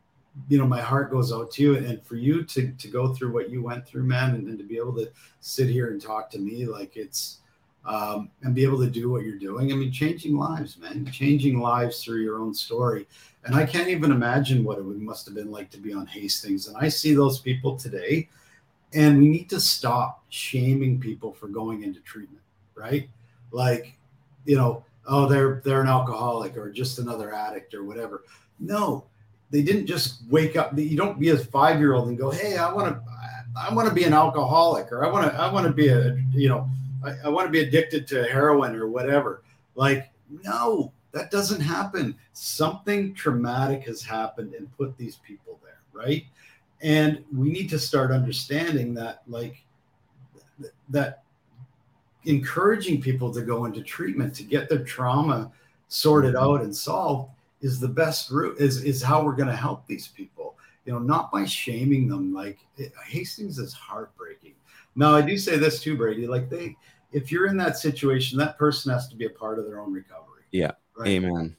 you 0.48 0.58
know, 0.58 0.68
my 0.68 0.82
heart 0.82 1.12
goes 1.12 1.34
out 1.34 1.52
to 1.52 1.62
you 1.62 1.76
and 1.76 2.04
for 2.04 2.16
you 2.16 2.44
to 2.44 2.72
to 2.72 2.88
go 2.88 3.14
through 3.14 3.34
what 3.34 3.50
you 3.50 3.62
went 3.62 3.86
through, 3.86 4.04
man, 4.04 4.36
and, 4.36 4.48
and 4.48 4.58
to 4.58 4.64
be 4.64 4.78
able 4.78 4.96
to 4.96 5.12
sit 5.40 5.70
here 5.70 5.92
and 5.92 6.02
talk 6.02 6.30
to 6.32 6.40
me 6.40 6.66
like 6.66 6.96
it's 6.96 7.40
um, 7.86 8.30
and 8.44 8.54
be 8.54 8.64
able 8.64 8.80
to 8.80 8.90
do 8.90 9.10
what 9.10 9.24
you're 9.24 9.40
doing. 9.40 9.72
I 9.72 9.76
mean, 9.76 9.92
changing 9.92 10.38
lives, 10.38 10.78
man, 10.78 11.06
changing 11.12 11.60
lives 11.60 12.04
through 12.04 12.22
your 12.22 12.40
own 12.40 12.54
story. 12.54 13.08
And 13.44 13.56
I 13.56 13.66
can't 13.66 13.88
even 13.88 14.12
imagine 14.12 14.64
what 14.64 14.78
it 14.78 14.84
would, 14.84 15.02
must 15.02 15.26
have 15.26 15.34
been 15.34 15.52
like 15.52 15.72
to 15.72 15.80
be 15.80 15.94
on 15.94 16.06
Hastings. 16.06 16.68
And 16.68 16.78
I 16.78 16.90
see 16.90 17.16
those 17.16 17.40
people 17.40 17.76
today, 17.76 18.30
and 18.94 19.18
we 19.18 19.30
need 19.30 19.50
to 19.50 19.60
stop 19.60 20.24
shaming 20.30 21.00
people 21.00 21.34
for 21.34 21.48
going 21.48 21.84
into 21.84 22.00
treatment, 22.02 22.44
right? 22.76 23.10
Like, 23.52 23.98
you 24.46 24.58
know, 24.58 24.86
oh, 25.08 25.28
they're 25.28 25.62
they're 25.66 25.82
an 25.82 25.88
alcoholic 25.88 26.56
or 26.56 26.70
just 26.72 27.00
another 27.00 27.34
addict 27.34 27.74
or 27.74 27.84
whatever. 27.84 28.24
No, 28.60 29.06
they 29.52 29.62
didn't 29.62 29.86
just 29.86 30.24
wake 30.30 30.56
up. 30.56 30.78
You 30.78 30.98
don't 30.98 31.20
be 31.20 31.30
a 31.30 31.38
five 31.38 31.80
year 31.80 31.94
old 31.94 32.08
and 32.08 32.18
go, 32.18 32.32
"Hey, 32.32 32.58
I 32.58 32.72
want 32.74 32.88
to, 32.96 33.02
I 33.56 33.74
want 33.74 33.88
to 33.88 33.94
be 33.94 34.06
an 34.06 34.14
alcoholic, 34.14 34.92
or 34.92 35.06
I 35.06 35.12
want 35.12 35.30
to, 35.30 35.38
I 35.38 35.52
want 35.52 35.68
to 35.68 35.74
be 35.74 35.90
a, 35.90 36.18
you 36.34 36.50
know, 36.50 36.70
I, 37.04 37.16
I 37.26 37.30
want 37.30 37.48
to 37.48 37.52
be 37.52 37.60
addicted 37.60 38.08
to 38.08 38.24
heroin 38.24 38.76
or 38.76 38.88
whatever." 38.88 39.44
Like, 39.76 40.10
no, 40.44 40.92
That 41.12 41.30
doesn't 41.30 41.62
happen. 41.62 42.16
Something 42.34 43.14
traumatic 43.14 43.84
has 43.84 44.02
happened 44.02 44.54
and 44.54 44.72
put 44.78 44.98
these 44.98 45.18
people 45.18 45.60
there, 45.64 45.80
right? 45.94 46.26
And 46.82 47.24
we 47.36 47.52
need 47.52 47.70
to 47.70 47.80
start 47.80 48.12
understanding 48.12 48.94
that, 48.96 49.22
like, 49.28 49.64
that 50.90 51.24
encouraging 52.26 53.02
people 53.02 53.34
to 53.34 53.42
go 53.42 53.66
into 53.66 53.82
treatment 53.82 54.34
to 54.36 54.44
get 54.44 54.70
their 54.70 54.84
trauma 54.84 55.52
sorted 55.88 56.36
mm-hmm. 56.36 56.44
out 56.44 56.62
and 56.62 56.76
solved 56.76 57.32
is 57.62 57.80
the 57.80 57.88
best 57.88 58.30
route 58.32 58.58
is 58.60 58.84
is 58.84 59.02
how 59.02 59.24
we're 59.24 59.36
going 59.36 59.48
to 59.48 59.56
help 59.56 59.86
these 59.88 60.08
people 60.10 60.58
you 60.86 60.92
know 60.92 61.00
not 61.00 61.32
by 61.32 61.46
shaming 61.46 62.08
them 62.08 62.34
like 62.34 62.60
it, 62.78 62.92
hastings 63.06 63.60
is 63.60 63.74
heartbreaking 63.74 64.54
now 64.96 65.14
i 65.16 65.22
do 65.22 65.38
say 65.38 65.58
this 65.58 65.82
too 65.82 65.96
brady 65.96 66.28
like 66.28 66.50
they 66.50 66.76
if 67.12 67.32
you're 67.32 67.48
in 67.48 67.58
that 67.58 67.78
situation 67.78 68.38
that 68.38 68.58
person 68.58 68.92
has 68.92 69.08
to 69.08 69.16
be 69.16 69.26
a 69.26 69.30
part 69.30 69.60
of 69.60 69.66
their 69.66 69.80
own 69.80 69.94
recovery 69.94 70.44
Yeah. 70.52 70.72
right? 70.98 71.08
Amen. 71.10 71.56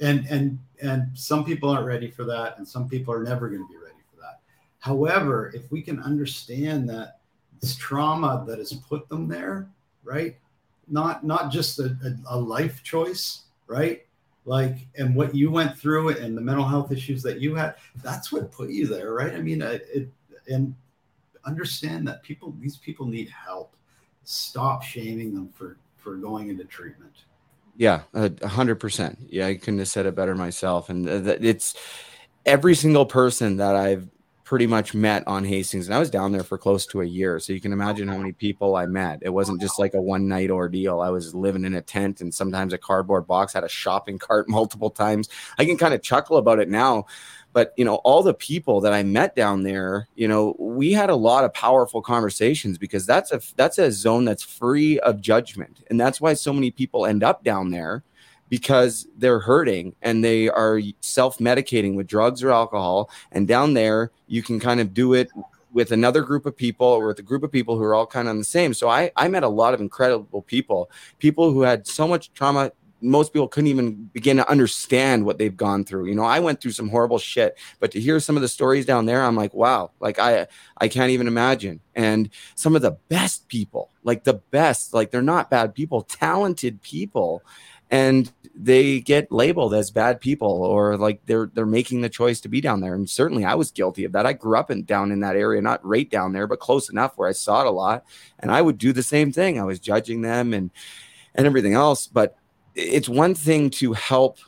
and 0.00 0.26
and 0.28 0.58
and 0.82 1.08
some 1.14 1.44
people 1.44 1.70
aren't 1.70 1.86
ready 1.86 2.10
for 2.10 2.24
that 2.24 2.58
and 2.58 2.66
some 2.68 2.88
people 2.88 3.12
are 3.14 3.22
never 3.22 3.48
going 3.48 3.62
to 3.62 3.68
be 3.68 3.78
ready 3.78 4.02
for 4.10 4.20
that 4.20 4.40
however 4.80 5.50
if 5.54 5.70
we 5.72 5.80
can 5.80 6.00
understand 6.02 6.88
that 6.90 7.18
this 7.60 7.76
trauma 7.76 8.44
that 8.46 8.58
has 8.58 8.72
put 8.74 9.08
them 9.08 9.26
there 9.26 9.68
right 10.04 10.36
not 10.88 11.24
not 11.24 11.50
just 11.50 11.78
a, 11.78 11.96
a, 12.04 12.36
a 12.36 12.38
life 12.38 12.82
choice 12.82 13.44
right 13.66 14.05
like 14.46 14.88
and 14.96 15.14
what 15.14 15.34
you 15.34 15.50
went 15.50 15.76
through 15.76 16.08
and 16.10 16.36
the 16.36 16.40
mental 16.40 16.66
health 16.66 16.90
issues 16.90 17.22
that 17.22 17.40
you 17.40 17.54
had 17.54 17.74
that's 18.02 18.32
what 18.32 18.50
put 18.50 18.70
you 18.70 18.86
there 18.86 19.12
right 19.12 19.34
i 19.34 19.40
mean 19.40 19.60
it, 19.60 20.08
and 20.48 20.74
understand 21.44 22.06
that 22.08 22.22
people 22.22 22.54
these 22.60 22.78
people 22.78 23.04
need 23.06 23.28
help 23.28 23.74
stop 24.24 24.82
shaming 24.82 25.34
them 25.34 25.50
for 25.52 25.76
for 25.98 26.16
going 26.16 26.48
into 26.48 26.64
treatment 26.64 27.12
Yeah, 27.76 28.02
a 28.14 28.48
hundred 28.48 28.76
percent. 28.76 29.18
Yeah, 29.28 29.48
I 29.48 29.56
couldn't 29.56 29.80
have 29.80 29.88
said 29.88 30.06
it 30.06 30.14
better 30.14 30.34
myself. 30.34 30.88
And 30.88 31.06
it's 31.06 31.74
every 32.46 32.74
single 32.74 33.04
person 33.04 33.58
that 33.58 33.76
I've 33.76 34.08
pretty 34.46 34.66
much 34.66 34.94
met 34.94 35.26
on 35.26 35.44
Hastings, 35.44 35.86
and 35.86 35.94
I 35.94 35.98
was 35.98 36.08
down 36.08 36.30
there 36.30 36.44
for 36.44 36.56
close 36.56 36.86
to 36.86 37.00
a 37.00 37.04
year. 37.04 37.40
So 37.40 37.52
you 37.52 37.60
can 37.60 37.72
imagine 37.72 38.06
how 38.06 38.16
many 38.16 38.30
people 38.30 38.76
I 38.76 38.86
met. 38.86 39.18
It 39.22 39.30
wasn't 39.30 39.60
just 39.60 39.76
like 39.76 39.92
a 39.92 40.00
one 40.00 40.28
night 40.28 40.52
ordeal. 40.52 41.00
I 41.00 41.10
was 41.10 41.34
living 41.34 41.64
in 41.64 41.74
a 41.74 41.82
tent 41.82 42.20
and 42.20 42.32
sometimes 42.32 42.72
a 42.72 42.78
cardboard 42.78 43.26
box, 43.26 43.52
had 43.52 43.64
a 43.64 43.68
shopping 43.68 44.18
cart 44.20 44.48
multiple 44.48 44.88
times. 44.88 45.28
I 45.58 45.64
can 45.64 45.76
kind 45.76 45.92
of 45.92 46.00
chuckle 46.00 46.36
about 46.36 46.60
it 46.60 46.70
now. 46.70 47.06
But 47.52 47.74
you 47.76 47.84
know, 47.84 47.96
all 47.96 48.22
the 48.22 48.34
people 48.34 48.80
that 48.82 48.92
I 48.92 49.02
met 49.02 49.34
down 49.34 49.64
there, 49.64 50.06
you 50.14 50.28
know, 50.28 50.54
we 50.58 50.92
had 50.92 51.10
a 51.10 51.16
lot 51.16 51.44
of 51.44 51.52
powerful 51.52 52.00
conversations 52.00 52.78
because 52.78 53.04
that's 53.04 53.32
a 53.32 53.40
that's 53.56 53.78
a 53.78 53.90
zone 53.90 54.24
that's 54.26 54.44
free 54.44 55.00
of 55.00 55.20
judgment, 55.20 55.82
and 55.90 55.98
that's 55.98 56.20
why 56.20 56.34
so 56.34 56.52
many 56.52 56.70
people 56.70 57.04
end 57.04 57.24
up 57.24 57.42
down 57.42 57.70
there 57.70 58.04
because 58.48 59.06
they're 59.16 59.40
hurting 59.40 59.94
and 60.02 60.24
they 60.24 60.48
are 60.48 60.80
self-medicating 61.00 61.94
with 61.96 62.06
drugs 62.06 62.42
or 62.42 62.50
alcohol. 62.50 63.10
And 63.32 63.48
down 63.48 63.74
there 63.74 64.10
you 64.26 64.42
can 64.42 64.60
kind 64.60 64.80
of 64.80 64.94
do 64.94 65.14
it 65.14 65.30
with 65.72 65.92
another 65.92 66.22
group 66.22 66.46
of 66.46 66.56
people 66.56 66.86
or 66.86 67.08
with 67.08 67.18
a 67.18 67.22
group 67.22 67.42
of 67.42 67.52
people 67.52 67.76
who 67.76 67.84
are 67.84 67.94
all 67.94 68.06
kind 68.06 68.28
of 68.28 68.30
on 68.30 68.38
the 68.38 68.44
same. 68.44 68.72
So 68.72 68.88
i 68.88 69.10
i 69.16 69.28
met 69.28 69.42
a 69.42 69.48
lot 69.48 69.74
of 69.74 69.80
incredible 69.80 70.42
people 70.42 70.90
people 71.18 71.52
who 71.52 71.62
had 71.62 71.86
so 71.86 72.08
much 72.08 72.32
trauma 72.32 72.72
most 73.02 73.34
people 73.34 73.46
couldn't 73.46 73.68
even 73.68 74.08
begin 74.14 74.38
to 74.38 74.50
understand 74.50 75.26
what 75.26 75.36
they've 75.36 75.56
gone 75.56 75.84
through. 75.84 76.06
You 76.06 76.14
know 76.14 76.24
i 76.24 76.40
went 76.40 76.60
through 76.60 76.72
some 76.72 76.88
horrible 76.88 77.18
shit 77.18 77.58
but 77.78 77.90
to 77.90 78.00
hear 78.00 78.20
some 78.20 78.36
of 78.36 78.42
the 78.42 78.48
stories 78.48 78.86
down 78.86 79.04
there 79.04 79.22
i'm 79.22 79.36
like 79.36 79.52
wow 79.52 79.90
like 80.00 80.18
i 80.18 80.46
i 80.78 80.88
can't 80.88 81.10
even 81.10 81.28
imagine. 81.28 81.80
And 81.94 82.30
some 82.54 82.74
of 82.74 82.82
the 82.82 82.96
best 83.08 83.48
people 83.48 83.90
like 84.02 84.24
the 84.24 84.40
best 84.50 84.94
like 84.94 85.10
they're 85.10 85.20
not 85.20 85.50
bad 85.50 85.74
people 85.74 86.02
talented 86.02 86.80
people 86.80 87.42
and 87.90 88.32
they 88.58 89.00
get 89.00 89.30
labeled 89.30 89.74
as 89.74 89.90
bad 89.90 90.20
people 90.20 90.48
or 90.48 90.96
like 90.96 91.20
they're 91.26 91.50
they're 91.54 91.66
making 91.66 92.00
the 92.00 92.08
choice 92.08 92.40
to 92.40 92.48
be 92.48 92.60
down 92.60 92.80
there. 92.80 92.94
And 92.94 93.08
certainly 93.08 93.44
i 93.44 93.54
was 93.54 93.70
guilty 93.70 94.04
of 94.04 94.12
that. 94.12 94.26
I 94.26 94.32
grew 94.32 94.58
up 94.58 94.70
in 94.70 94.84
down 94.84 95.12
in 95.12 95.20
that 95.20 95.36
area 95.36 95.60
not 95.60 95.84
right 95.84 96.08
down 96.08 96.32
there 96.32 96.46
but 96.46 96.58
close 96.60 96.88
enough 96.88 97.16
where 97.16 97.28
i 97.28 97.32
saw 97.32 97.60
it 97.60 97.66
a 97.66 97.70
lot. 97.70 98.04
And 98.40 98.50
i 98.50 98.62
would 98.62 98.78
do 98.78 98.92
the 98.92 99.02
same 99.02 99.30
thing. 99.30 99.60
I 99.60 99.64
was 99.64 99.78
judging 99.78 100.22
them 100.22 100.54
and 100.54 100.70
and 101.34 101.46
everything 101.46 101.74
else. 101.74 102.06
But 102.06 102.36
it's 102.74 103.08
one 103.08 103.34
thing 103.34 103.70
to 103.70 103.92
help 103.92 104.38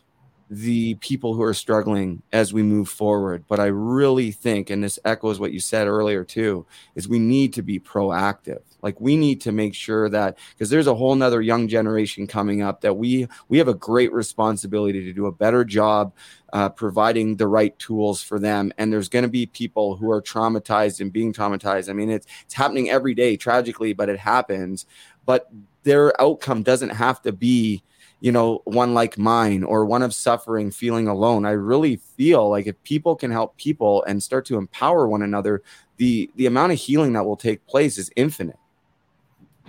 the 0.51 0.94
people 0.94 1.35
who 1.35 1.42
are 1.42 1.53
struggling 1.53 2.22
as 2.33 2.55
we 2.55 2.62
move 2.62 2.88
forward. 2.88 3.44
But 3.46 3.61
i 3.61 3.66
really 3.66 4.33
think 4.33 4.70
and 4.70 4.83
this 4.83 4.98
echoes 5.05 5.38
what 5.38 5.53
you 5.53 5.61
said 5.61 5.87
earlier 5.87 6.24
too 6.24 6.66
is 6.94 7.07
we 7.09 7.18
need 7.18 7.53
to 7.53 7.62
be 7.62 7.79
proactive 7.79 8.62
like 8.83 9.01
we 9.01 9.17
need 9.17 9.41
to 9.43 9.53
make 9.53 9.75
sure 9.75 10.09
that 10.09 10.38
because 10.53 10.71
there's 10.71 10.87
a 10.87 10.95
whole 10.95 11.14
nother 11.14 11.43
young 11.43 11.69
generation 11.69 12.27
coming 12.27 12.62
up 12.62 12.81
that 12.81 12.95
we 12.95 13.27
we 13.49 13.59
have 13.59 13.69
a 13.69 13.75
great 13.75 14.12
responsibility 14.12 15.05
to 15.05 15.12
do 15.12 15.27
a 15.27 15.33
better 15.33 15.64
job 15.64 16.12
uh, 16.53 16.69
providing 16.69 17.37
the 17.37 17.47
right 17.47 17.79
tools 17.79 18.23
for 18.23 18.38
them. 18.38 18.73
And 18.79 18.93
there's 18.93 19.09
going 19.09 19.25
to 19.25 19.29
be 19.29 19.47
people 19.47 19.97
who 19.97 20.11
are 20.11 20.23
traumatized 20.23 21.01
and 21.01 21.12
being 21.12 21.33
traumatized. 21.33 21.88
I 21.88 21.93
mean 21.93 22.11
it's 22.11 22.27
it's 22.45 22.55
happening 22.55 22.91
every 22.91 23.14
day 23.14 23.37
tragically 23.37 23.93
but 23.93 24.09
it 24.09 24.19
happens. 24.19 24.87
But 25.27 25.49
their 25.83 26.19
outcome 26.21 26.62
doesn't 26.62 26.91
have 26.91 27.21
to 27.23 27.33
be 27.33 27.83
you 28.21 28.33
know 28.33 28.62
one 28.64 28.95
like 28.95 29.17
mine 29.17 29.62
or 29.62 29.85
one 29.85 30.03
of 30.03 30.14
suffering 30.14 30.71
feeling 30.71 31.09
alone. 31.09 31.45
I 31.45 31.53
really 31.53 31.97
feel 31.97 32.49
like 32.49 32.67
if 32.67 32.81
people 32.83 33.17
can 33.17 33.31
help 33.31 33.57
people 33.57 34.05
and 34.05 34.23
start 34.23 34.45
to 34.47 34.57
empower 34.57 35.09
one 35.09 35.23
another 35.23 35.62
the 35.99 36.31
the 36.37 36.47
amount 36.47 36.73
of 36.73 36.79
healing 36.79 37.12
that 37.12 37.27
will 37.27 37.37
take 37.37 37.67
place 37.67 37.99
is 37.99 38.11
infinite 38.17 38.59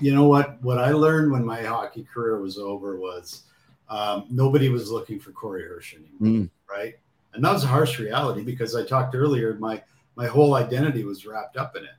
you 0.02 0.14
know 0.14 0.26
what? 0.28 0.62
What 0.64 0.78
i 0.78 0.92
learned 0.92 1.32
when 1.32 1.46
my 1.46 1.62
hockey 1.62 2.04
career 2.12 2.40
was 2.40 2.58
over 2.58 2.98
was 2.98 3.44
um, 3.90 4.26
nobody 4.30 4.70
was 4.70 4.92
looking 4.92 5.20
for 5.20 5.32
corey 5.32 5.64
hirsch 5.64 5.94
anymore 5.96 6.44
Mm. 6.44 6.50
right? 6.70 6.96
And 7.34 7.44
that 7.44 7.52
was 7.54 7.64
a 7.64 7.68
harsh 7.68 8.00
reality 8.00 8.44
because 8.44 8.76
i 8.76 8.84
talked 8.84 9.16
earlier 9.16 9.56
my 9.56 9.82
my 10.16 10.28
whole 10.28 10.56
identity 10.56 11.04
was 11.04 11.26
wrapped 11.26 11.58
up 11.58 11.76
in 11.76 11.84
it. 11.84 11.98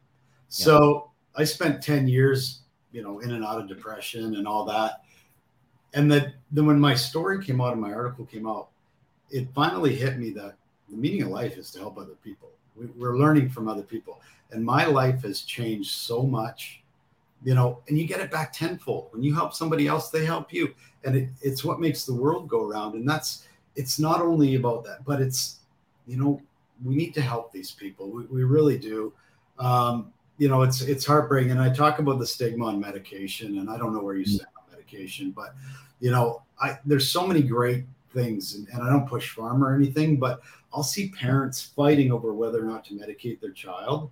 So 0.48 1.10
i 1.36 1.44
spent 1.44 1.82
10 1.82 2.08
years 2.08 2.60
you 2.92 3.02
know 3.02 3.20
in 3.20 3.30
and 3.32 3.44
out 3.44 3.60
of 3.60 3.68
depression 3.68 4.34
and 4.36 4.46
all 4.48 4.64
that. 4.66 5.02
And 5.94 6.10
that 6.12 6.34
then 6.52 6.66
when 6.66 6.78
my 6.80 6.94
story 6.94 7.44
came 7.44 7.60
out 7.60 7.72
and 7.72 7.80
my 7.80 7.92
article 7.92 8.24
came 8.26 8.46
out 8.46 8.68
it 9.30 9.46
finally 9.54 9.94
hit 9.94 10.18
me 10.18 10.30
that 10.30 10.56
the 10.88 10.96
meaning 10.96 11.22
of 11.22 11.28
life 11.28 11.56
is 11.56 11.70
to 11.70 11.78
help 11.78 11.98
other 11.98 12.16
people. 12.24 12.50
We, 12.74 12.86
we're 12.96 13.16
learning 13.16 13.48
from 13.50 13.68
other 13.68 13.84
people. 13.84 14.20
And 14.50 14.64
my 14.64 14.84
life 14.86 15.22
has 15.22 15.42
changed 15.42 15.90
so 15.92 16.24
much 16.24 16.79
you 17.44 17.54
know 17.54 17.80
and 17.88 17.98
you 17.98 18.06
get 18.06 18.20
it 18.20 18.30
back 18.30 18.52
tenfold. 18.52 19.08
When 19.12 19.22
you 19.22 19.34
help 19.34 19.54
somebody 19.54 19.86
else 19.86 20.10
they 20.10 20.24
help 20.24 20.52
you. 20.52 20.74
And 21.04 21.16
it, 21.16 21.28
it's 21.40 21.64
what 21.64 21.80
makes 21.80 22.04
the 22.04 22.14
world 22.14 22.48
go 22.48 22.64
round 22.64 22.94
and 22.94 23.08
that's 23.08 23.46
it's 23.76 23.98
not 23.98 24.20
only 24.20 24.56
about 24.56 24.84
that 24.84 25.04
but 25.04 25.20
it's 25.20 25.60
you 26.06 26.16
know 26.16 26.40
we 26.84 26.94
need 26.94 27.14
to 27.14 27.20
help 27.20 27.52
these 27.52 27.70
people. 27.70 28.10
We, 28.10 28.24
we 28.26 28.44
really 28.44 28.78
do. 28.78 29.12
Um, 29.58 30.12
you 30.40 30.48
know 30.48 30.62
it's 30.62 30.80
it's 30.80 31.04
heartbreaking. 31.04 31.52
And 31.52 31.60
i 31.60 31.68
talk 31.68 32.00
about 32.00 32.18
the 32.18 32.26
stigma 32.26 32.66
on 32.66 32.80
medication 32.80 33.58
and 33.58 33.70
i 33.70 33.76
don't 33.76 33.92
know 33.92 34.02
where 34.02 34.16
you 34.16 34.24
stand 34.24 34.48
on 34.56 34.72
medication 34.72 35.30
but 35.30 35.54
you 36.00 36.10
know 36.10 36.42
i 36.60 36.78
there's 36.84 37.08
so 37.08 37.26
many 37.26 37.42
great 37.42 37.84
things 38.12 38.54
and, 38.54 38.66
and 38.70 38.82
i 38.82 38.88
don't 38.88 39.06
push 39.06 39.30
farm 39.30 39.62
or 39.62 39.76
anything 39.76 40.18
but 40.18 40.40
i'll 40.72 40.82
see 40.82 41.10
parents 41.10 41.60
fighting 41.62 42.10
over 42.10 42.32
whether 42.32 42.60
or 42.60 42.64
not 42.64 42.84
to 42.86 42.94
medicate 42.94 43.38
their 43.40 43.52
child 43.52 44.10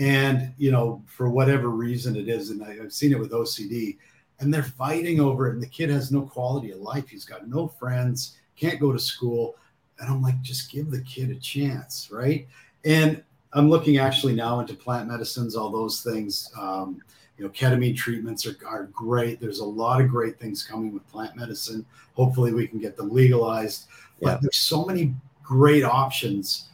and 0.00 0.52
you 0.56 0.72
know 0.72 1.02
for 1.06 1.28
whatever 1.28 1.68
reason 1.68 2.16
it 2.16 2.28
is 2.28 2.50
and 2.50 2.64
I, 2.64 2.78
i've 2.82 2.92
seen 2.92 3.12
it 3.12 3.18
with 3.18 3.30
ocd 3.32 3.98
and 4.40 4.52
they're 4.52 4.62
fighting 4.62 5.20
over 5.20 5.48
it 5.48 5.54
and 5.54 5.62
the 5.62 5.66
kid 5.68 5.90
has 5.90 6.10
no 6.10 6.22
quality 6.22 6.70
of 6.70 6.78
life. 6.80 7.08
He's 7.08 7.26
got 7.26 7.46
no 7.46 7.68
friends 7.68 8.38
can't 8.56 8.80
go 8.80 8.90
to 8.92 8.98
school 8.98 9.56
and 10.00 10.08
i'm 10.08 10.22
like 10.22 10.40
just 10.40 10.72
give 10.72 10.90
the 10.90 11.02
kid 11.02 11.30
a 11.30 11.36
chance 11.36 12.08
right? 12.10 12.48
And 12.84 13.22
i'm 13.52 13.68
looking 13.68 13.98
actually 13.98 14.34
now 14.34 14.60
into 14.60 14.74
plant 14.74 15.08
medicines 15.08 15.54
all 15.54 15.70
those 15.70 16.02
things 16.02 16.50
um, 16.58 17.02
you 17.36 17.44
know 17.44 17.50
ketamine 17.50 17.96
treatments 17.96 18.46
are, 18.46 18.56
are 18.66 18.84
great. 18.86 19.40
There's 19.40 19.60
a 19.60 19.64
lot 19.64 20.00
of 20.00 20.08
great 20.08 20.38
things 20.38 20.62
coming 20.62 20.92
with 20.92 21.06
plant 21.08 21.36
medicine. 21.36 21.84
Hopefully 22.14 22.52
we 22.52 22.66
can 22.66 22.78
get 22.78 22.96
them 22.96 23.10
legalized. 23.10 23.86
But 24.20 24.28
Yeah. 24.32 24.38
there's 24.42 24.58
so 24.58 24.84
many 24.84 25.14
great 25.42 25.82
options 25.82 26.69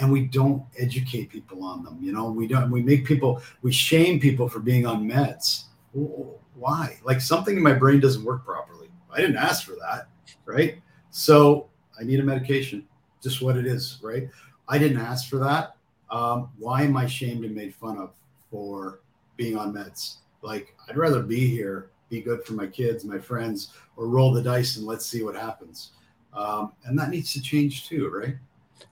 and 0.00 0.10
we 0.10 0.22
don't 0.22 0.62
educate 0.78 1.30
people 1.30 1.64
on 1.64 1.82
them 1.82 1.98
you 2.00 2.12
know? 2.12 2.30
We 2.30 2.46
don't 2.46 2.70
we 2.70 2.82
make 2.82 3.04
people 3.04 3.42
we 3.62 3.72
shame 3.72 4.20
people 4.20 4.48
for 4.48 4.60
being 4.60 4.86
on 4.86 5.08
meds. 5.08 5.64
Why? 6.54 6.98
Like 7.04 7.20
something 7.20 7.56
in 7.56 7.62
my 7.62 7.72
brain 7.72 8.00
doesn't 8.00 8.24
work 8.24 8.44
properly. 8.44 8.88
I 9.10 9.20
didn't 9.20 9.36
ask 9.36 9.64
for 9.64 9.76
that 9.80 10.08
right? 10.44 10.80
So 11.10 11.68
i 11.98 12.04
need 12.04 12.20
a 12.20 12.22
medication 12.22 12.86
just 13.22 13.42
what 13.42 13.56
it 13.56 13.66
is 13.66 13.98
right? 14.02 14.28
I 14.68 14.78
didn't 14.78 15.00
ask 15.00 15.28
for 15.28 15.38
that. 15.38 15.76
Um, 16.10 16.50
why 16.58 16.82
am 16.82 16.96
i 16.96 17.06
shamed 17.06 17.44
and 17.44 17.54
made 17.54 17.74
fun 17.74 17.98
of 17.98 18.12
for 18.50 19.00
being 19.36 19.56
on 19.56 19.72
meds? 19.72 20.16
Like 20.42 20.74
i'd 20.88 20.96
rather 20.96 21.22
be 21.22 21.46
here 21.46 21.90
be 22.08 22.22
good 22.22 22.42
for 22.44 22.54
my 22.54 22.66
kids 22.66 23.04
my 23.04 23.18
friends 23.18 23.72
or 23.96 24.08
roll 24.08 24.32
the 24.32 24.42
dice 24.42 24.76
and 24.76 24.86
let's 24.86 25.06
see 25.06 25.22
what 25.22 25.34
happens. 25.34 25.92
Um, 26.32 26.72
and 26.84 26.98
that 26.98 27.10
needs 27.10 27.32
to 27.32 27.42
change 27.42 27.88
too 27.88 28.08
right 28.08 28.36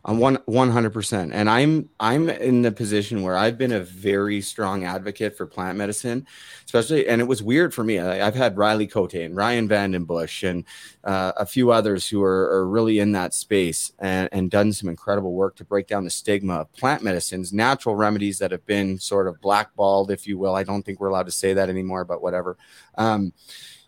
I'm 0.07 0.19
one 0.19 0.39
one 0.47 0.71
hundred 0.71 0.93
percent, 0.93 1.33
and 1.33 1.51
I'm 1.51 1.89
I'm 1.99 2.31
in 2.31 2.63
the 2.63 2.71
position 2.71 3.23
where 3.23 3.37
I've 3.37 3.59
been 3.59 3.73
a 3.73 3.81
very 3.81 4.41
strong 4.41 4.85
advocate 4.85 5.37
for 5.37 5.47
plant 5.47 5.77
medicine, 5.77 6.29
especially. 6.65 7.09
And 7.09 7.21
it 7.21 7.25
was 7.25 7.43
weird 7.43 7.75
for 7.75 7.83
me. 7.83 7.99
I, 7.99 8.17
have 8.17 8.37
had 8.37 8.57
Riley 8.57 8.87
Cote 8.87 9.15
and 9.15 9.35
Ryan 9.35 9.69
VandenBussche 9.69 10.49
and 10.49 10.65
uh, 11.03 11.33
a 11.37 11.45
few 11.45 11.73
others 11.73 12.09
who 12.09 12.23
are, 12.23 12.53
are, 12.53 12.69
really 12.69 13.01
in 13.01 13.13
that 13.13 13.35
space 13.35 13.93
and, 13.99 14.29
and 14.31 14.49
done 14.49 14.73
some 14.73 14.89
incredible 14.89 15.33
work 15.33 15.57
to 15.57 15.65
break 15.65 15.89
down 15.89 16.05
the 16.05 16.11
stigma 16.11 16.55
of 16.55 16.73
plant 16.73 17.03
medicines, 17.03 17.53
natural 17.53 17.97
remedies 17.97 18.39
that 18.39 18.53
have 18.53 18.65
been 18.65 19.01
sort 19.01 19.27
of 19.27 19.41
blackballed, 19.41 20.13
if 20.13 20.25
you 20.25 20.39
will. 20.39 20.55
I 20.55 20.63
don't 20.63 20.85
think 20.85 21.01
we're 21.01 21.09
allowed 21.09 21.27
to 21.27 21.33
say 21.33 21.53
that 21.53 21.69
anymore, 21.69 22.05
but 22.05 22.23
whatever. 22.23 22.57
Um, 22.97 23.33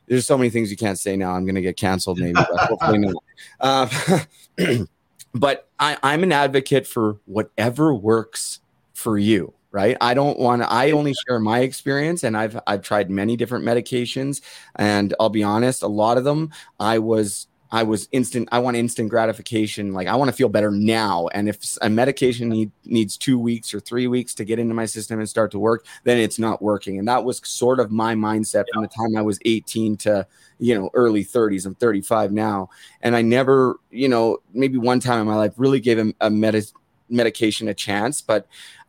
there's 0.09 0.27
so 0.27 0.37
many 0.37 0.51
things 0.51 0.71
you 0.71 0.77
can't 0.77 0.99
say 0.99 1.17
now. 1.17 1.33
I'm 1.33 1.45
going 1.45 1.55
to 1.55 1.63
get 1.63 1.77
canceled, 1.77 2.19
maybe, 2.19 2.33
but 2.33 2.57
hopefully 2.57 2.99
not. 2.99 3.15
Uh, 3.61 4.19
but 5.39 5.69
I, 5.79 5.97
I'm 6.03 6.23
an 6.23 6.33
advocate 6.33 6.87
for 6.87 7.19
whatever 7.27 7.95
works 7.95 8.61
for 8.95 9.19
you 9.19 9.53
right? 9.71 9.99
I 10.01 10.15
don't 10.15 10.39
want 10.39 10.63
to 10.63 10.73
i 10.73 10.93
only 10.93 11.15
share 11.27 11.39
my 11.39 11.61
experience 11.61 12.25
and 12.25 12.37
i've 12.37 12.59
i've 12.67 12.83
tried 12.83 13.11
many 13.11 13.37
different 13.37 13.67
medications 13.67 14.41
and 14.77 15.15
i'll 15.21 15.29
be 15.29 15.43
honest 15.43 15.83
a 15.83 15.87
lot 15.87 16.17
of 16.17 16.25
them 16.25 16.51
i 16.81 16.99
was 16.99 17.48
i 17.71 17.83
was 17.83 18.09
instant 18.13 18.49
i 18.53 18.59
want 18.59 18.77
instant 18.77 19.09
gratification. 19.09 19.93
Like 19.93 20.09
i 20.09 20.15
want 20.15 20.29
to 20.29 20.37
feel 20.37 20.49
better 20.49 20.71
now. 20.71 21.29
And 21.29 21.49
if 21.49 21.77
a 21.83 21.89
medication 21.89 22.49
need, 22.49 22.71
needs 22.85 23.17
two 23.17 23.39
weeks 23.39 23.75
or 23.75 23.81
three 23.81 24.07
weeks 24.07 24.35
to 24.35 24.45
get 24.45 24.59
into 24.59 24.75
my 24.75 24.87
system 24.87 25.19
and 25.19 25.29
start 25.29 25.51
to 25.53 25.59
work 25.59 25.87
then 26.05 26.19
it's 26.19 26.39
not 26.39 26.63
working. 26.63 26.99
And 26.99 27.09
that 27.09 27.25
was 27.25 27.41
sort 27.45 27.81
of 27.81 27.91
my 27.91 28.15
mindset 28.15 28.65
from 28.73 28.83
the 28.83 28.89
time 28.89 29.17
i 29.17 29.23
was 29.23 29.39
18 29.45 29.97
to 29.99 30.27
you 30.59 30.75
know 30.75 30.91
early 30.95 31.25
30s 31.25 31.67
i'm 31.67 31.75
35 31.75 32.33
now. 32.33 32.71
And 33.03 33.15
i 33.17 33.23
never 33.23 33.79
you 33.91 34.09
know 34.09 34.39
maybe 34.53 34.79
one 34.79 35.01
time 35.01 35.21
in 35.21 35.27
my 35.27 35.37
life 35.37 35.55
really 35.57 35.81
gave 35.81 35.99
a, 35.99 36.15
a 36.21 36.31
med- 36.31 36.73
medication 37.11 37.69
a 37.69 37.75
chance 37.75 38.21
but 38.21 38.47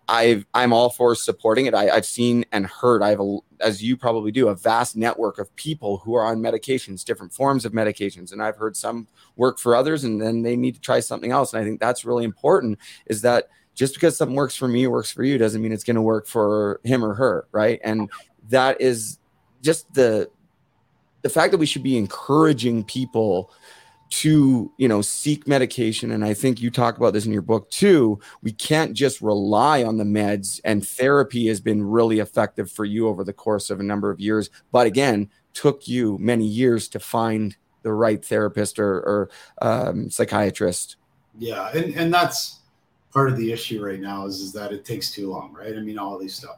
i 0.10 0.44
i'm 0.54 0.74
all 0.74 0.90
for 0.90 1.16
supporting 1.16 1.68
it. 1.68 1.74
I, 1.74 1.86
have 1.86 2.06
seen 2.06 2.44
and 2.52 2.66
heard 2.66 3.02
i 3.02 3.10
have 3.10 3.22
a, 3.22 3.38
as 3.62 3.82
you 3.82 3.96
probably 3.96 4.32
do 4.32 4.50
a 4.50 4.56
vast 4.56 4.98
network 4.98 5.38
of 5.38 5.56
people 5.56 5.98
who 5.98 6.16
are 6.16 6.26
on 6.26 6.40
medications 6.40 7.06
different 7.06 7.32
forms 7.32 7.64
of 7.64 7.72
medications. 7.72 8.34
And 8.34 8.42
i've 8.42 8.58
heard 8.58 8.76
some 8.76 9.08
work 9.38 9.60
for 9.60 9.76
others 9.76 10.04
and 10.04 10.22
then 10.22 10.42
they 10.42 10.56
need 10.56 10.76
to 10.76 10.82
try 10.82 11.00
something 11.00 11.32
else. 11.32 11.54
And 11.54 11.62
i 11.62 11.66
think 11.66 11.80
that's 11.80 12.04
really 12.04 12.26
important 12.26 12.80
is 13.06 13.22
that 13.22 13.50
just 13.76 13.94
because 13.94 14.18
something 14.18 14.36
works 14.36 14.56
for 14.56 14.68
me 14.68 14.88
works 14.88 15.12
for 15.12 15.24
you 15.24 15.38
doesn't 15.38 15.62
mean 15.62 15.72
it's 15.72 15.86
going 15.86 15.96
to 15.96 16.02
work 16.02 16.28
for 16.28 16.82
him 16.84 17.06
or 17.06 17.14
her 17.14 17.48
right? 17.52 17.80
And 17.84 18.10
that 18.50 18.82
is 18.82 19.20
just 19.62 19.94
the 19.94 20.30
the 21.22 21.30
fact 21.30 21.52
that 21.52 21.58
we 21.58 21.66
should 21.66 21.84
be 21.84 21.98
encouraging 21.98 22.84
people 22.84 23.52
to 24.10 24.72
you 24.78 24.88
know 24.88 25.02
seek 25.02 25.48
medication 25.48 26.12
and 26.12 26.26
i 26.26 26.34
think 26.34 26.62
you 26.62 26.72
talk 26.72 26.98
about 26.98 27.14
this 27.14 27.26
in 27.26 27.32
your 27.32 27.42
book 27.42 27.70
too 27.70 28.20
we 28.42 28.52
can't 28.52 28.94
just 28.94 29.22
rely 29.22 29.84
on 29.84 29.98
the 29.98 30.04
meds 30.04 30.60
and 30.64 30.88
therapy 30.88 31.48
has 31.48 31.62
been 31.62 31.84
really 31.84 32.20
effective 32.20 32.72
for 32.72 32.86
you 32.86 33.08
over 33.08 33.24
the 33.24 33.34
course 33.34 33.70
of 33.70 33.80
a 33.80 33.84
number 33.84 34.10
of 34.10 34.20
years 34.20 34.50
but 34.72 34.88
again 34.88 35.30
took 35.54 35.88
you 35.88 36.18
many 36.20 36.46
years 36.46 36.88
to 36.88 37.00
find 37.00 37.56
the 37.82 37.94
right 37.94 38.26
therapist 38.26 38.80
or, 38.80 38.98
or 38.98 39.30
um, 39.62 40.10
psychiatrist 40.10 40.96
yeah 41.38 41.70
and, 41.76 41.94
and 41.96 42.14
that's 42.14 42.60
part 43.14 43.30
of 43.30 43.38
the 43.38 43.52
issue 43.52 43.84
right 43.84 44.00
now 44.00 44.26
is, 44.26 44.40
is 44.40 44.52
that 44.52 44.72
it 44.72 44.84
takes 44.84 45.12
too 45.12 45.30
long 45.30 45.54
right 45.54 45.76
i 45.76 45.80
mean 45.80 46.00
all 46.00 46.18
these 46.18 46.36
stuff 46.36 46.58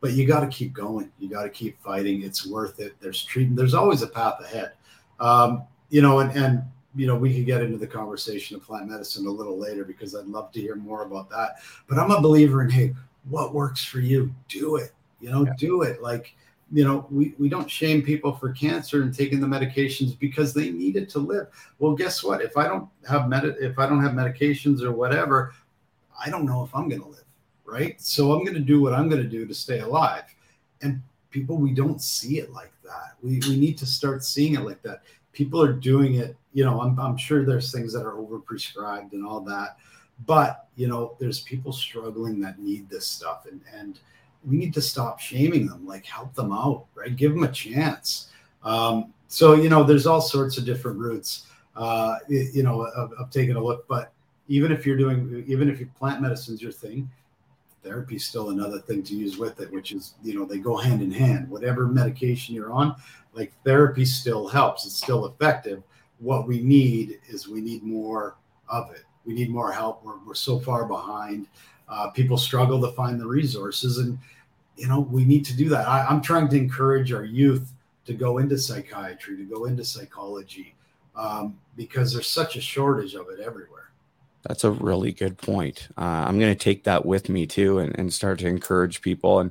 but 0.00 0.12
you 0.12 0.26
got 0.26 0.40
to 0.40 0.46
keep 0.46 0.72
going. 0.72 1.10
You 1.18 1.28
got 1.28 1.42
to 1.42 1.48
keep 1.48 1.80
fighting. 1.82 2.22
It's 2.22 2.46
worth 2.46 2.80
it. 2.80 2.94
There's 3.00 3.24
treatment. 3.24 3.56
There's 3.56 3.74
always 3.74 4.02
a 4.02 4.06
path 4.06 4.40
ahead. 4.40 4.72
Um, 5.18 5.64
you 5.90 6.02
know, 6.02 6.20
and 6.20 6.30
and 6.36 6.62
you 6.94 7.06
know, 7.06 7.16
we 7.16 7.34
could 7.34 7.46
get 7.46 7.62
into 7.62 7.78
the 7.78 7.86
conversation 7.86 8.56
of 8.56 8.62
plant 8.62 8.88
medicine 8.88 9.26
a 9.26 9.30
little 9.30 9.58
later 9.58 9.84
because 9.84 10.14
I'd 10.14 10.26
love 10.26 10.52
to 10.52 10.60
hear 10.60 10.74
more 10.74 11.02
about 11.02 11.28
that. 11.30 11.56
But 11.88 11.98
I'm 11.98 12.10
a 12.10 12.20
believer 12.20 12.62
in 12.62 12.70
hey, 12.70 12.94
what 13.28 13.54
works 13.54 13.84
for 13.84 14.00
you, 14.00 14.34
do 14.48 14.76
it. 14.76 14.92
You 15.20 15.30
know, 15.30 15.44
yeah. 15.44 15.52
do 15.58 15.82
it. 15.82 16.02
Like, 16.02 16.34
you 16.72 16.84
know, 16.84 17.06
we, 17.10 17.34
we 17.38 17.48
don't 17.48 17.70
shame 17.70 18.02
people 18.02 18.32
for 18.32 18.52
cancer 18.52 19.02
and 19.02 19.14
taking 19.14 19.40
the 19.40 19.46
medications 19.46 20.18
because 20.18 20.54
they 20.54 20.70
need 20.70 20.96
it 20.96 21.08
to 21.10 21.18
live. 21.18 21.48
Well, 21.78 21.94
guess 21.94 22.22
what? 22.22 22.42
If 22.42 22.56
I 22.56 22.68
don't 22.68 22.88
have 23.08 23.28
med 23.28 23.44
if 23.44 23.78
I 23.78 23.86
don't 23.86 24.02
have 24.02 24.12
medications 24.12 24.82
or 24.82 24.92
whatever, 24.92 25.54
I 26.22 26.30
don't 26.30 26.44
know 26.44 26.64
if 26.64 26.74
I'm 26.74 26.88
gonna 26.88 27.06
live 27.06 27.18
right? 27.68 28.00
So 28.00 28.32
I'm 28.32 28.44
going 28.44 28.54
to 28.54 28.60
do 28.60 28.80
what 28.80 28.94
I'm 28.94 29.08
going 29.08 29.22
to 29.22 29.28
do 29.28 29.46
to 29.46 29.54
stay 29.54 29.80
alive. 29.80 30.24
And 30.82 31.02
people, 31.30 31.56
we 31.56 31.72
don't 31.72 32.00
see 32.00 32.38
it 32.38 32.52
like 32.52 32.72
that. 32.84 33.16
We, 33.22 33.40
we 33.48 33.56
need 33.56 33.76
to 33.78 33.86
start 33.86 34.24
seeing 34.24 34.54
it 34.54 34.60
like 34.60 34.82
that. 34.82 35.02
People 35.38 35.62
are 35.62 35.72
doing 35.72 36.16
it, 36.16 36.36
you 36.52 36.64
know, 36.64 36.80
I'm, 36.80 36.98
I'm 36.98 37.16
sure 37.16 37.44
there's 37.44 37.70
things 37.70 37.92
that 37.92 38.04
are 38.04 38.14
overprescribed 38.14 39.12
and 39.12 39.24
all 39.24 39.38
that. 39.42 39.76
But, 40.26 40.66
you 40.74 40.88
know, 40.88 41.14
there's 41.20 41.42
people 41.42 41.72
struggling 41.72 42.40
that 42.40 42.58
need 42.58 42.90
this 42.90 43.06
stuff. 43.06 43.46
And, 43.48 43.60
and 43.72 44.00
we 44.44 44.56
need 44.56 44.74
to 44.74 44.82
stop 44.82 45.20
shaming 45.20 45.68
them, 45.68 45.86
like 45.86 46.04
help 46.04 46.34
them 46.34 46.52
out, 46.52 46.86
right? 46.96 47.14
Give 47.14 47.32
them 47.32 47.44
a 47.44 47.52
chance. 47.52 48.30
Um, 48.64 49.14
so, 49.28 49.54
you 49.54 49.68
know, 49.68 49.84
there's 49.84 50.08
all 50.08 50.20
sorts 50.20 50.58
of 50.58 50.64
different 50.64 50.98
routes, 50.98 51.46
uh, 51.76 52.16
you 52.28 52.64
know, 52.64 52.82
of, 52.82 53.12
of 53.12 53.30
taking 53.30 53.54
a 53.54 53.62
look. 53.62 53.86
But 53.86 54.10
even 54.48 54.72
if 54.72 54.84
you're 54.84 54.96
doing, 54.96 55.44
even 55.46 55.70
if 55.70 55.78
you 55.78 55.88
plant 55.96 56.20
medicine's 56.20 56.60
your 56.60 56.72
thing, 56.72 57.08
therapy 57.84 58.16
is 58.16 58.26
still 58.26 58.50
another 58.50 58.80
thing 58.80 59.04
to 59.04 59.14
use 59.14 59.38
with 59.38 59.60
it, 59.60 59.70
which 59.72 59.92
is, 59.92 60.14
you 60.24 60.34
know, 60.34 60.44
they 60.44 60.58
go 60.58 60.76
hand 60.76 61.00
in 61.00 61.12
hand. 61.12 61.48
Whatever 61.48 61.86
medication 61.86 62.56
you're 62.56 62.72
on, 62.72 62.96
like 63.38 63.52
therapy 63.64 64.04
still 64.04 64.48
helps, 64.48 64.84
it's 64.84 64.96
still 64.96 65.26
effective. 65.26 65.82
What 66.18 66.48
we 66.48 66.60
need 66.60 67.20
is 67.28 67.48
we 67.48 67.60
need 67.60 67.82
more 67.84 68.36
of 68.68 68.90
it. 68.90 69.04
We 69.24 69.34
need 69.34 69.50
more 69.50 69.70
help. 69.70 70.04
We're, 70.04 70.18
we're 70.26 70.34
so 70.34 70.58
far 70.58 70.84
behind. 70.84 71.46
Uh, 71.88 72.10
people 72.10 72.36
struggle 72.36 72.80
to 72.82 72.92
find 72.92 73.20
the 73.20 73.26
resources, 73.26 73.98
and, 73.98 74.18
you 74.76 74.88
know, 74.88 75.00
we 75.00 75.24
need 75.24 75.44
to 75.46 75.56
do 75.56 75.68
that. 75.68 75.86
I, 75.86 76.04
I'm 76.06 76.20
trying 76.20 76.48
to 76.48 76.56
encourage 76.56 77.12
our 77.12 77.24
youth 77.24 77.72
to 78.06 78.14
go 78.14 78.38
into 78.38 78.58
psychiatry, 78.58 79.36
to 79.36 79.44
go 79.44 79.66
into 79.66 79.84
psychology, 79.84 80.74
um, 81.14 81.56
because 81.76 82.12
there's 82.12 82.28
such 82.28 82.56
a 82.56 82.60
shortage 82.60 83.14
of 83.14 83.26
it 83.30 83.40
everywhere. 83.40 83.90
That's 84.42 84.64
a 84.64 84.70
really 84.70 85.12
good 85.12 85.36
point. 85.38 85.88
Uh, 85.96 86.24
I'm 86.26 86.38
going 86.38 86.54
to 86.54 86.64
take 86.64 86.84
that 86.84 87.04
with 87.04 87.28
me 87.28 87.46
too 87.46 87.78
and, 87.78 87.98
and 87.98 88.12
start 88.12 88.38
to 88.40 88.46
encourage 88.46 89.02
people. 89.02 89.40
And, 89.40 89.50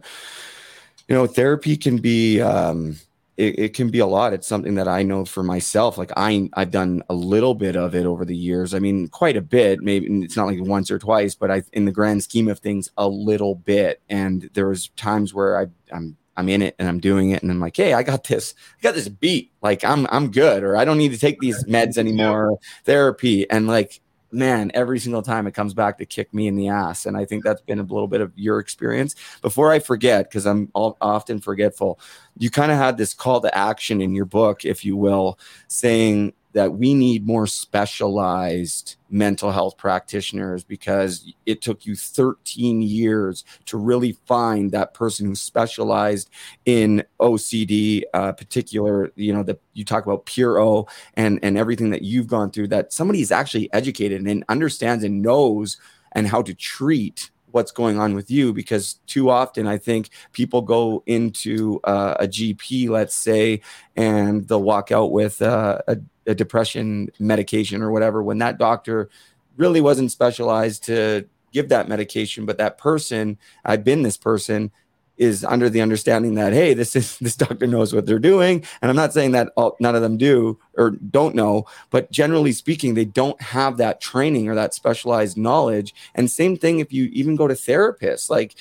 you 1.08 1.16
know, 1.16 1.28
therapy 1.28 1.78
can 1.78 1.98
be, 1.98 2.42
um, 2.42 2.98
it, 3.38 3.60
it, 3.60 3.74
can 3.76 3.90
be 3.90 4.00
a 4.00 4.08
lot. 4.08 4.34
It's 4.34 4.48
something 4.48 4.76
that 4.76 4.88
I 4.88 5.04
know 5.04 5.24
for 5.24 5.44
myself. 5.44 5.98
Like 5.98 6.12
I, 6.18 6.50
I've 6.54 6.72
done 6.72 7.04
a 7.08 7.14
little 7.14 7.54
bit 7.54 7.76
of 7.76 7.94
it 7.94 8.06
over 8.06 8.26
the 8.26 8.36
years. 8.36 8.74
I 8.74 8.80
mean, 8.80 9.08
quite 9.10 9.38
a 9.38 9.42
bit. 9.42 9.80
Maybe 9.82 10.08
it's 10.24 10.36
not 10.36 10.48
like 10.48 10.60
once 10.60 10.90
or 10.90 10.98
twice, 10.98 11.36
but 11.36 11.52
I, 11.52 11.62
in 11.72 11.86
the 11.86 11.92
grand 11.92 12.24
scheme 12.24 12.48
of 12.48 12.60
things, 12.60 12.90
a 12.98 13.08
little 13.08 13.54
bit. 13.54 14.02
And 14.10 14.50
there 14.54 14.68
was 14.68 14.90
times 14.90 15.36
where 15.36 15.60
I, 15.60 15.68
I'm, 15.96 16.18
I'm 16.36 16.50
in 16.50 16.62
it 16.62 16.76
and 16.80 16.88
I'm 16.88 17.00
doing 17.00 17.32
it, 17.32 17.42
and 17.42 17.52
I'm 17.52 17.60
like, 17.60 17.76
hey, 17.76 17.94
I 17.94 18.04
got 18.04 18.24
this, 18.26 18.54
I 18.78 18.82
got 18.82 18.94
this 18.94 19.10
beat. 19.10 19.52
Like 19.62 19.84
I'm, 19.84 20.08
I'm 20.12 20.32
good, 20.32 20.64
or 20.64 20.78
I 20.78 20.86
don't 20.86 21.00
need 21.00 21.12
to 21.12 21.18
take 21.18 21.40
these 21.40 21.64
meds 21.66 21.98
anymore. 21.98 22.60
Therapy, 22.86 23.50
and 23.50 23.68
like 23.68 24.02
man, 24.32 24.72
every 24.74 25.00
single 25.00 25.22
time 25.22 25.48
it 25.48 25.54
comes 25.54 25.74
back 25.74 25.98
to 25.98 26.06
kick 26.06 26.34
me 26.34 26.48
in 26.48 26.56
the 26.56 26.68
ass. 26.68 27.06
And 27.06 27.16
I 27.16 27.26
think 27.26 27.44
that's 27.44 27.62
been 27.62 27.80
a 27.80 27.84
little 27.84 28.08
bit 28.08 28.22
of 28.22 28.32
your 28.36 28.60
experience. 28.60 29.16
Before 29.42 29.72
I 29.72 29.80
forget, 29.80 30.30
because 30.30 30.46
I'm 30.46 30.70
often 30.76 31.40
forgetful, 31.40 32.00
you 32.38 32.50
kind 32.50 32.72
of 32.72 32.78
had 32.78 32.98
this 32.98 33.14
call 33.14 33.42
to 33.42 33.58
action 33.58 34.02
in 34.02 34.14
your 34.14 34.26
book, 34.26 34.66
if 34.66 34.84
you 34.84 34.98
will, 34.98 35.40
saying 35.68 36.34
that 36.54 36.74
we 36.74 36.94
need 36.94 37.26
more 37.26 37.46
specialized 37.46 38.96
mental 39.10 39.52
health 39.52 39.78
practitioners 39.78 40.64
because 40.64 41.32
it 41.46 41.62
took 41.62 41.86
you 41.86 41.96
13 41.96 42.82
years 42.82 43.44
to 43.66 43.78
really 43.78 44.14
find 44.26 44.72
that 44.72 44.94
person 44.94 45.26
who 45.26 45.36
specialized 45.36 46.30
in 46.66 47.04
OCD, 47.20 48.04
uh, 48.14 48.32
particular, 48.32 49.12
you 49.16 49.34
know, 49.34 49.44
that 49.44 49.62
you 49.74 49.86
talk 49.86 50.06
about 50.06 50.26
pure 50.26 50.60
O 50.60 50.88
and, 51.16 51.40
and 51.44 51.58
everything 51.58 51.90
that 51.92 52.02
you've 52.02 52.28
gone 52.28 52.52
through, 52.52 52.68
that 52.68 52.92
somebody 52.92 53.22
is 53.22 53.32
actually 53.32 53.72
educated 53.74 54.22
and 54.26 54.44
understands 54.50 55.04
and 55.04 55.22
knows 55.22 55.78
and 56.14 56.28
how 56.28 56.42
to 56.42 56.54
treat 56.54 57.30
what's 57.52 57.72
going 57.72 58.00
on 58.00 58.14
with 58.14 58.30
you 58.30 58.54
because 58.54 58.96
too 59.08 59.30
often 59.30 59.68
I 59.68 59.78
think 59.78 60.10
people 60.34 60.62
go 60.62 61.04
into 61.06 61.80
uh, 61.84 62.16
a 62.20 62.28
GP, 62.28 62.90
let's 62.90 63.16
say, 63.16 63.62
and 63.96 64.48
they'll 64.48 64.64
walk 64.64 64.92
out 64.92 65.12
with 65.12 65.42
uh, 65.42 65.80
a 65.88 65.98
a 66.28 66.36
depression 66.36 67.10
medication 67.20 67.82
or 67.82 67.90
whatever 67.92 68.22
when 68.22 68.38
that 68.40 68.58
doctor 68.58 69.10
really 69.56 69.80
wasn't 69.80 70.12
specialized 70.12 70.84
to 70.84 71.26
give 71.54 71.70
that 71.70 71.88
medication. 71.88 72.46
But 72.46 72.58
that 72.58 72.78
person 72.78 73.38
i've 73.64 73.84
been 73.84 74.02
this 74.02 74.18
person 74.18 74.72
is 75.18 75.44
under 75.44 75.70
the 75.70 75.82
understanding 75.82 76.36
that 76.36 76.54
hey 76.54 76.74
this 76.74 76.96
is 76.96 77.18
this 77.22 77.36
doctor 77.36 77.68
knows 77.68 77.94
what 77.94 78.06
they're 78.06 78.20
doing 78.20 78.64
and 78.82 78.90
i'm 78.90 78.96
not 78.96 79.14
saying 79.14 79.32
that 79.32 79.52
all, 79.58 79.76
none 79.80 79.96
of 79.96 80.02
them 80.02 80.18
do 80.18 80.58
or 80.78 80.92
don't 80.92 81.36
know 81.36 81.66
but 81.90 82.12
generally 82.12 82.52
speaking 82.52 82.94
they 82.94 83.06
don't 83.06 83.42
have 83.42 83.78
that 83.78 84.02
training 84.02 84.48
or 84.48 84.56
that 84.56 84.74
specialized 84.74 85.38
knowledge 85.38 85.94
and 86.16 86.30
same 86.30 86.56
thing 86.56 86.80
if 86.80 86.94
you 86.94 87.06
even 87.14 87.36
go 87.36 87.48
to 87.48 87.54
therapists 87.54 88.30
like 88.30 88.56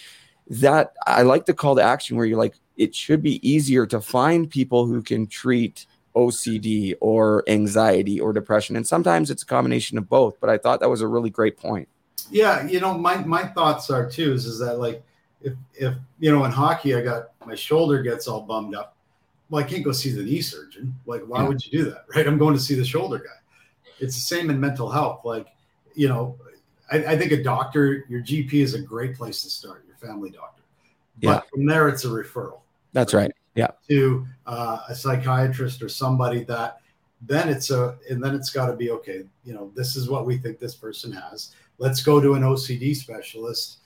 that 0.49 0.93
i 1.07 1.23
like 1.23 1.47
the 1.47 1.55
call 1.55 1.77
to 1.77 1.83
action 1.83 2.17
where 2.17 2.27
you're 2.27 2.39
like 2.39 2.55
it 2.77 2.95
should 2.95 3.23
be 3.23 3.47
easier 3.49 3.87
to 3.87 4.01
find 4.01 4.51
people 4.51 4.87
who 4.87 5.03
can 5.03 5.27
treat 5.27 5.87
OCD 6.17 6.95
or 7.01 7.45
anxiety 7.47 8.19
or 8.19 8.33
depression. 8.33 8.75
And 8.75 8.87
sometimes 8.87 9.31
it's 9.31 9.43
a 9.43 9.47
combination 9.47 9.99
of 9.99 10.09
both. 10.09 10.41
But 10.41 10.51
I 10.51 10.59
thought 10.59 10.81
that 10.81 10.91
was 10.91 11.03
a 11.03 11.07
really 11.07 11.31
great 11.31 11.57
point. 11.57 11.89
Yeah, 12.31 12.67
you 12.67 12.81
know, 12.81 12.97
my 12.97 13.19
my 13.19 13.45
thoughts 13.45 13.91
are 13.91 14.11
too 14.11 14.33
is, 14.33 14.47
is 14.47 14.59
that 14.59 14.79
like 14.79 15.05
if 15.47 15.55
if 15.74 15.94
you 16.18 16.30
know 16.32 16.44
in 16.44 16.51
hockey 16.51 16.94
I 16.94 17.01
got 17.03 17.30
my 17.47 17.55
shoulder 17.55 18.03
gets 18.03 18.26
all 18.28 18.42
bummed 18.42 18.74
up, 18.74 18.97
well 19.51 19.64
I 19.64 19.66
can't 19.66 19.84
go 19.84 19.92
see 19.92 20.11
the 20.11 20.22
knee 20.22 20.40
surgeon. 20.42 20.94
Like 21.07 21.22
why 21.22 21.42
Yeah. 21.42 21.49
would 21.49 21.64
you 21.64 21.70
do 21.78 21.90
that, 21.90 22.05
right? 22.14 22.26
I'm 22.26 22.38
going 22.38 22.55
to 22.55 22.61
see 22.61 22.74
the 22.74 22.84
shoulder 22.84 23.18
guy. 23.18 23.38
It's 24.01 24.14
the 24.14 24.20
same 24.36 24.51
in 24.51 24.59
mental 24.61 24.90
health. 24.90 25.20
Like 25.24 25.47
you 25.94 26.09
know, 26.09 26.36
I, 26.92 26.97
I 27.12 27.18
think 27.18 27.32
a 27.32 27.42
doctor, 27.42 28.05
your 28.09 28.20
GP 28.20 28.53
is 28.55 28.74
a 28.74 28.80
great 28.80 29.16
place 29.16 29.42
to 29.44 29.51
start. 29.51 29.84
Your 29.86 29.97
family 29.97 30.30
doctor, 30.30 30.62
but 31.22 31.28
Yeah. 31.28 31.40
from 31.53 31.64
there 31.66 31.88
it's 31.88 32.05
a 32.05 32.09
referral 32.09 32.61
That's 32.92 33.14
right. 33.14 33.32
Yeah. 33.55 33.70
to 33.88 34.26
uh, 34.47 34.80
a 34.88 34.94
psychiatrist 34.94 35.82
or 35.82 35.88
somebody 35.88 36.44
that 36.44 36.80
then 37.22 37.49
it's 37.49 37.70
a 37.70 37.97
and 38.11 38.22
then 38.22 38.34
it's 38.34 38.51
got 38.51 38.66
to 38.66 38.74
be 38.76 38.90
okay 38.90 39.24
you 39.47 39.55
know 39.55 39.72
this 39.74 39.97
is 39.97 40.11
what 40.11 40.26
we 40.26 40.36
think 40.36 40.59
this 40.59 40.74
person 40.74 41.11
has 41.11 41.55
let's 41.78 42.03
go 42.03 42.20
to 42.20 42.34
an 42.34 42.42
ocd 42.42 42.94
specialist 42.94 43.78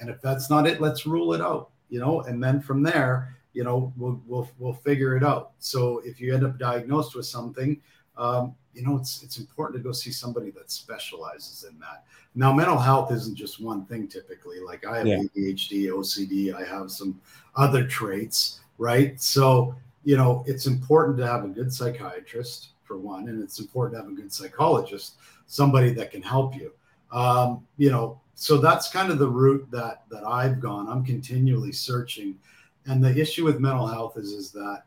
and 0.00 0.08
if 0.10 0.20
that's 0.20 0.50
not 0.50 0.66
it 0.66 0.80
let's 0.80 1.06
rule 1.06 1.32
it 1.32 1.40
out 1.40 1.70
you 1.88 1.98
know 2.00 2.20
and 2.22 2.42
then 2.42 2.60
from 2.60 2.82
there 2.82 3.36
you 3.52 3.64
know 3.64 3.92
we'll 3.96 4.20
we'll, 4.26 4.48
we'll 4.58 4.74
figure 4.74 5.16
it 5.16 5.24
out. 5.24 5.52
So 5.58 6.02
if 6.04 6.20
you 6.20 6.34
end 6.34 6.44
up 6.44 6.58
diagnosed 6.58 7.16
with 7.16 7.26
something 7.26 7.80
um, 8.18 8.54
you 8.74 8.82
know 8.82 8.96
it's 8.96 9.22
it's 9.22 9.38
important 9.38 9.78
to 9.78 9.82
go 9.82 9.92
see 9.92 10.10
somebody 10.10 10.50
that 10.52 10.70
specializes 10.70 11.64
in 11.64 11.78
that. 11.78 12.04
Now 12.34 12.52
mental 12.52 12.78
health 12.78 13.10
isn't 13.12 13.34
just 13.34 13.60
one 13.60 13.86
thing 13.86 14.08
typically. 14.08 14.60
Like 14.60 14.86
i 14.86 14.98
have 14.98 15.06
Yeah. 15.06 15.18
adhd 15.36 15.86
ocd 15.88 16.54
i 16.54 16.64
have 16.64 16.90
some 16.90 17.18
other 17.56 17.86
traits 17.86 18.60
right? 18.78 19.18
So 19.20 19.74
you 20.04 20.16
know 20.18 20.44
it's 20.46 20.66
important 20.66 21.16
to 21.18 21.26
have 21.26 21.44
a 21.44 21.48
good 21.48 21.72
psychiatrist 21.72 22.68
for 22.84 22.98
one 22.98 23.28
and 23.28 23.42
it's 23.42 23.58
important 23.58 23.98
to 23.98 24.02
have 24.04 24.12
a 24.12 24.14
good 24.14 24.32
psychologist 24.32 25.14
somebody 25.46 25.92
that 25.94 26.10
can 26.10 26.22
help 26.22 26.54
you. 26.54 26.72
Um, 27.10 27.66
you 27.78 27.90
know 27.90 28.20
so 28.38 28.58
that's 28.58 28.90
kind 28.90 29.10
of 29.10 29.18
the 29.18 29.28
route 29.28 29.66
that 29.70 30.02
that 30.10 30.22
i've 30.24 30.60
gone. 30.60 30.88
I'm 30.88 31.04
continually 31.04 31.72
searching. 31.72 32.38
And 32.84 33.02
the 33.02 33.18
issue 33.18 33.44
with 33.44 33.58
mental 33.58 33.86
health 33.86 34.18
is 34.18 34.32
is 34.32 34.52
that 34.52 34.82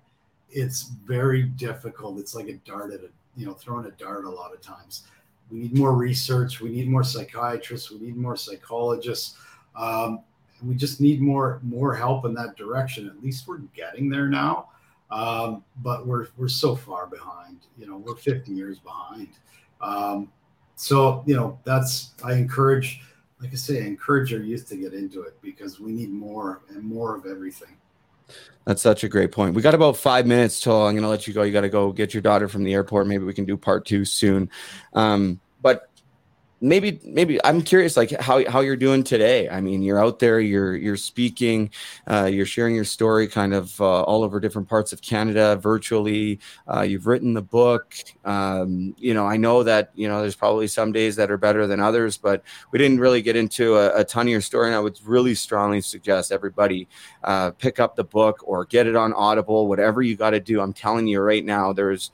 it's 0.51 0.83
very 1.05 1.43
difficult. 1.43 2.19
It's 2.19 2.35
like 2.35 2.47
a 2.47 2.53
dart 2.63 2.93
at 2.93 3.01
a 3.01 3.09
you 3.35 3.47
know 3.47 3.53
throwing 3.53 3.87
a 3.87 3.91
dart 3.91 4.25
a 4.25 4.29
lot 4.29 4.53
of 4.53 4.61
times. 4.61 5.07
We 5.51 5.59
need 5.59 5.75
more 5.75 5.95
research. 5.95 6.61
We 6.61 6.69
need 6.69 6.87
more 6.87 7.03
psychiatrists. 7.03 7.89
We 7.89 7.99
need 7.99 8.15
more 8.15 8.37
psychologists. 8.37 9.35
Um, 9.75 10.21
we 10.63 10.75
just 10.75 11.01
need 11.01 11.19
more 11.19 11.59
more 11.63 11.95
help 11.95 12.25
in 12.25 12.35
that 12.35 12.55
direction. 12.55 13.07
At 13.07 13.23
least 13.23 13.47
we're 13.47 13.57
getting 13.75 14.09
there 14.09 14.27
now. 14.27 14.69
Um, 15.09 15.63
but 15.81 16.05
we're 16.05 16.27
we're 16.37 16.49
so 16.49 16.75
far 16.75 17.07
behind. 17.07 17.61
You 17.79 17.87
know 17.87 17.97
we're 17.97 18.15
50 18.15 18.51
years 18.51 18.77
behind. 18.77 19.29
Um, 19.81 20.31
so 20.75 21.23
you 21.27 21.35
know 21.35 21.59
that's 21.65 22.11
i 22.23 22.31
encourage 22.33 23.01
like 23.41 23.51
i 23.51 23.55
say 23.55 23.85
encourage 23.85 24.33
our 24.33 24.39
youth 24.39 24.67
to 24.67 24.75
get 24.75 24.93
into 24.93 25.21
it 25.21 25.39
because 25.41 25.79
we 25.79 25.91
need 25.91 26.11
more 26.11 26.61
and 26.69 26.83
more 26.83 27.15
of 27.15 27.25
everything 27.25 27.75
That's 28.65 28.81
such 28.81 29.03
a 29.03 29.09
great 29.09 29.31
point. 29.31 29.55
We 29.55 29.61
got 29.61 29.73
about 29.73 29.97
five 29.97 30.27
minutes 30.27 30.61
till 30.61 30.85
I'm 30.85 30.93
going 30.93 31.03
to 31.03 31.09
let 31.09 31.27
you 31.27 31.33
go. 31.33 31.41
You 31.41 31.51
got 31.51 31.61
to 31.61 31.69
go 31.69 31.91
get 31.91 32.13
your 32.13 32.21
daughter 32.21 32.47
from 32.47 32.63
the 32.63 32.73
airport. 32.73 33.07
Maybe 33.07 33.23
we 33.23 33.33
can 33.33 33.45
do 33.45 33.57
part 33.57 33.85
two 33.85 34.05
soon. 34.05 34.49
Um, 34.93 35.39
but 35.61 35.88
maybe, 36.61 36.99
maybe 37.03 37.43
I'm 37.45 37.61
curious, 37.61 37.95
like 37.97 38.11
how 38.19 38.49
how 38.49 38.59
you're 38.59 38.75
doing 38.75 39.03
today. 39.03 39.49
I 39.49 39.61
mean, 39.61 39.81
you're 39.81 40.01
out 40.01 40.19
there, 40.19 40.39
you're 40.39 40.75
you're 40.75 40.97
speaking, 40.97 41.71
uh, 42.09 42.25
you're 42.25 42.45
sharing 42.45 42.75
your 42.75 42.85
story, 42.85 43.27
kind 43.27 43.53
of 43.53 43.79
uh, 43.81 44.03
all 44.03 44.23
over 44.23 44.39
different 44.39 44.67
parts 44.67 44.93
of 44.93 45.01
Canada 45.01 45.55
virtually. 45.55 46.39
Uh, 46.67 46.81
you've 46.81 47.07
written 47.07 47.33
the 47.33 47.41
book. 47.41 47.95
Um, 48.25 48.95
you 48.97 49.13
know, 49.13 49.25
I 49.25 49.37
know 49.37 49.63
that 49.63 49.91
you 49.95 50.07
know 50.07 50.21
there's 50.21 50.35
probably 50.35 50.67
some 50.67 50.91
days 50.91 51.15
that 51.15 51.31
are 51.31 51.37
better 51.37 51.67
than 51.67 51.79
others, 51.79 52.17
but 52.17 52.43
we 52.71 52.79
didn't 52.79 52.99
really 52.99 53.21
get 53.21 53.35
into 53.35 53.75
a, 53.77 53.99
a 53.99 54.03
ton 54.03 54.27
of 54.27 54.31
your 54.31 54.41
story. 54.41 54.67
And 54.67 54.75
I 54.75 54.79
would 54.79 54.99
really 55.05 55.35
strongly 55.35 55.81
suggest 55.81 56.31
everybody 56.31 56.87
uh, 57.23 57.51
pick 57.51 57.79
up 57.79 57.95
the 57.95 58.03
book 58.03 58.39
or 58.43 58.65
get 58.65 58.87
it 58.87 58.95
on 58.95 59.13
Audible, 59.13 59.67
whatever 59.67 60.01
you 60.01 60.15
got 60.15 60.31
to 60.31 60.39
do. 60.39 60.61
I'm 60.61 60.73
telling 60.73 61.07
you 61.07 61.21
right 61.21 61.43
now, 61.45 61.73
there's 61.73 62.11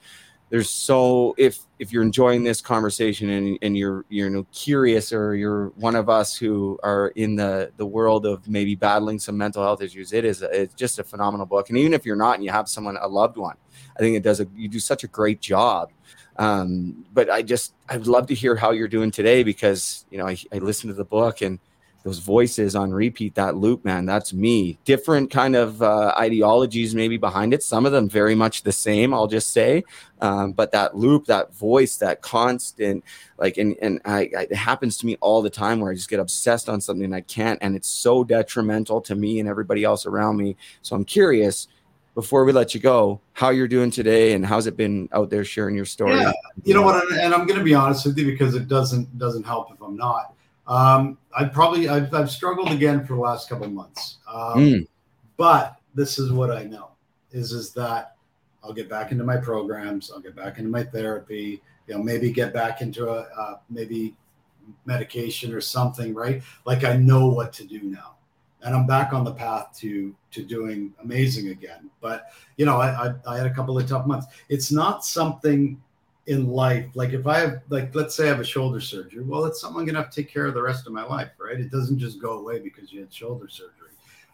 there's 0.56 0.70
so 0.70 1.36
if 1.38 1.60
if 1.80 1.92
you're 1.92 2.02
enjoying 2.02 2.42
this 2.42 2.62
conversation 2.62 3.30
and, 3.30 3.60
and 3.62 3.78
you're 3.78 4.06
you're 4.08 4.30
you 4.30 4.34
know, 4.34 4.48
curious 4.54 5.12
or 5.12 5.36
you're 5.36 5.68
one 5.72 5.96
of 5.96 6.08
us 6.08 6.34
who 6.34 6.80
are 6.82 7.10
in 7.18 7.36
the 7.36 7.74
the 7.76 7.86
world 7.86 8.26
of 8.26 8.48
maybe 8.48 8.74
battling 8.74 9.20
some 9.20 9.38
mental 9.38 9.62
health 9.62 9.82
issues, 9.82 10.14
it 10.14 10.24
is 10.24 10.42
it's 10.42 10.74
just 10.74 10.98
a 10.98 11.04
phenomenal 11.04 11.46
book. 11.46 11.68
And 11.68 11.78
even 11.78 11.94
if 11.94 12.06
you're 12.06 12.16
not 12.16 12.36
and 12.36 12.44
you 12.46 12.52
have 12.52 12.70
someone 12.70 12.98
a 13.02 13.08
loved 13.10 13.36
one, 13.36 13.58
I 13.98 14.00
think 14.00 14.16
it 14.16 14.24
does 14.24 14.40
a 14.40 14.48
you 14.56 14.70
do 14.70 14.80
such 14.80 15.04
a 15.04 15.10
great 15.10 15.42
job. 15.42 15.92
Um, 16.38 17.06
but 17.12 17.30
I 17.30 17.42
just 17.42 17.74
I'd 17.90 18.08
love 18.08 18.28
to 18.28 18.34
hear 18.34 18.56
how 18.56 18.72
you're 18.72 18.88
doing 18.88 19.12
today 19.12 19.44
because 19.44 20.06
you 20.10 20.18
know 20.18 20.26
I, 20.26 20.38
I 20.54 20.60
listened 20.60 20.92
to 20.92 20.96
the 20.96 21.04
book 21.04 21.42
and 21.42 21.60
those 22.06 22.20
voices 22.20 22.76
on 22.76 22.92
repeat 22.92 23.34
that 23.34 23.56
loop 23.56 23.84
man 23.84 24.06
that's 24.06 24.32
me. 24.32 24.78
Different 24.86 25.32
kind 25.32 25.56
of 25.56 25.82
uh, 25.82 26.14
ideologies 26.18 26.94
maybe 26.94 27.18
behind 27.18 27.52
it. 27.52 27.64
Some 27.64 27.84
of 27.84 27.92
them 27.92 28.08
very 28.08 28.36
much 28.36 28.62
the 28.62 28.72
same 28.72 29.12
i'll 29.12 29.28
just 29.28 29.50
say. 29.50 29.84
Um, 30.22 30.52
but 30.54 30.72
that 30.72 30.96
loop 30.96 31.26
that 31.26 31.54
voice 31.54 31.98
that 31.98 32.22
constant 32.22 33.04
like 33.40 33.58
and, 33.58 33.76
and 33.82 34.00
I, 34.06 34.30
I, 34.38 34.42
it 34.44 34.54
happens 34.54 34.98
to 34.98 35.08
me 35.08 35.18
all 35.20 35.42
the 35.42 35.50
time 35.50 35.80
where 35.80 35.92
i 35.92 35.96
just 35.96 36.10
get 36.10 36.20
obsessed 36.20 36.70
on 36.70 36.80
something 36.80 37.06
and 37.06 37.16
i 37.16 37.22
can't 37.22 37.58
and 37.62 37.76
it's 37.76 37.90
so 37.90 38.24
detrimental 38.24 39.02
to 39.02 39.16
me 39.16 39.40
and 39.40 39.50
everybody 39.50 39.84
else 39.84 40.06
around 40.06 40.38
me. 40.38 40.56
So 40.84 40.96
i'm 40.96 41.06
curious 41.06 41.68
before 42.14 42.46
we 42.46 42.52
let 42.54 42.76
you 42.76 42.80
go 42.80 43.20
how 43.34 43.50
you're 43.50 43.68
doing 43.68 43.90
today 43.90 44.34
and 44.34 44.46
how's 44.46 44.68
it 44.68 44.78
been 44.78 45.10
out 45.12 45.32
there 45.32 45.44
sharing 45.44 45.76
your 45.76 45.86
story? 45.86 46.16
Yeah, 46.16 46.32
you 46.64 46.76
know 46.76 46.84
what 46.84 47.04
and- 47.14 47.34
i'm 47.34 47.48
going 47.48 47.58
to 47.58 47.66
be 47.66 47.74
honest 47.74 48.06
with 48.06 48.16
you 48.16 48.26
because 48.26 48.54
it 48.54 48.68
doesn't 48.68 49.18
doesn't 49.18 49.44
help 49.44 49.72
if 49.74 49.82
i'm 49.82 49.98
not 49.98 50.35
um, 50.68 51.18
i 51.38 51.46
probably 51.46 51.88
I've, 51.90 52.14
I've 52.14 52.32
struggled 52.32 52.72
again 52.72 53.06
for 53.06 53.14
the 53.16 53.22
last 53.22 53.50
couple 53.50 53.70
months. 53.70 54.18
Um, 54.32 54.58
Mm. 54.58 54.88
but 55.38 55.76
this 55.94 56.18
is 56.20 56.32
what 56.32 56.52
i 56.52 56.64
know 56.64 56.90
is 57.32 57.52
is 57.52 57.72
that 57.74 58.16
i'll 58.64 58.74
get 58.74 58.90
back 58.90 59.12
into 59.12 59.24
my 59.24 59.38
programs 59.38 60.12
i'll 60.12 60.20
get 60.20 60.36
back 60.36 60.58
into 60.58 60.70
my 60.70 60.84
therapy 60.84 61.62
you 61.88 61.94
know 61.96 62.02
maybe 62.04 62.32
get 62.32 62.54
back 62.54 62.82
into 62.82 63.08
a 63.10 63.20
uh, 63.38 63.58
maybe 63.70 64.16
medication 64.86 65.54
or 65.54 65.62
something 65.62 66.14
right? 66.14 66.42
Like 66.66 66.84
i 66.84 66.98
know 66.98 67.28
what 67.28 67.54
to 67.54 67.66
do 67.66 67.82
now. 67.84 68.16
And 68.64 68.74
i'm 68.76 68.88
back 68.88 69.14
on 69.14 69.24
the 69.24 69.34
path 69.34 69.78
to 69.82 70.16
to 70.32 70.44
doing 70.44 70.92
amazing 71.04 71.50
again. 71.50 71.90
But 72.02 72.32
you 72.58 72.66
know 72.66 72.78
i 72.78 72.90
i, 73.10 73.14
I 73.28 73.38
had 73.38 73.46
a 73.46 73.54
couple 73.54 73.78
of 73.78 73.88
tough 73.88 74.08
months. 74.08 74.26
It's 74.50 74.72
not 74.72 75.06
something 75.06 75.80
in 76.28 76.50
life 76.50 76.86
like 76.96 77.14
if 77.14 77.28
i 77.28 77.38
have 77.38 77.62
like 77.70 77.94
let's 77.94 78.16
say 78.16 78.26
i 78.26 78.28
have 78.28 78.40
a 78.40 78.44
shoulder 78.44 78.80
surgery 78.80 79.24
well 79.24 79.46
it's 79.46 79.62
something 79.62 79.82
i'm 79.82 79.86
gonna 79.86 80.00
have 80.00 80.10
to 80.10 80.24
take 80.24 80.32
care 80.32 80.46
of 80.48 80.56
the 80.56 80.62
rest 80.62 80.88
of 80.88 80.94
my 80.94 81.04
life 81.04 81.30
right? 81.40 81.60
It 81.60 81.72
doesn't 81.72 82.00
just 82.00 82.20
go 82.20 82.40
away 82.40 82.60
because 82.60 82.92
you 82.92 83.02
had 83.02 83.14
shoulder 83.14 83.48
surgery. 83.48 83.92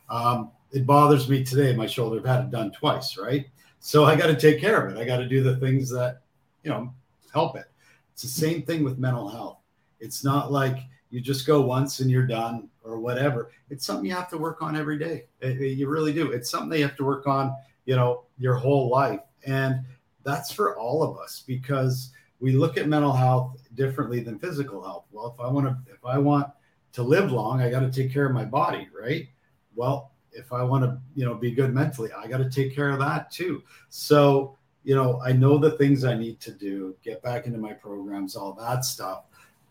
Um, 0.09 0.51
it 0.71 0.85
bothers 0.85 1.27
me 1.29 1.43
today 1.43 1.75
my 1.75 1.87
shoulder 1.87 2.19
i've 2.19 2.25
had 2.25 2.45
it 2.45 2.51
done 2.51 2.71
twice 2.71 3.17
right? 3.17 3.45
So 3.81 4.05
i 4.05 4.15
got 4.15 4.27
to 4.27 4.35
take 4.35 4.61
care 4.61 4.85
of 4.85 4.95
it. 4.95 4.99
I 4.99 5.05
got 5.05 5.17
to 5.17 5.27
do 5.27 5.43
the 5.43 5.57
things 5.57 5.89
that 5.89 6.21
you 6.63 6.69
know 6.69 6.93
help 7.33 7.57
it. 7.57 7.65
It's 8.13 8.21
the 8.21 8.27
same 8.29 8.61
thing 8.61 8.83
with 8.83 8.97
mental 8.97 9.27
health. 9.27 9.57
It's 9.99 10.23
not 10.23 10.51
like 10.51 10.77
you 11.09 11.19
just 11.19 11.45
go 11.45 11.59
once 11.61 11.99
and 11.99 12.09
you're 12.09 12.27
done 12.27 12.69
or 12.83 12.99
whatever. 12.99 13.51
It's 13.69 13.85
something 13.85 14.05
you 14.05 14.13
have 14.15 14.29
to 14.29 14.37
work 14.37 14.61
on 14.61 14.75
every 14.77 14.97
day. 14.97 15.25
It- 15.41 15.61
it- 15.61 15.77
you 15.77 15.89
really 15.89 16.13
do. 16.13 16.31
It's 16.31 16.49
something 16.49 16.77
you 16.77 16.85
have 16.85 16.95
to 16.97 17.03
work 17.05 17.27
on 17.27 17.53
you 17.85 17.95
know 17.95 18.23
your 18.37 18.55
whole 18.55 18.89
life. 18.89 19.19
And 19.45 19.83
that's 20.23 20.51
for 20.51 20.77
all 20.77 21.03
of 21.03 21.17
us 21.17 21.43
because 21.45 22.11
we 22.41 22.51
look 22.53 22.77
at 22.77 22.87
mental 22.87 23.13
health 23.13 23.57
differently 23.75 24.19
than 24.19 24.37
physical 24.39 24.83
health. 24.83 25.05
Well 25.11 25.33
if 25.33 25.39
i 25.39 25.49
want 25.49 25.67
to 25.67 25.77
if 25.93 26.03
i 26.05 26.17
want 26.17 26.47
to 26.93 27.03
live 27.03 27.31
long 27.31 27.61
i 27.61 27.69
got 27.69 27.79
to 27.79 27.91
take 27.91 28.11
care 28.11 28.25
of 28.25 28.33
my 28.33 28.43
body 28.43 28.89
right? 28.99 29.29
Well 29.75 30.11
if 30.33 30.51
i 30.51 30.63
want 30.63 30.83
to 30.83 30.97
you 31.15 31.25
know 31.25 31.35
be 31.35 31.51
good 31.51 31.73
mentally 31.73 32.09
i 32.17 32.25
got 32.25 32.37
to 32.37 32.49
take 32.49 32.75
care 32.75 32.89
of 32.89 32.99
that 32.99 33.31
too. 33.31 33.63
So 33.89 34.57
you 34.83 34.95
know 34.95 35.21
i 35.23 35.31
know 35.31 35.57
the 35.57 35.71
things 35.71 36.03
i 36.03 36.15
need 36.15 36.39
to 36.39 36.51
do 36.51 36.95
get 37.03 37.21
back 37.21 37.45
into 37.45 37.59
my 37.59 37.73
programs 37.73 38.35
all 38.35 38.53
that 38.53 38.83
stuff. 38.83 39.25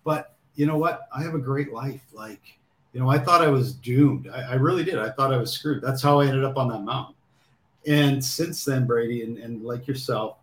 But 0.04 0.36
you 0.54 0.66
know 0.66 0.78
what? 0.78 1.02
I 1.14 1.22
have 1.22 1.34
a 1.34 1.38
great 1.38 1.72
life. 1.72 2.02
Like 2.12 2.58
you 2.92 3.00
know 3.00 3.08
i 3.08 3.18
thought 3.18 3.42
i 3.42 3.48
was 3.48 3.74
doomed. 3.74 4.28
I, 4.32 4.52
I 4.52 4.54
really 4.54 4.84
did. 4.84 4.98
I 4.98 5.10
thought 5.10 5.32
i 5.32 5.36
was 5.36 5.52
screwed. 5.52 5.82
That's 5.82 6.02
how 6.02 6.20
i 6.20 6.26
ended 6.26 6.44
up 6.44 6.56
on 6.56 6.68
that 6.68 6.82
mountain. 6.82 7.14
And 7.86 8.22
since 8.22 8.64
then 8.64 8.86
brady 8.86 9.22
and, 9.22 9.38
and 9.38 9.62
like 9.62 9.88
yourself 9.88 10.36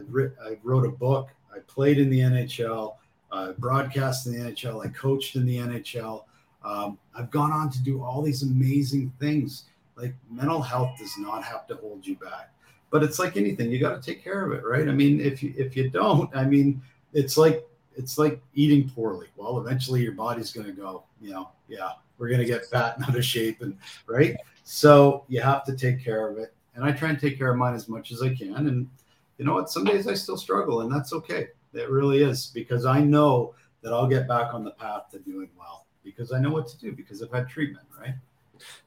I've, 0.00 0.12
writ- 0.12 0.36
I 0.42 0.56
wrote 0.62 0.86
a 0.86 0.90
book 0.90 1.30
i 1.54 1.58
played 1.60 1.98
in 1.98 2.10
the 2.10 2.20
nhl 2.20 2.96
I 3.32 3.52
broadcast 3.58 4.26
in 4.26 4.32
the 4.32 4.50
nhl 4.52 4.84
i 4.84 4.88
coached 4.88 5.36
in 5.36 5.46
the 5.46 5.58
nhl 5.58 6.24
um, 6.62 6.98
i've 7.14 7.30
gone 7.30 7.52
on 7.52 7.70
to 7.70 7.82
do 7.82 8.02
all 8.02 8.22
these 8.22 8.42
amazing 8.42 9.12
things. 9.18 9.64
Like 9.96 10.14
mental 10.30 10.60
health 10.62 10.98
does 10.98 11.12
not 11.18 11.42
have 11.44 11.66
to 11.68 11.74
hold 11.76 12.06
you 12.06 12.16
back. 12.16 12.52
But 12.90 13.02
it's 13.02 13.18
like 13.18 13.36
anything 13.36 13.70
you 13.70 13.78
got 13.78 14.02
to 14.02 14.02
take 14.02 14.22
care 14.24 14.44
of 14.44 14.52
it 14.52 14.64
right? 14.64 14.88
I 14.88 14.92
mean 14.92 15.20
if 15.20 15.42
you 15.42 15.54
if 15.56 15.76
you 15.76 15.90
don't 15.90 16.34
i 16.34 16.44
mean 16.44 16.82
it's 17.12 17.36
like 17.36 17.66
it's 17.96 18.18
like 18.18 18.40
eating 18.54 18.88
poorly. 18.90 19.28
Well 19.36 19.58
eventually 19.58 20.02
your 20.02 20.12
body's 20.12 20.52
going 20.52 20.66
to 20.66 20.72
go 20.72 21.04
you 21.20 21.30
know 21.30 21.50
yeah 21.68 21.92
we're 22.18 22.28
going 22.28 22.40
to 22.40 22.46
get 22.46 22.66
fat 22.66 22.96
and 22.96 23.04
out 23.04 23.16
of 23.16 23.24
shape 23.24 23.62
and 23.62 23.76
right? 24.06 24.36
So 24.64 25.24
you 25.28 25.40
have 25.40 25.64
to 25.64 25.74
take 25.76 26.02
care 26.02 26.28
of 26.28 26.38
it. 26.38 26.54
And 26.74 26.84
i 26.84 26.92
try 26.92 27.08
and 27.08 27.18
take 27.18 27.38
care 27.38 27.50
of 27.50 27.56
mine 27.56 27.74
as 27.74 27.88
much 27.88 28.12
as 28.12 28.22
i 28.22 28.34
can. 28.34 28.54
And 28.68 28.88
you 29.40 29.46
know 29.46 29.54
what? 29.54 29.70
Some 29.70 29.84
days 29.84 30.06
I 30.06 30.12
still 30.12 30.36
struggle, 30.36 30.82
and 30.82 30.92
that's 30.94 31.14
okay. 31.14 31.46
It 31.72 31.88
really 31.88 32.22
is 32.22 32.48
because 32.48 32.84
I 32.84 33.00
know 33.00 33.54
that 33.80 33.90
I'll 33.90 34.06
get 34.06 34.28
back 34.28 34.52
on 34.52 34.64
the 34.64 34.72
path 34.72 35.04
to 35.12 35.18
doing 35.18 35.48
well 35.58 35.86
because 36.04 36.30
I 36.30 36.38
know 36.38 36.50
what 36.50 36.68
to 36.68 36.78
do 36.78 36.92
because 36.92 37.22
I've 37.22 37.32
had 37.32 37.48
treatment, 37.48 37.86
right? 37.98 38.16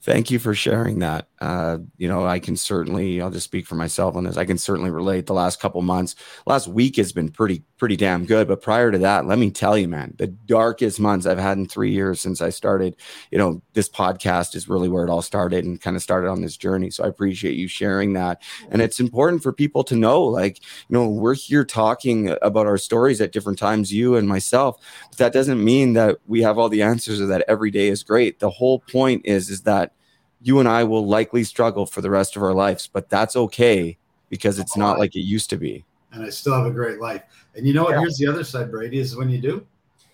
Thank 0.02 0.30
you 0.32 0.40
for 0.40 0.54
sharing 0.54 1.00
that. 1.00 1.30
Uh, 1.40 1.78
you 1.98 2.08
know, 2.08 2.26
I 2.26 2.40
can 2.40 2.58
certainly, 2.58 3.22
I'll 3.22 3.32
just 3.32 3.46
speak 3.46 3.66
for 3.66 3.76
myself 3.76 4.16
on 4.16 4.26
this. 4.26 4.36
I 4.36 4.44
can 4.44 4.58
certainly 4.58 4.92
relate. 4.92 5.28
The 5.28 5.34
last 5.34 5.62
couple 5.62 5.82
months, 5.82 6.16
last 6.46 6.68
week 6.68 6.98
has 6.98 7.14
been 7.14 7.30
pretty, 7.30 7.64
pretty 7.78 7.96
damn 7.96 8.26
good. 8.26 8.48
But 8.48 8.62
prior 8.62 8.92
to 8.92 8.98
that, 9.00 9.26
let 9.26 9.40
me 9.40 9.50
tell 9.50 9.78
you, 9.78 9.88
man, 9.88 10.14
the 10.18 10.28
darkest 10.28 11.00
months 11.00 11.26
I've 11.26 11.38
had 11.40 11.58
in 11.58 11.68
three 11.68 11.92
years 11.92 12.20
since 12.20 12.42
I 12.42 12.50
started, 12.50 12.98
you 13.32 13.38
know, 13.38 13.62
this 13.74 13.88
podcast 13.88 14.56
is 14.56 14.68
really 14.68 14.90
where 14.90 15.06
it 15.06 15.10
all 15.10 15.22
started 15.22 15.64
and 15.64 15.80
kind 15.82 15.96
of 15.96 16.04
started 16.04 16.30
on 16.30 16.42
this 16.42 16.58
journey. 16.58 16.90
So 16.90 17.04
I 17.04 17.08
appreciate 17.08 17.56
you 17.56 17.68
sharing 17.68 18.14
that. 18.14 18.42
And 18.70 18.82
it's 18.82 19.00
important 19.00 19.42
for 19.42 19.54
people 19.54 19.84
to 19.86 19.96
know, 19.96 20.22
like, 20.22 20.60
you 20.90 20.94
know, 20.94 21.08
we're 21.08 21.34
here 21.34 21.66
talking 21.66 22.36
about 22.42 22.68
our 22.68 22.78
stories 22.78 23.22
at 23.22 23.32
different 23.32 23.60
times, 23.60 23.94
you 23.94 24.16
and 24.16 24.28
myself. 24.28 24.82
But 25.10 25.18
that 25.20 25.34
doesn't 25.34 25.64
mean 25.64 25.94
that 25.94 26.20
we 26.28 26.42
have 26.42 26.58
all 26.58 26.70
the 26.70 26.82
answers 26.82 27.22
or 27.22 27.26
that 27.28 27.46
every 27.48 27.72
day 27.72 27.88
is 27.88 28.04
great. 28.04 28.40
The 28.40 28.50
whole 28.50 28.80
point 28.80 29.26
is, 29.26 29.50
is 29.50 29.63
that 29.64 29.94
you 30.42 30.60
and 30.60 30.68
I 30.68 30.84
will 30.84 31.06
likely 31.08 31.44
struggle 31.44 31.86
for 31.86 32.02
the 32.02 32.10
rest 32.10 32.36
of 32.36 32.44
our 32.44 32.54
lives, 32.54 32.88
but 32.88 33.10
that's 33.10 33.36
okay 33.36 33.98
because 34.30 34.60
it's 34.60 34.76
not 34.76 35.00
like 35.00 35.16
it 35.16 35.22
used 35.22 35.50
to 35.52 35.58
be. 35.58 35.86
And 36.12 36.24
I 36.24 36.30
still 36.30 36.54
have 36.54 36.66
a 36.66 36.72
great 36.72 37.00
life. 37.00 37.24
And 37.56 37.66
you 37.66 37.74
know 37.74 37.84
what? 37.84 37.94
Yeah. 37.94 38.00
Here's 38.02 38.18
the 38.18 38.28
other 38.28 38.44
side, 38.44 38.72
Brady, 38.72 39.00
is 39.00 39.16
when 39.16 39.30
you 39.30 39.40
do, 39.40 39.66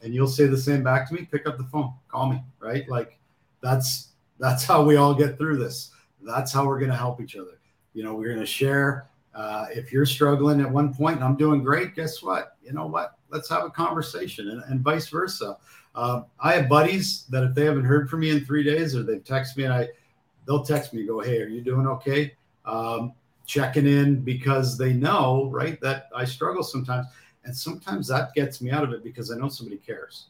and 0.02 0.14
you'll 0.14 0.28
say 0.28 0.45
the 0.45 0.58
same 0.58 0.84
back 0.84 1.08
to 1.10 1.14
me, 1.14 1.28
pick 1.30 1.47
up 1.47 1.58
the 1.58 1.64
phone, 1.66 1.93
call 2.08 2.30
me, 2.30 2.41
right? 2.60 2.88
Like 2.88 3.18
that's 3.62 4.10
that's 4.39 4.64
how 4.64 4.84
we 4.84 4.95
all 4.95 5.14
get 5.14 5.38
through 5.38 5.58
this. 5.58 5.91
That's 6.22 6.52
how 6.52 6.66
we're 6.66 6.80
gonna 6.80 6.95
help 6.95 7.22
each 7.22 7.36
other. 7.36 7.60
You 7.93 8.04
know, 8.04 8.14
we're 8.14 8.34
gonna 8.34 8.45
share. 8.45 9.10
Uh, 9.34 9.68
if 9.72 9.91
you're 9.93 10.06
struggling 10.06 10.60
at 10.60 10.70
one 10.70 10.93
point 10.93 11.18
and 11.18 11.24
I'm 11.24 11.38
doing 11.38 11.64
great, 11.64 11.95
guess 11.95 12.22
what? 12.22 12.58
You 12.64 12.74
know 12.74 12.88
what? 12.88 13.16
Let's 13.30 13.47
have 13.50 13.64
a 13.64 13.70
conversation 13.70 14.50
and, 14.50 14.64
and 14.66 14.82
vice 14.82 15.08
versa. 15.08 15.58
Uh, 16.00 16.24
I 16.39 16.54
have 16.54 16.70
buddies 16.70 17.26
that 17.30 17.43
if 17.43 17.54
they 17.54 17.66
haven't 17.66 17.84
heard 17.84 18.10
from 18.10 18.22
me 18.22 18.30
in 18.30 18.45
three 18.45 18.64
days 18.64 18.95
or 18.95 19.04
they've 19.04 19.22
texted 19.22 19.58
me 19.58 19.66
and 19.66 19.74
I 19.74 19.89
they'll 20.47 20.64
text 20.64 20.93
me, 20.93 21.06
go, 21.06 21.20
hey, 21.20 21.41
are 21.41 21.47
you 21.47 21.60
doing 21.60 21.86
okay? 21.88 22.34
Um, 22.64 23.12
checking 23.45 23.86
in 23.86 24.22
because 24.22 24.78
they 24.78 24.93
know, 24.93 25.50
right, 25.52 25.80
that 25.82 26.06
I 26.16 26.24
struggle 26.24 26.64
sometimes. 26.64 27.08
And 27.43 27.56
sometimes 27.56 28.08
that 28.08 28.34
gets 28.34 28.62
me 28.62 28.72
out 28.72 28.86
of 28.86 28.93
it 28.93 29.04
because 29.04 29.30
I 29.30 29.36
know 29.36 29.50
somebody 29.50 29.76
cares. 29.76 30.28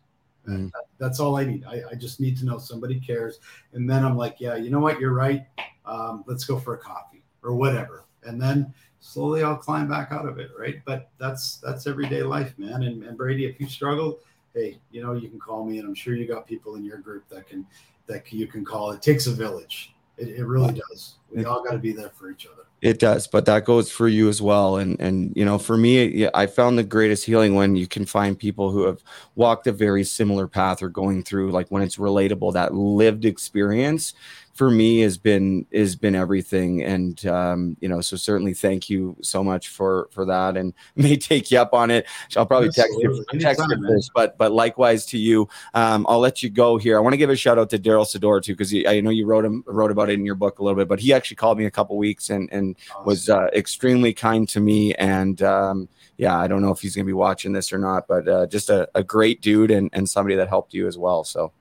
Mm. 0.47 0.71
That, 0.71 0.85
that's 0.97 1.19
all 1.19 1.37
I 1.37 1.45
need. 1.45 1.63
I, 1.65 1.83
I, 1.91 1.95
just 1.95 2.19
need 2.19 2.35
to 2.39 2.45
know 2.45 2.57
somebody 2.57 2.99
cares. 2.99 3.39
And 3.73 3.87
then 3.87 4.03
I'm 4.03 4.17
like, 4.17 4.37
yeah, 4.39 4.55
you 4.55 4.71
know 4.71 4.79
what? 4.79 4.99
You're 4.99 5.13
right. 5.13 5.45
Um, 5.85 6.23
let's 6.25 6.45
go 6.45 6.57
for 6.57 6.73
a 6.73 6.79
coffee 6.79 7.21
or 7.43 7.53
whatever. 7.53 8.05
And 8.23 8.41
then 8.41 8.73
slowly 9.01 9.43
I'll 9.43 9.55
climb 9.55 9.87
back 9.87 10.11
out 10.11 10.27
of 10.27 10.39
it. 10.39 10.49
Right. 10.57 10.81
But 10.83 11.11
that's, 11.19 11.57
that's 11.57 11.85
everyday 11.85 12.23
life, 12.23 12.57
man. 12.57 12.81
And, 12.83 13.03
and 13.03 13.15
Brady, 13.15 13.45
if 13.45 13.59
you 13.59 13.67
struggle, 13.67 14.19
hey, 14.53 14.79
you 14.91 15.01
know, 15.01 15.13
you 15.13 15.29
can 15.29 15.39
call 15.39 15.65
me 15.65 15.79
and 15.79 15.87
I'm 15.87 15.95
sure 15.95 16.15
you 16.15 16.27
got 16.27 16.47
people 16.47 16.75
in 16.75 16.83
your 16.83 16.97
group 16.97 17.27
that 17.29 17.47
can, 17.47 17.65
that 18.07 18.31
you 18.31 18.47
can 18.47 18.65
call. 18.65 18.91
It 18.91 19.01
takes 19.01 19.27
a 19.27 19.31
village. 19.31 19.93
It, 20.17 20.29
it 20.29 20.45
really 20.45 20.73
does. 20.89 21.15
We 21.31 21.45
all 21.45 21.63
got 21.63 21.71
to 21.71 21.77
be 21.77 21.93
there 21.93 22.09
for 22.09 22.29
each 22.29 22.45
other. 22.45 22.63
It 22.81 22.99
does, 22.99 23.27
but 23.27 23.45
that 23.45 23.65
goes 23.65 23.91
for 23.91 24.07
you 24.07 24.29
as 24.29 24.41
well. 24.41 24.77
And 24.77 24.99
and 25.01 25.33
you 25.35 25.43
know, 25.43 25.57
for 25.57 25.75
me, 25.75 26.29
I 26.33 26.47
found 26.47 26.77
the 26.77 26.83
greatest 26.83 27.25
healing 27.25 27.53
when 27.53 27.75
you 27.75 27.87
can 27.87 28.05
find 28.05 28.39
people 28.39 28.71
who 28.71 28.83
have 28.83 29.03
walked 29.35 29.67
a 29.67 29.73
very 29.73 30.05
similar 30.05 30.47
path 30.47 30.81
or 30.81 30.87
going 30.87 31.23
through 31.23 31.51
like 31.51 31.67
when 31.67 31.83
it's 31.83 31.97
relatable, 31.97 32.53
that 32.53 32.73
lived 32.73 33.25
experience 33.25 34.13
for 34.59 34.69
me 34.69 34.99
has 34.99 35.17
been 35.17 35.65
has 35.71 35.95
been 35.95 36.15
everything. 36.15 36.83
And 36.83 37.25
um, 37.25 37.77
you 37.79 37.87
know 37.87 38.01
so 38.01 38.17
certainly 38.17 38.53
thank 38.53 38.89
you 38.89 39.15
so 39.21 39.41
much 39.41 39.69
for 39.69 40.09
for 40.11 40.25
that 40.25 40.57
and 40.57 40.73
may 40.97 41.15
take 41.15 41.49
you 41.49 41.59
up 41.59 41.73
on 41.73 41.89
it. 41.89 42.05
I'll 42.35 42.45
probably 42.45 42.67
Absolutely. 42.67 43.19
text 43.19 43.33
you 43.33 43.39
text 43.39 43.63
you 43.69 43.87
first 43.87 44.11
but 44.13 44.37
but 44.37 44.51
likewise 44.51 45.05
to 45.07 45.17
you. 45.17 45.47
Um, 45.73 46.05
i'll 46.09 46.19
let 46.19 46.43
you 46.43 46.49
go 46.49 46.77
here. 46.77 46.97
I 46.97 46.99
want 46.99 47.13
to 47.13 47.17
give 47.17 47.29
a 47.29 47.37
shout 47.37 47.57
out 47.57 47.69
to 47.69 47.79
Darryl 47.79 48.05
Sydor 48.05 48.43
too 48.43 48.51
because 48.51 48.73
i 48.85 48.99
know 48.99 49.11
you 49.11 49.25
wrote 49.25 49.45
him 49.45 49.63
wrote 49.65 49.91
about 49.91 50.09
it 50.09 50.15
in 50.19 50.25
your 50.25 50.35
book 50.35 50.59
a 50.59 50.63
little 50.63 50.75
bit 50.75 50.89
but 50.89 50.99
he 50.99 51.13
actually 51.13 51.37
called 51.37 51.57
me 51.57 51.63
a 51.63 51.71
couple 51.71 51.95
weeks 51.97 52.29
and 52.29 52.49
and 52.51 52.75
awesome. 52.91 53.05
was 53.05 53.29
uh, 53.29 53.47
extremely 53.53 54.13
kind 54.13 54.49
to 54.49 54.59
me. 54.59 54.93
And 54.95 55.41
um, 55.41 55.87
yeah 56.17 56.37
i 56.37 56.49
don't 56.49 56.61
know 56.61 56.71
if 56.71 56.81
he's 56.81 56.97
gonna 56.97 57.05
be 57.05 57.13
watching 57.13 57.53
this 57.53 57.71
or 57.71 57.77
not 57.77 58.09
but 58.09 58.27
uh, 58.27 58.45
just 58.47 58.69
a, 58.69 58.89
a 58.93 59.03
great 59.05 59.41
dude 59.41 59.71
and, 59.71 59.89
and 59.93 60.09
somebody 60.09 60.35
that 60.35 60.49
helped 60.49 60.73
you 60.73 60.85
as 60.85 60.97
well. 60.97 61.23
So 61.23 61.53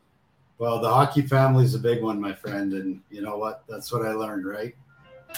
well, 0.59 0.81
the 0.81 0.89
hockey 0.89 1.23
family 1.23 1.65
is 1.65 1.75
a 1.75 1.79
big 1.79 2.03
one, 2.03 2.21
my 2.21 2.35
friend, 2.35 2.73
and 2.73 3.01
you 3.11 3.23
know 3.23 3.37
what? 3.37 3.63
That's 3.69 3.93
what 3.93 4.05
I 4.05 4.13
learned. 4.13 4.47
Right? 4.47 4.75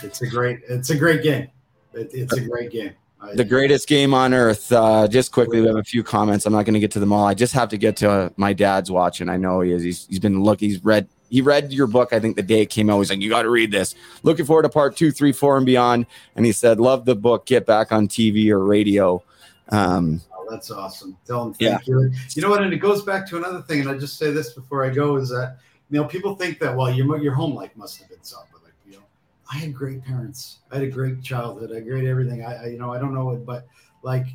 It's 0.03 0.23
a 0.23 0.27
great, 0.27 0.61
it's 0.68 0.91
a 0.91 0.97
great 0.97 1.23
game. 1.23 1.49
It, 1.93 2.11
it's 2.12 2.33
a 2.33 2.41
great 2.41 2.71
game. 2.71 2.95
I, 3.21 3.35
the 3.35 3.45
greatest 3.45 3.87
game 3.87 4.14
on 4.14 4.33
earth. 4.33 4.73
Uh, 4.73 5.07
just 5.07 5.31
quickly, 5.31 5.61
we 5.61 5.66
have 5.66 5.77
a 5.77 5.85
few 5.85 6.03
comments. 6.03 6.47
I'm 6.47 6.53
not 6.53 6.64
going 6.64 6.75
to 6.75 6.81
get 6.81 6.91
to 6.93 7.01
them 7.01 7.12
all. 7.12 7.27
I 7.27 7.35
just 7.35 7.53
have 7.53 7.68
to 7.71 7.77
get 7.77 7.97
to 7.97 8.11
uh, 8.11 8.29
my 8.37 8.53
dad's 8.53 8.91
watching. 8.91 9.29
I 9.29 9.37
know 9.37 9.61
he 9.61 9.73
is. 9.73 9.83
He's, 9.83 10.07
he's 10.07 10.18
been 10.18 10.43
looking. 10.43 10.71
He's 10.71 10.83
read. 10.83 11.09
He 11.29 11.43
read 11.43 11.73
your 11.73 11.87
book. 11.87 12.12
I 12.12 12.18
think 12.18 12.37
the 12.37 12.43
day 12.43 12.62
it 12.62 12.71
came 12.71 12.89
out. 12.89 12.99
He's 12.99 13.11
like, 13.11 13.21
"You 13.21 13.29
got 13.29 13.43
to 13.43 13.51
read 13.51 13.71
this." 13.71 13.95
Looking 14.23 14.47
forward 14.47 14.62
to 14.62 14.68
part 14.71 14.97
two, 14.97 15.12
three, 15.12 15.33
four, 15.33 15.57
and 15.57 15.66
beyond. 15.66 16.07
And 16.35 16.47
he 16.47 16.53
said, 16.53 16.81
"Love 16.81 17.05
the 17.05 17.14
book. 17.14 17.47
Get 17.47 17.66
back 17.66 17.93
on 17.93 18.09
TV 18.09 18.49
or 18.51 18.64
radio." 18.64 19.23
Um, 19.68 20.23
that's 20.51 20.70
awesome. 20.70 21.16
Tell 21.26 21.44
them 21.44 21.55
thank 21.55 21.86
yeah. 21.86 21.94
you. 21.94 22.12
You 22.30 22.42
know 22.42 22.51
what? 22.51 22.62
And 22.62 22.72
it 22.72 22.78
goes 22.78 23.03
back 23.03 23.26
to 23.28 23.36
another 23.36 23.62
thing. 23.62 23.80
And 23.80 23.88
I 23.88 23.98
just 23.98 24.18
say 24.18 24.30
this 24.30 24.53
before 24.53 24.84
I 24.84 24.90
go 24.90 25.16
is 25.16 25.30
that 25.30 25.59
you 25.90 26.01
know 26.01 26.07
people 26.07 26.34
think 26.34 26.59
that 26.61 26.76
well 26.76 26.90
your 26.90 27.18
your 27.18 27.34
home 27.34 27.55
life 27.55 27.70
must 27.76 27.98
have 27.98 28.09
been 28.09 28.22
something. 28.22 28.61
Like 28.62 28.74
you 28.86 28.92
know, 28.92 29.05
I 29.53 29.57
had 29.57 29.74
great 29.74 30.05
parents. 30.05 30.59
I 30.70 30.76
had 30.76 30.84
a 30.84 30.90
great 30.90 31.22
childhood. 31.22 31.70
I 31.72 31.76
had 31.76 31.86
great 31.86 32.07
everything. 32.07 32.44
I, 32.44 32.64
I 32.64 32.66
you 32.66 32.78
know 32.78 32.92
I 32.92 32.98
don't 32.98 33.14
know 33.14 33.30
it, 33.30 33.46
but 33.46 33.66
like 34.03 34.26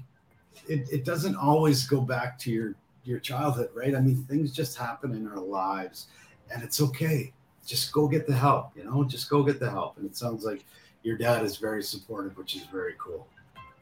it, 0.67 0.87
it 0.91 1.05
doesn't 1.05 1.35
always 1.35 1.85
go 1.85 2.01
back 2.01 2.39
to 2.39 2.51
your 2.51 2.75
your 3.03 3.19
childhood, 3.19 3.69
right? 3.73 3.95
I 3.95 3.99
mean, 3.99 4.23
things 4.23 4.51
just 4.51 4.77
happen 4.77 5.13
in 5.13 5.27
our 5.27 5.39
lives, 5.39 6.07
and 6.53 6.63
it's 6.63 6.81
okay. 6.81 7.31
Just 7.65 7.91
go 7.91 8.07
get 8.07 8.27
the 8.27 8.33
help. 8.33 8.71
You 8.75 8.83
know, 8.83 9.03
just 9.03 9.29
go 9.29 9.43
get 9.43 9.59
the 9.59 9.69
help. 9.69 9.97
And 9.97 10.05
it 10.05 10.15
sounds 10.15 10.43
like 10.43 10.65
your 11.03 11.17
dad 11.17 11.43
is 11.43 11.57
very 11.57 11.83
supportive, 11.83 12.37
which 12.37 12.55
is 12.55 12.63
very 12.65 12.95
cool. 12.97 13.27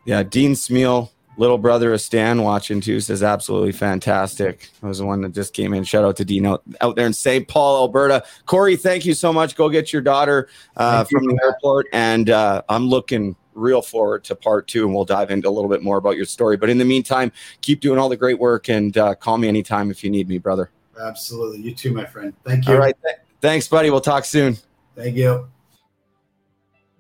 Yeah, 0.05 0.23
Dean 0.23 0.51
Smyl, 0.51 1.09
little 1.37 1.57
brother 1.57 1.93
of 1.93 2.01
Stan 2.01 2.41
watching 2.41 2.81
too 2.81 2.99
says 2.99 3.23
absolutely 3.23 3.71
fantastic. 3.71 4.69
That 4.81 4.87
was 4.87 4.99
the 4.99 5.05
one 5.05 5.21
that 5.21 5.33
just 5.33 5.53
came 5.53 5.73
in. 5.73 5.83
Shout 5.83 6.05
out 6.05 6.17
to 6.17 6.25
Dino 6.25 6.61
out, 6.81 6.95
there 6.95 7.05
in 7.05 7.13
St. 7.13 7.47
Paul, 7.47 7.77
Alberta. 7.77 8.23
Corey, 8.45 8.75
thank 8.75 9.05
you 9.05 9.13
so 9.13 9.33
much. 9.33 9.55
Go 9.55 9.69
get 9.69 9.91
your 9.91 10.01
daughter 10.01 10.47
uh, 10.77 11.03
from 11.03 11.23
you. 11.23 11.31
the 11.31 11.43
airport, 11.43 11.87
and 11.93 12.29
uh, 12.29 12.61
I'm 12.69 12.87
looking 12.87 13.35
real 13.55 13.81
forward 13.81 14.23
to 14.25 14.35
part 14.35 14.67
two, 14.67 14.85
and 14.85 14.93
we'll 14.93 15.05
dive 15.05 15.31
into 15.31 15.47
a 15.47 15.51
little 15.51 15.69
bit 15.69 15.83
more 15.83 15.97
about 15.97 16.15
your 16.15 16.25
story. 16.25 16.57
But 16.57 16.69
in 16.69 16.77
the 16.77 16.85
meantime, 16.85 17.31
keep 17.61 17.81
doing 17.81 17.99
all 17.99 18.09
the 18.09 18.17
great 18.17 18.39
work, 18.39 18.69
and 18.69 18.95
uh, 18.97 19.15
call 19.15 19.37
me 19.37 19.47
anytime 19.47 19.91
if 19.91 20.03
you 20.03 20.09
need 20.09 20.27
me, 20.27 20.37
brother. 20.37 20.71
Absolutely, 20.99 21.61
you 21.61 21.73
too, 21.73 21.93
my 21.93 22.05
friend. 22.05 22.33
Thank 22.45 22.67
you. 22.67 22.73
All 22.73 22.79
right, 22.79 22.95
th- 23.03 23.17
thanks, 23.41 23.67
buddy. 23.67 23.89
We'll 23.89 24.01
talk 24.01 24.25
soon. 24.25 24.57
Thank 24.95 25.15
you. 25.15 25.49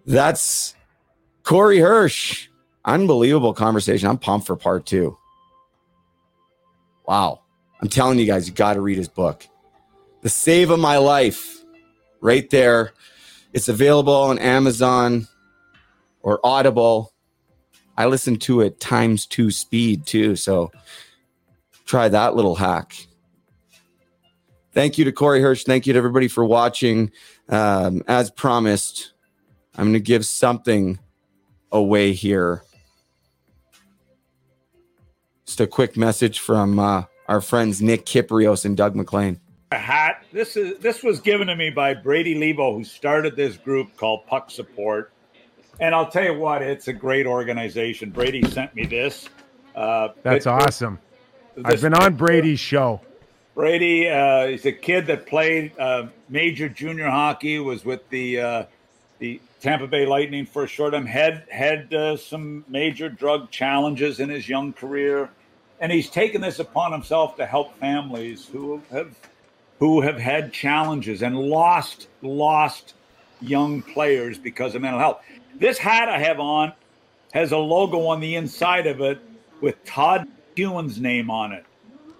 That's 0.05 0.75
Corey 1.43 1.79
Hirsch 1.79 2.49
unbelievable 2.85 3.53
conversation. 3.53 4.07
I'm 4.07 4.17
pumped 4.17 4.47
for 4.47 4.55
part 4.55 4.85
two. 4.85 5.17
Wow. 7.05 7.41
I'm 7.81 7.89
telling 7.89 8.19
you 8.19 8.25
guys, 8.25 8.47
you 8.47 8.53
got 8.53 8.73
to 8.73 8.81
read 8.81 8.97
his 8.97 9.09
book. 9.09 9.45
The 10.21 10.29
Save 10.29 10.69
of 10.69 10.79
My 10.79 10.97
Life, 10.97 11.63
right 12.21 12.49
there. 12.49 12.93
It's 13.51 13.67
available 13.67 14.13
on 14.13 14.39
Amazon 14.39 15.27
or 16.21 16.39
Audible. 16.43 17.13
I 17.97 18.05
listen 18.05 18.37
to 18.39 18.61
it 18.61 18.79
times 18.79 19.25
two 19.25 19.51
speed 19.51 20.05
too. 20.05 20.35
So 20.35 20.71
try 21.85 22.07
that 22.09 22.35
little 22.35 22.55
hack. 22.55 22.95
Thank 24.71 24.97
you 24.97 25.05
to 25.05 25.11
Corey 25.11 25.41
Hirsch. 25.41 25.65
Thank 25.65 25.85
you 25.85 25.93
to 25.93 25.97
everybody 25.97 26.27
for 26.27 26.43
watching. 26.43 27.11
Um, 27.49 28.01
as 28.07 28.31
promised, 28.31 29.11
I'm 29.75 29.85
going 29.85 29.93
to 29.93 29.99
give 29.99 30.25
something 30.25 30.97
away 31.71 32.13
here 32.13 32.63
just 35.53 35.61
a 35.61 35.67
quick 35.67 35.95
message 35.95 36.39
from 36.39 36.79
uh, 36.79 37.03
our 37.27 37.39
friends 37.39 37.79
Nick 37.79 38.07
Kypreos 38.07 38.65
and 38.65 38.75
Doug 38.75 38.95
MacLean. 38.95 39.39
A 39.71 39.77
hat. 39.77 40.25
This 40.31 40.57
is 40.57 40.79
this 40.79 41.03
was 41.03 41.19
given 41.19 41.45
to 41.45 41.55
me 41.55 41.69
by 41.69 41.93
Brady 41.93 42.33
Leavold, 42.33 42.75
who 42.75 42.83
started 42.83 43.35
this 43.35 43.55
group 43.55 43.95
called 43.95 44.25
Puck 44.25 44.49
Support. 44.49 45.11
And 45.79 45.93
I'll 45.93 46.09
tell 46.09 46.23
you 46.23 46.33
what, 46.33 46.63
it's 46.63 46.87
a 46.87 46.93
great 46.93 47.27
organization. 47.27 48.09
Brady 48.09 48.41
sent 48.49 48.73
me 48.73 48.87
this. 48.87 49.29
Uh, 49.75 50.09
That's 50.23 50.47
it, 50.47 50.49
awesome. 50.49 50.97
This, 51.55 51.65
I've 51.65 51.81
been 51.81 51.93
on 51.93 52.15
Brady's 52.15 52.59
show. 52.59 53.01
Brady, 53.53 54.09
uh, 54.09 54.47
he's 54.47 54.65
a 54.65 54.71
kid 54.71 55.05
that 55.05 55.27
played 55.27 55.77
uh, 55.77 56.07
major 56.29 56.67
junior 56.67 57.11
hockey. 57.11 57.59
Was 57.59 57.85
with 57.85 58.09
the 58.09 58.39
uh, 58.39 58.65
the 59.19 59.39
Tampa 59.61 59.85
Bay 59.85 60.07
Lightning 60.07 60.47
for 60.47 60.63
a 60.63 60.67
short 60.67 60.93
time. 60.93 61.05
Had 61.05 61.45
had 61.51 61.93
uh, 61.93 62.17
some 62.17 62.65
major 62.67 63.07
drug 63.07 63.51
challenges 63.51 64.19
in 64.19 64.29
his 64.29 64.49
young 64.49 64.73
career, 64.73 65.29
and 65.83 65.91
he's 65.91 66.09
taken 66.09 66.39
this 66.39 66.59
upon 66.59 66.93
himself 66.93 67.35
to 67.35 67.45
help 67.45 67.77
families 67.77 68.47
who 68.47 68.81
have 68.89 69.17
who 69.79 69.99
have 69.99 70.17
had 70.17 70.53
challenges 70.53 71.21
and 71.21 71.37
lost 71.37 72.07
lost 72.21 72.93
young 73.41 73.81
players 73.81 74.39
because 74.39 74.75
of 74.75 74.81
mental 74.81 74.97
health. 74.97 75.21
This 75.59 75.77
hat 75.77 76.07
I 76.07 76.19
have 76.19 76.39
on 76.39 76.71
has 77.33 77.51
a 77.51 77.57
logo 77.57 78.05
on 78.05 78.21
the 78.21 78.35
inside 78.35 78.87
of 78.87 79.01
it 79.01 79.19
with 79.59 79.83
Todd 79.83 80.25
Ewen's 80.55 81.01
name 81.01 81.29
on 81.29 81.51
it. 81.51 81.65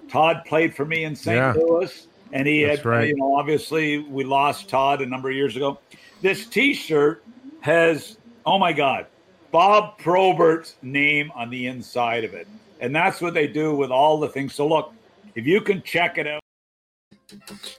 Todd 0.10 0.42
played 0.46 0.76
for 0.76 0.84
me 0.84 1.06
in 1.06 1.16
St. 1.16 1.38
Yeah. 1.38 1.54
Louis, 1.54 2.08
and 2.34 2.46
he 2.46 2.66
That's 2.66 2.80
had, 2.80 2.86
uh, 2.86 2.90
right. 2.90 3.08
you 3.08 3.16
know, 3.16 3.34
obviously 3.38 4.00
we 4.00 4.26
lost 4.26 4.68
Todd 4.68 5.02
a 5.02 5.06
number 5.06 5.30
of 5.30 5.36
years 5.36 5.56
ago. 5.56 5.80
This 6.22 6.48
T-shirt 6.48 7.24
has, 7.62 8.18
oh 8.46 8.60
my 8.60 8.74
God, 8.74 9.06
Bob 9.52 9.98
Probert's 10.00 10.76
name 10.82 11.32
on 11.34 11.50
the 11.50 11.68
inside 11.68 12.26
of 12.26 12.34
it, 12.34 12.48
and 12.80 12.96
that's 12.96 13.22
what 13.22 13.34
they 13.34 13.48
do 13.48 13.76
with 13.76 13.92
all 13.92 14.20
the 14.20 14.28
things. 14.28 14.54
So 14.54 14.68
look, 14.68 14.94
if 15.36 15.46
you 15.46 15.62
can 15.62 15.82
check 15.82 16.18
it 16.18 16.28
out. 16.28 16.42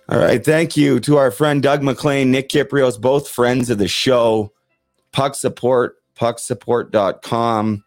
All 0.09 0.19
right. 0.19 0.45
Thank 0.45 0.77
you 0.77 0.99
to 1.01 1.17
our 1.17 1.31
friend 1.31 1.63
Doug 1.63 1.83
MacLean, 1.83 2.31
Nick 2.31 2.49
Kypreos, 2.49 3.01
both 3.01 3.29
friends 3.29 3.71
of 3.71 3.79
the 3.79 3.89
show. 3.89 4.53
Puck 5.13 5.37
Support, 5.37 5.97
pucksupport.com. 6.17 7.85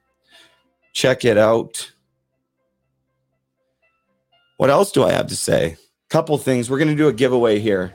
Check 0.94 1.26
it 1.26 1.38
out. 1.38 1.92
What 4.56 4.70
else 4.70 4.92
do 4.92 5.04
I 5.04 5.12
have 5.12 5.28
to 5.28 5.36
say? 5.36 5.78
Couple 6.10 6.38
things. 6.38 6.70
We're 6.70 6.78
going 6.78 6.90
to 6.90 6.96
do 6.96 7.10
a 7.10 7.14
giveaway 7.14 7.60
here. 7.60 7.94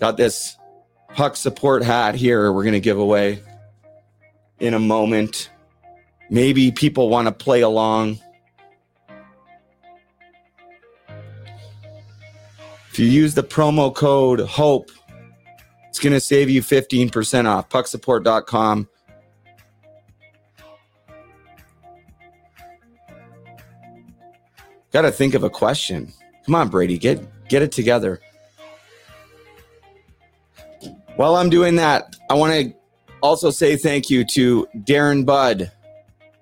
Got 0.00 0.16
this 0.16 0.56
Puck 1.14 1.36
Support 1.36 1.84
hat 1.84 2.16
here. 2.16 2.52
We're 2.52 2.64
going 2.64 2.74
to 2.74 2.80
give 2.80 2.98
away 2.98 3.40
in 4.58 4.74
a 4.74 4.80
moment. 4.80 5.50
Maybe 6.30 6.70
people 6.70 7.08
want 7.08 7.28
to 7.28 7.32
play 7.32 7.60
along. 7.60 8.18
If 12.90 12.98
you 12.98 13.06
use 13.06 13.34
the 13.34 13.42
promo 13.42 13.94
code 13.94 14.40
HOPE, 14.40 14.90
it's 15.88 15.98
going 15.98 16.12
to 16.12 16.20
save 16.20 16.48
you 16.48 16.62
15% 16.62 17.46
off. 17.46 17.68
Pucksupport.com. 17.68 18.88
Got 24.92 25.02
to 25.02 25.10
think 25.10 25.34
of 25.34 25.42
a 25.42 25.50
question. 25.50 26.12
Come 26.46 26.54
on, 26.54 26.68
Brady, 26.68 26.98
get 26.98 27.20
get 27.48 27.62
it 27.62 27.72
together. 27.72 28.20
While 31.16 31.34
I'm 31.34 31.50
doing 31.50 31.74
that, 31.76 32.14
I 32.30 32.34
want 32.34 32.52
to 32.52 32.74
also 33.20 33.50
say 33.50 33.76
thank 33.76 34.08
you 34.08 34.24
to 34.26 34.68
Darren 34.84 35.26
Budd 35.26 35.72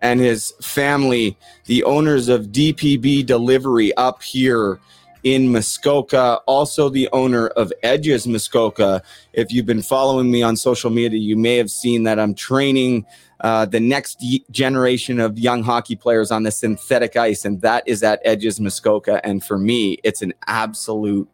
and 0.03 0.21
his 0.21 0.53
family, 0.61 1.37
the 1.67 1.85
owners 1.85 2.29
of 2.29 2.47
DPB 2.49 3.25
Delivery 3.25 3.97
up 3.97 4.23
here 4.23 4.81
in 5.23 5.53
Muskoka, 5.53 6.41
also 6.47 6.89
the 6.89 7.09
owner 7.13 7.47
of 7.49 7.73
Edges 7.85 8.27
Muskoka. 8.27 9.03
If 9.33 9.53
you've 9.53 9.67
been 9.67 9.83
following 9.83 10.31
me 10.31 10.43
on 10.43 10.57
social 10.57 10.91
media, 10.91 11.21
you 11.21 11.37
may 11.37 11.57
have 11.57 11.71
seen 11.71 12.03
that 12.03 12.19
I'm 12.19 12.35
training 12.35 13.07
uh, 13.41 13.67
the 13.67 13.81
next 13.81 14.25
generation 14.51 15.21
of 15.21 15.39
young 15.39 15.63
hockey 15.63 15.97
players 15.97 16.31
on 16.33 16.43
the 16.43 16.51
synthetic 16.51 17.17
ice, 17.17 17.45
and 17.45 17.61
that 17.61 17.87
is 17.87 18.03
at 18.03 18.21
Edges 18.25 18.61
Muskoka. 18.61 19.25
And 19.25 19.43
for 19.45 19.59
me, 19.59 19.99
it's 20.03 20.23
an 20.23 20.33
absolute 20.49 21.29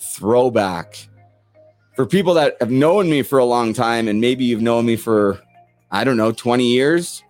throwback. 0.00 1.08
For 1.94 2.06
people 2.06 2.34
that 2.34 2.56
have 2.60 2.70
known 2.70 3.08
me 3.08 3.22
for 3.22 3.38
a 3.38 3.44
long 3.44 3.72
time, 3.72 4.08
and 4.08 4.20
maybe 4.20 4.44
you've 4.44 4.62
known 4.62 4.86
me 4.86 4.96
for, 4.96 5.40
I 5.90 6.04
don't 6.04 6.18
know, 6.18 6.32
20 6.32 6.66
years, 6.66 7.22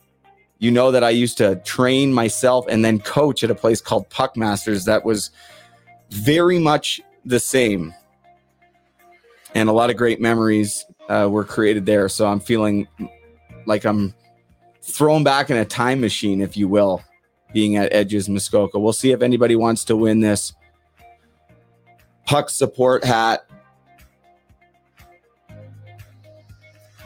you 0.58 0.70
know 0.70 0.90
that 0.90 1.04
I 1.04 1.10
used 1.10 1.38
to 1.38 1.56
train 1.56 2.12
myself 2.12 2.66
and 2.68 2.84
then 2.84 2.98
coach 2.98 3.44
at 3.44 3.50
a 3.50 3.54
place 3.54 3.80
called 3.80 4.08
Puck 4.08 4.36
Masters 4.36 4.84
that 4.86 5.04
was 5.04 5.30
very 6.10 6.58
much 6.58 7.00
the 7.24 7.40
same. 7.40 7.94
And 9.54 9.68
a 9.68 9.72
lot 9.72 9.90
of 9.90 9.96
great 9.96 10.20
memories 10.20 10.84
uh, 11.08 11.28
were 11.30 11.44
created 11.44 11.86
there. 11.86 12.08
So 12.08 12.26
I'm 12.26 12.40
feeling 12.40 12.88
like 13.66 13.84
I'm 13.84 14.14
thrown 14.82 15.24
back 15.24 15.50
in 15.50 15.56
a 15.56 15.64
time 15.64 16.00
machine, 16.00 16.40
if 16.40 16.56
you 16.56 16.68
will, 16.68 17.02
being 17.52 17.76
at 17.76 17.92
Edges 17.92 18.28
Muskoka. 18.28 18.78
We'll 18.78 18.92
see 18.92 19.12
if 19.12 19.22
anybody 19.22 19.56
wants 19.56 19.84
to 19.86 19.96
win 19.96 20.20
this 20.20 20.52
puck 22.24 22.50
support 22.50 23.04
hat. 23.04 23.46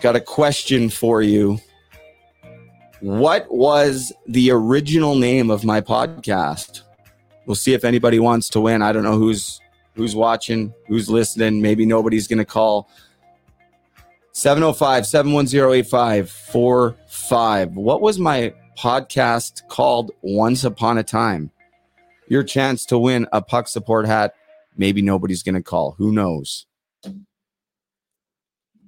Got 0.00 0.16
a 0.16 0.20
question 0.20 0.88
for 0.88 1.20
you. 1.20 1.60
What 3.00 3.50
was 3.50 4.12
the 4.26 4.50
original 4.50 5.14
name 5.14 5.50
of 5.50 5.64
my 5.64 5.80
podcast? 5.80 6.82
We'll 7.46 7.54
see 7.54 7.72
if 7.72 7.84
anybody 7.84 8.18
wants 8.18 8.50
to 8.50 8.60
win. 8.60 8.82
I 8.82 8.92
don't 8.92 9.04
know 9.04 9.18
who's 9.18 9.60
who's 9.94 10.14
watching, 10.14 10.74
who's 10.86 11.08
listening. 11.08 11.62
Maybe 11.62 11.86
nobody's 11.86 12.28
going 12.28 12.38
to 12.38 12.44
call. 12.44 12.90
705 14.32 15.06
710 15.06 15.78
8545. 15.80 17.74
What 17.76 18.00
was 18.00 18.18
my 18.18 18.54
podcast 18.78 19.66
called 19.68 20.12
Once 20.22 20.64
Upon 20.64 20.98
a 20.98 21.02
Time? 21.02 21.50
Your 22.28 22.42
chance 22.44 22.84
to 22.86 22.98
win 22.98 23.26
a 23.32 23.42
puck 23.42 23.66
support 23.66 24.06
hat. 24.06 24.34
Maybe 24.76 25.02
nobody's 25.02 25.42
going 25.42 25.56
to 25.56 25.62
call. 25.62 25.96
Who 25.98 26.12
knows? 26.12 26.66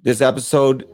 This 0.02 0.20
episode, 0.20 0.88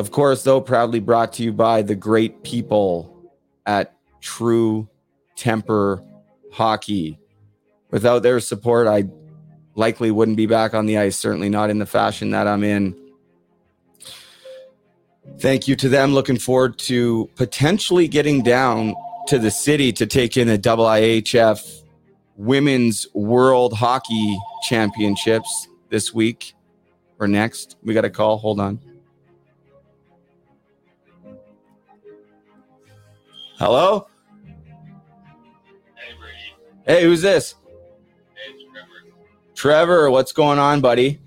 of 0.00 0.10
course, 0.10 0.44
though, 0.44 0.62
proudly 0.62 0.98
brought 0.98 1.34
to 1.34 1.42
you 1.42 1.52
by 1.52 1.82
the 1.82 1.94
great 1.94 2.42
people 2.42 3.30
at 3.66 3.94
True 4.22 4.88
Temper 5.36 6.02
Hockey. 6.50 7.18
Without 7.90 8.22
their 8.22 8.40
support, 8.40 8.86
I 8.86 9.04
likely 9.74 10.10
wouldn't 10.10 10.38
be 10.38 10.46
back 10.46 10.72
on 10.72 10.86
the 10.86 10.96
ice, 10.96 11.18
certainly 11.18 11.50
not 11.50 11.68
in 11.68 11.78
the 11.78 11.86
fashion 11.86 12.30
that 12.30 12.48
I'm 12.48 12.64
in. 12.64 12.96
Thank 15.38 15.68
you 15.68 15.76
to 15.76 15.88
them. 15.90 16.14
Looking 16.14 16.38
forward 16.38 16.78
to 16.78 17.28
potentially 17.36 18.08
getting 18.08 18.42
down 18.42 18.94
to 19.26 19.38
the 19.38 19.50
city 19.50 19.92
to 19.92 20.06
take 20.06 20.38
in 20.38 20.48
the 20.48 20.58
IIHF 20.58 21.82
Women's 22.36 23.06
World 23.12 23.74
Hockey 23.74 24.38
Championships 24.62 25.68
this 25.90 26.14
week 26.14 26.54
or 27.18 27.28
next. 27.28 27.76
We 27.82 27.92
got 27.92 28.06
a 28.06 28.10
call. 28.10 28.38
Hold 28.38 28.60
on. 28.60 28.80
Hello? 33.60 34.06
Hey, 36.86 37.04
who's 37.04 37.20
this? 37.20 37.56
Trevor, 38.74 38.88
Trevor, 39.54 40.10
what's 40.10 40.32
going 40.32 40.58
on, 40.58 40.80
buddy? 40.80 41.20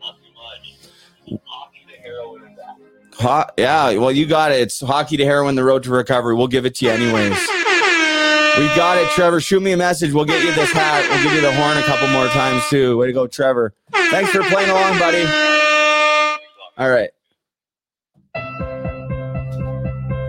Hockey 0.00 1.86
to 1.88 2.02
heroin. 2.02 2.56
Ho- 3.20 3.44
yeah, 3.56 3.96
well, 3.98 4.10
you 4.10 4.26
got 4.26 4.50
it. 4.50 4.62
It's 4.62 4.80
hockey 4.80 5.16
to 5.16 5.24
heroin, 5.24 5.54
the 5.54 5.62
road 5.62 5.84
to 5.84 5.90
recovery. 5.90 6.34
We'll 6.34 6.48
give 6.48 6.66
it 6.66 6.74
to 6.74 6.86
you 6.86 6.90
anyways. 6.90 7.38
We 8.58 8.66
got 8.74 8.98
it, 8.98 9.08
Trevor. 9.10 9.40
Shoot 9.40 9.62
me 9.62 9.70
a 9.70 9.76
message. 9.76 10.12
We'll 10.12 10.24
get 10.24 10.42
you 10.42 10.52
this 10.54 10.72
hat. 10.72 11.08
We'll 11.08 11.22
give 11.22 11.34
you 11.34 11.40
the 11.40 11.52
horn 11.54 11.76
a 11.76 11.82
couple 11.82 12.08
more 12.08 12.26
times 12.26 12.64
too. 12.68 12.98
Way 12.98 13.06
to 13.06 13.12
go, 13.12 13.28
Trevor. 13.28 13.72
Thanks 14.10 14.30
for 14.32 14.42
playing 14.42 14.70
along, 14.70 14.98
buddy. 14.98 15.22
All 16.78 16.90
right. 16.90 17.10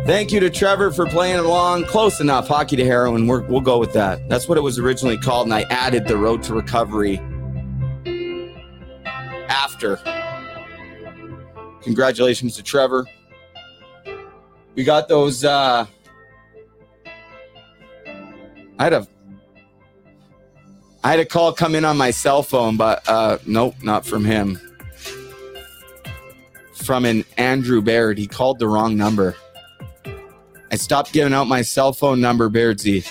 Thank 0.06 0.32
you 0.32 0.40
to 0.40 0.52
Trevor 0.52 0.92
for 0.92 1.08
playing 1.08 1.40
along. 1.40 1.86
Close 1.86 2.22
enough. 2.22 2.48
Hockey 2.48 2.76
to 2.76 2.86
heroin. 2.86 3.26
We're, 3.26 3.42
we'll 3.42 3.60
go 3.60 3.80
with 3.80 3.92
that. 3.94 4.30
That's 4.30 4.48
what 4.48 4.56
it 4.56 4.62
was 4.62 4.78
originally 4.78 5.18
called, 5.18 5.48
and 5.48 5.54
I 5.54 5.64
added 5.72 6.08
the 6.08 6.16
road 6.16 6.44
to 6.44 6.54
recovery 6.54 7.20
after. 9.50 10.00
Congratulations 11.82 12.56
to 12.56 12.62
Trevor. 12.62 13.08
We 14.76 14.84
got 14.84 15.08
those. 15.08 15.44
Uh, 15.44 15.88
I 18.78 18.84
had 18.84 18.94
a 18.94 19.08
I 21.04 21.10
had 21.10 21.20
a 21.20 21.26
call 21.26 21.52
come 21.52 21.74
in 21.74 21.84
on 21.84 21.98
my 21.98 22.12
cell 22.12 22.44
phone, 22.44 22.78
but 22.78 23.02
uh, 23.10 23.40
nope, 23.48 23.74
not 23.82 24.06
from 24.06 24.24
him. 24.24 24.60
From 26.76 27.06
an 27.06 27.26
Andrew 27.38 27.82
Baird. 27.82 28.20
He 28.20 28.28
called 28.28 28.60
the 28.60 28.68
wrong 28.68 28.96
number. 28.96 29.36
I 30.72 30.76
stopped 30.76 31.14
giving 31.14 31.34
out 31.34 31.46
my 31.46 31.62
cell 31.62 31.94
phone 31.94 32.20
number, 32.20 32.50
Beardsy. 32.50 33.10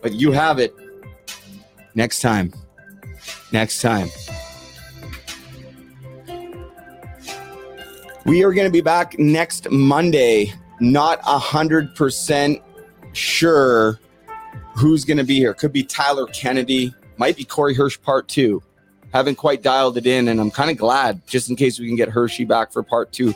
But 0.00 0.14
you 0.14 0.32
have 0.32 0.58
it. 0.58 0.74
Next 1.94 2.20
time. 2.20 2.52
Next 3.52 3.80
time. 3.80 4.08
We 8.24 8.44
are 8.44 8.52
going 8.52 8.66
to 8.66 8.72
be 8.72 8.80
back 8.80 9.18
next 9.18 9.70
Monday. 9.70 10.52
Not 10.80 11.20
a 11.26 11.38
hundred 11.38 11.94
percent 11.94 12.60
sure 13.12 13.98
who's 14.74 15.04
going 15.04 15.16
to 15.16 15.24
be 15.24 15.36
here. 15.36 15.54
Could 15.54 15.72
be 15.72 15.82
Tyler 15.82 16.26
Kennedy. 16.26 16.94
Might 17.16 17.36
be 17.36 17.44
Corey 17.44 17.74
Hirsch 17.74 18.00
part 18.00 18.28
two. 18.28 18.62
Haven't 19.12 19.36
quite 19.36 19.62
dialed 19.62 19.96
it 19.96 20.06
in, 20.06 20.28
and 20.28 20.40
I'm 20.40 20.50
kind 20.50 20.70
of 20.70 20.76
glad 20.76 21.26
just 21.26 21.48
in 21.50 21.56
case 21.56 21.80
we 21.80 21.86
can 21.86 21.96
get 21.96 22.10
Hershey 22.10 22.44
back 22.44 22.72
for 22.72 22.82
part 22.82 23.12
two 23.12 23.34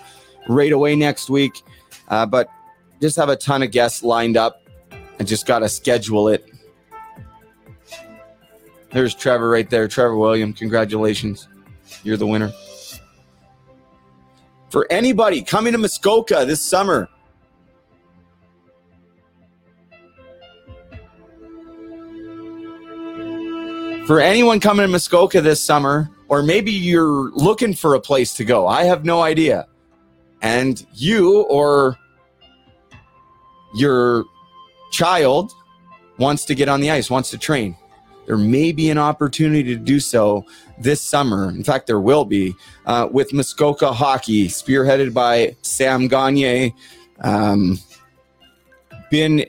right 0.49 0.71
away 0.71 0.95
next 0.95 1.31
week. 1.31 1.63
Uh, 2.09 2.27
but 2.27 2.51
just 3.03 3.17
have 3.17 3.29
a 3.29 3.37
ton 3.37 3.65
of 3.65 3.73
guests 3.73 4.05
lined 4.05 4.37
up 4.37 4.63
and 5.19 5.27
just 5.27 5.45
got 5.45 5.59
to 5.59 5.69
schedule 5.69 6.29
it. 6.29 6.49
There's 8.93 9.13
Trevor 9.13 9.49
right 9.49 9.69
there. 9.69 9.89
Trevor 9.89 10.17
William, 10.17 10.53
congratulations. 10.53 11.49
You're 12.05 12.17
the 12.17 12.29
winner. 12.29 12.53
For 14.71 14.87
anybody 14.89 15.43
coming 15.43 15.73
to 15.73 15.79
Muskoka 15.79 16.45
this 16.47 16.65
summer, 16.65 17.09
for 24.07 24.21
anyone 24.21 24.61
coming 24.61 24.85
to 24.85 24.89
Muskoka 24.89 25.41
this 25.41 25.61
summer, 25.61 26.09
or 26.29 26.45
maybe 26.45 26.71
you're 26.71 27.33
looking 27.33 27.75
for 27.75 27.97
a 27.97 28.01
place 28.01 28.33
to 28.35 28.45
go, 28.45 28.69
I 28.69 28.85
have 28.85 29.05
no 29.05 29.23
idea. 29.23 29.67
And 30.41 30.87
you 30.95 31.43
or 31.43 31.99
your 33.75 34.25
child 34.91 35.53
wants 36.19 36.45
to 36.45 36.55
get 36.55 36.69
on 36.69 36.81
the 36.81 36.91
ice, 36.91 37.11
wants 37.11 37.31
to 37.31 37.39
train, 37.39 37.77
there 38.27 38.37
may 38.37 38.73
be 38.73 38.91
an 38.91 38.99
opportunity 38.99 39.65
to 39.65 39.77
do 39.77 39.99
so 39.99 40.45
this 40.79 41.01
summer. 41.01 41.49
In 41.51 41.65
fact, 41.65 41.87
there 41.87 42.01
will 42.01 42.25
be 42.25 42.55
uh, 42.87 43.09
with 43.11 43.33
Muskoka 43.33 43.93
Hockey, 43.93 44.49
spearheaded 44.49 45.13
by 45.13 45.57
Sam 45.63 46.09
Gagne. 46.09 46.75
Um, 47.21 47.79
been 49.11 49.45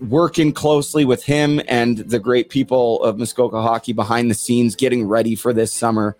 working 0.00 0.52
closely 0.52 1.04
with 1.04 1.24
him 1.24 1.60
and 1.68 1.98
the 1.98 2.18
great 2.18 2.48
people 2.48 3.02
of 3.02 3.18
Muskoka 3.18 3.60
Hockey 3.60 3.92
behind 3.92 4.30
the 4.30 4.34
scenes, 4.34 4.76
getting 4.76 5.06
ready 5.06 5.34
for 5.34 5.52
this 5.52 5.72
summer. 5.72 6.16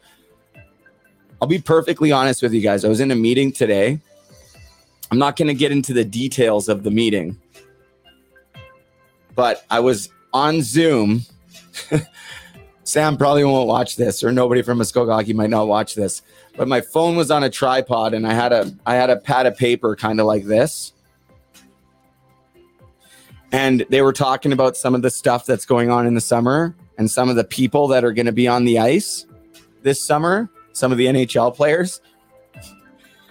I'll 1.41 1.49
be 1.49 1.59
perfectly 1.61 2.12
honest 2.12 2.43
with 2.43 2.53
you 2.53 2.62
guys. 2.62 2.84
I 2.84 2.89
was 2.89 3.01
in 3.01 3.11
a 3.11 3.16
meeting 3.16 3.53
today. 3.53 4.01
I'm 5.11 5.18
not 5.18 5.36
going 5.36 5.48
to 5.48 5.54
get 5.54 5.72
into 5.72 5.92
the 5.92 6.04
details 6.04 6.68
of 6.68 6.82
the 6.82 6.90
meeting, 6.90 7.40
but 9.34 9.64
I 9.70 9.80
was 9.80 10.09
on 10.32 10.62
Zoom. 10.62 11.22
Sam 12.84 13.16
probably 13.16 13.44
won't 13.44 13.68
watch 13.68 13.96
this, 13.96 14.22
or 14.22 14.32
nobody 14.32 14.62
from 14.62 14.78
Muskoka 14.78 15.12
Hockey 15.12 15.32
might 15.32 15.50
not 15.50 15.68
watch 15.68 15.94
this. 15.94 16.22
But 16.57 16.68
my 16.68 16.80
phone 16.80 17.16
was 17.16 17.30
on 17.30 17.44
a 17.44 17.50
tripod, 17.50 18.14
and 18.14 18.26
I 18.26 18.32
had 18.32 18.52
a 18.52 18.72
I 18.86 18.94
had 18.94 19.11
a 19.11 19.16
pad 19.16 19.46
of 19.46 19.57
paper, 19.57 19.94
kind 19.96 20.20
of 20.20 20.26
like 20.26 20.44
this, 20.44 20.92
and 23.52 23.86
they 23.88 24.02
were 24.02 24.12
talking 24.12 24.52
about 24.52 24.76
some 24.76 24.94
of 24.94 25.02
the 25.02 25.11
stuff 25.11 25.46
that's 25.46 25.66
going 25.66 25.90
on 25.90 26.07
in 26.07 26.14
the 26.14 26.20
summer 26.20 26.74
and 26.98 27.11
some 27.11 27.28
of 27.28 27.36
the 27.36 27.44
people 27.44 27.88
that 27.88 28.04
are 28.04 28.12
going 28.12 28.26
to 28.26 28.32
be 28.32 28.48
on 28.48 28.64
the 28.64 28.78
ice 28.78 29.26
this 29.82 30.00
summer. 30.00 30.50
Some 30.72 30.92
of 30.92 30.98
the 30.98 31.07
NHL 31.07 31.54
players. 31.54 32.00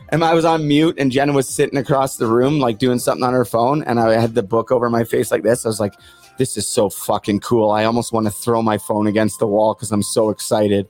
And 0.10 0.24
I 0.24 0.34
was 0.34 0.45
on 0.45 0.68
mute, 0.68 0.95
and 0.99 1.12
Jenna 1.12 1.34
was 1.34 1.49
sitting 1.49 1.78
across 1.78 2.18
the 2.18 2.28
room, 2.28 2.60
like 2.60 2.78
doing 2.78 2.99
something 2.99 3.24
on 3.24 3.34
her 3.34 3.45
phone, 3.45 3.84
and 3.84 3.99
I 3.99 4.20
had 4.20 4.36
the 4.36 4.43
book 4.43 4.72
over 4.72 4.89
my 4.89 5.03
face 5.03 5.32
like 5.32 5.43
this. 5.43 5.66
I 5.66 5.70
was 5.70 5.80
like, 5.80 5.93
"This 6.38 6.58
is 6.58 6.68
so 6.68 6.89
fucking 6.89 7.39
cool." 7.39 7.72
I 7.72 7.86
almost 7.86 8.14
want 8.14 8.28
to 8.28 8.32
throw 8.32 8.62
my 8.62 8.78
phone 8.78 9.08
against 9.08 9.39
the 9.39 9.47
wall 9.47 9.74
because 9.74 9.91
I'm 9.91 10.03
so 10.03 10.30
excited. 10.30 10.88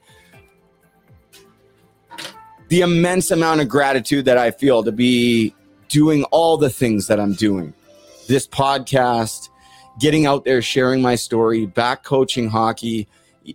The 2.68 2.82
immense 2.82 3.32
amount 3.32 3.61
of 3.61 3.70
gratitude 3.70 4.26
that 4.26 4.38
I 4.38 4.51
feel 4.51 4.84
to 4.84 4.91
be 4.91 5.55
doing 5.88 6.24
all 6.26 6.57
the 6.57 6.70
things 6.70 7.07
that 7.07 7.20
I'm 7.20 7.34
doing, 7.34 7.74
this 8.28 8.47
podcast, 8.47 9.49
getting 9.99 10.26
out 10.26 10.43
there, 10.43 10.61
sharing 10.61 11.01
my 11.01 11.16
story, 11.16 11.66
back 11.66 12.03
coaching 12.03 12.49
hockey, 12.49 13.07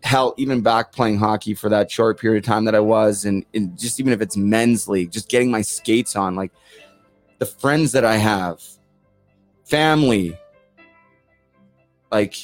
hell, 0.03 0.35
even 0.37 0.61
back 0.61 0.93
playing 0.93 1.19
hockey 1.19 1.55
for 1.55 1.69
that 1.69 1.91
short 1.91 2.19
period 2.19 2.45
of 2.45 2.47
time 2.47 2.65
that 2.65 2.75
I 2.75 2.81
was, 2.81 3.25
and, 3.25 3.45
and 3.55 3.79
just 3.79 4.01
even 4.01 4.13
if 4.13 4.21
it's 4.21 4.37
men's 4.37 4.89
league, 4.89 5.11
just 5.11 5.29
getting 5.29 5.51
my 5.51 5.63
skates 5.63 6.17
on, 6.17 6.35
like 6.35 6.53
the 7.39 7.47
friends 7.47 7.93
that 7.93 8.05
I 8.05 8.17
have, 8.17 8.63
family, 9.65 10.39
like 12.11 12.37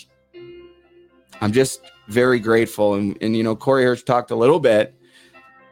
I'm 1.41 1.53
just 1.53 1.81
very 2.09 2.41
grateful. 2.41 2.95
And, 2.95 3.17
and 3.21 3.37
you 3.37 3.43
know, 3.43 3.57
Corey 3.57 3.85
Hirsch 3.85 4.03
talked 4.03 4.31
a 4.31 4.37
little 4.37 4.61
bit, 4.61 4.95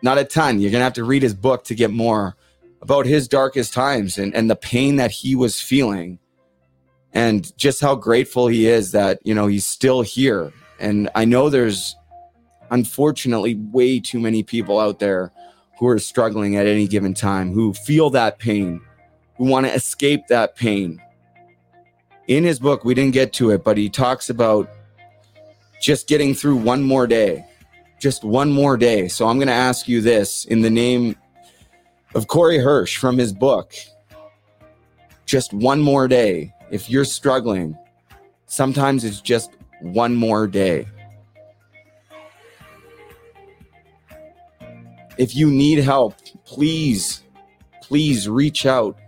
not 0.02 0.18
a 0.18 0.24
ton. 0.24 0.60
You're 0.60 0.70
gonna 0.70 0.84
have 0.84 0.94
to 0.94 1.04
read 1.04 1.22
his 1.22 1.34
book 1.34 1.64
to 1.64 1.74
get 1.74 1.90
more 1.90 2.36
about 2.82 3.06
his 3.06 3.26
darkest 3.28 3.72
times 3.72 4.18
and, 4.18 4.34
and 4.34 4.50
the 4.50 4.56
pain 4.56 4.96
that 4.96 5.10
he 5.10 5.34
was 5.34 5.60
feeling 5.60 6.18
and 7.14 7.56
just 7.56 7.80
how 7.80 7.94
grateful 7.94 8.48
he 8.48 8.66
is 8.66 8.92
that 8.92 9.18
you 9.24 9.34
know 9.34 9.46
he's 9.46 9.66
still 9.66 10.02
here 10.02 10.52
and 10.78 11.08
i 11.14 11.24
know 11.24 11.48
there's 11.48 11.96
unfortunately 12.70 13.54
way 13.54 14.00
too 14.00 14.18
many 14.18 14.42
people 14.42 14.80
out 14.80 14.98
there 14.98 15.32
who 15.78 15.86
are 15.86 15.98
struggling 15.98 16.56
at 16.56 16.66
any 16.66 16.86
given 16.86 17.14
time 17.14 17.52
who 17.52 17.72
feel 17.72 18.10
that 18.10 18.38
pain 18.38 18.80
who 19.36 19.44
want 19.44 19.66
to 19.66 19.72
escape 19.72 20.28
that 20.28 20.54
pain. 20.54 21.02
In 22.28 22.44
his 22.44 22.58
book 22.58 22.84
we 22.84 22.94
didn't 22.94 23.12
get 23.12 23.32
to 23.34 23.50
it 23.50 23.64
but 23.64 23.76
he 23.76 23.88
talks 23.88 24.30
about 24.30 24.70
just 25.80 26.08
getting 26.08 26.34
through 26.34 26.56
one 26.56 26.82
more 26.82 27.06
day 27.06 27.44
just 28.00 28.24
one 28.24 28.52
more 28.52 28.76
day. 28.76 29.08
So 29.08 29.26
i'm 29.26 29.36
going 29.36 29.48
to 29.48 29.54
ask 29.54 29.88
you 29.88 30.00
this 30.00 30.44
in 30.46 30.62
the 30.62 30.70
name 30.70 31.16
of 32.14 32.28
corey 32.28 32.58
hirsch 32.58 32.96
from 32.96 33.18
his 33.18 33.32
book 33.32 33.74
just 35.26 35.52
one 35.52 35.80
more 35.80 36.06
day. 36.06 36.52
If 36.70 36.90
you're 36.90 37.04
struggling, 37.04 37.76
sometimes 38.46 39.04
it's 39.04 39.20
just 39.20 39.52
one 39.84 40.14
more 40.14 40.46
day. 40.46 40.88
If 45.18 45.36
you 45.36 45.50
need 45.50 45.78
help, 45.78 46.14
please, 46.44 47.22
please 47.82 48.28
reach 48.28 48.66
out. 48.66 48.98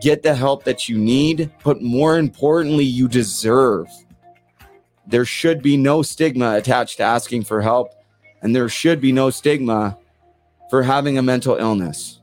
Get 0.00 0.22
the 0.22 0.34
help 0.34 0.64
that 0.64 0.88
you 0.88 0.98
need, 0.98 1.50
but 1.62 1.80
more 1.80 2.18
importantly, 2.18 2.84
you 2.84 3.08
deserve. 3.08 3.86
There 5.06 5.24
should 5.24 5.62
be 5.62 5.76
no 5.76 6.02
stigma 6.02 6.56
attached 6.56 6.98
to 6.98 7.04
asking 7.04 7.44
for 7.44 7.62
help, 7.62 7.94
and 8.42 8.54
there 8.54 8.68
should 8.68 9.00
be 9.00 9.12
no 9.12 9.30
stigma 9.30 9.96
for 10.68 10.82
having 10.82 11.16
a 11.16 11.22
mental 11.22 11.56
illness. 11.56 12.20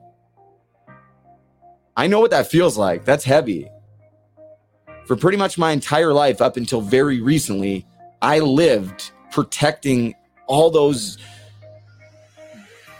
I 1.95 2.07
know 2.07 2.20
what 2.20 2.32
that 2.32 2.47
feels 2.47 2.78
like. 2.78 3.05
That's 3.05 3.24
heavy 3.24 3.70
for 5.05 5.16
pretty 5.16 5.38
much 5.38 5.57
my 5.57 5.72
entire 5.72 6.14
life 6.14 6.41
up 6.41 6.57
until 6.57 6.82
very 6.82 7.22
recently, 7.22 7.86
I 8.22 8.39
lived 8.39 9.11
protecting 9.32 10.15
all 10.47 10.69
those 10.69 11.17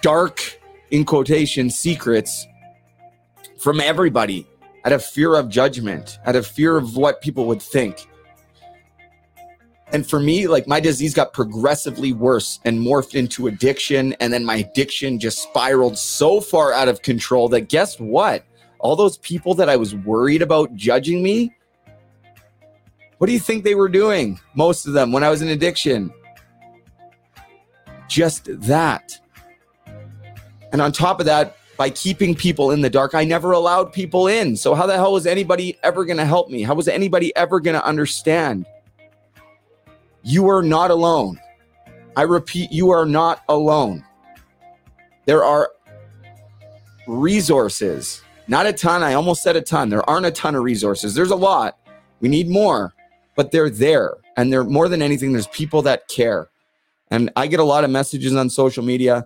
dark, 0.02 0.60
in 0.90 1.06
quotation, 1.06 1.70
secrets 1.70 2.48
from 3.58 3.80
everybody 3.80 4.48
out 4.84 4.94
of 4.94 5.06
fear 5.06 5.36
of 5.36 5.48
judgment, 5.48 6.20
out 6.26 6.36
of 6.36 6.46
fear 6.48 6.78
of 6.78 6.98
what 6.98 7.22
people 7.22 7.46
would 7.46 7.62
think. 7.62 8.08
And 9.94 10.08
for 10.08 10.20
me, 10.20 10.48
like 10.48 10.68
my 10.68 10.80
disease 10.80 11.14
got 11.14 11.34
progressively 11.34 12.14
worse 12.14 12.60
and 12.66 12.80
morphed 12.80 13.14
into 13.14 13.48
addiction. 13.48 14.14
And 14.20 14.32
then 14.32 14.46
my 14.46 14.58
addiction 14.58 15.20
just 15.20 15.44
spiraled 15.44 15.98
so 15.98 16.40
far 16.40 16.72
out 16.74 16.88
of 16.88 17.02
control 17.02 17.50
that 17.50 17.70
guess 17.70 18.00
what? 18.00 18.46
All 18.80 18.96
those 18.96 19.18
people 19.18 19.54
that 19.56 19.70
I 19.70 19.76
was 19.76 19.94
worried 19.94 20.42
about 20.42 20.76
judging 20.76 21.22
me 21.22 21.54
what 23.22 23.28
do 23.28 23.34
you 23.34 23.40
think 23.40 23.64
they 23.64 23.76
were 23.76 23.88
doing? 23.88 24.40
Most 24.56 24.88
of 24.88 24.94
them 24.94 25.12
when 25.12 25.24
I 25.24 25.30
was 25.30 25.44
in 25.44 25.50
addiction. 25.50 26.12
Just 28.08 28.46
that. 28.62 29.16
And 30.72 30.82
on 30.82 30.92
top 30.92 31.20
of 31.20 31.28
that, 31.28 31.56
by 31.78 31.92
keeping 31.92 32.34
people 32.34 32.72
in 32.72 32.82
the 32.82 32.90
dark, 32.90 33.14
I 33.14 33.24
never 33.24 33.52
allowed 33.52 33.94
people 33.94 34.26
in. 34.26 34.58
So, 34.58 34.74
how 34.74 34.88
the 34.88 34.96
hell 34.96 35.14
was 35.14 35.28
anybody 35.28 35.78
ever 35.84 36.04
going 36.04 36.18
to 36.18 36.26
help 36.26 36.50
me? 36.50 36.64
How 36.64 36.74
was 36.74 36.88
anybody 36.88 37.32
ever 37.36 37.60
going 37.60 37.76
to 37.76 37.86
understand? 37.86 38.66
You 40.24 40.50
are 40.50 40.64
not 40.64 40.90
alone. 40.90 41.40
I 42.16 42.24
repeat, 42.24 42.72
you 42.72 42.90
are 42.90 43.06
not 43.06 43.44
alone. 43.50 44.04
There 45.26 45.44
are 45.44 45.70
resources, 47.08 48.24
not 48.48 48.66
a 48.66 48.74
ton. 48.74 49.04
I 49.04 49.14
almost 49.14 49.44
said 49.44 49.56
a 49.56 49.62
ton. 49.62 49.90
There 49.90 50.10
aren't 50.10 50.26
a 50.26 50.32
ton 50.32 50.56
of 50.56 50.64
resources. 50.64 51.14
There's 51.14 51.30
a 51.30 51.36
lot. 51.36 51.78
We 52.20 52.28
need 52.28 52.50
more 52.50 52.96
but 53.42 53.50
they're 53.50 53.72
there. 53.72 54.18
And 54.38 54.54
they're 54.54 54.64
more 54.64 54.88
than 54.88 55.02
anything, 55.02 55.32
there's 55.32 55.48
people 55.48 55.82
that 55.82 56.08
care. 56.08 56.52
And 57.10 57.32
I 57.36 57.48
get 57.48 57.60
a 57.60 57.64
lot 57.64 57.84
of 57.84 57.90
messages 57.90 58.36
on 58.36 58.52
social 58.52 58.84
media. 58.84 59.26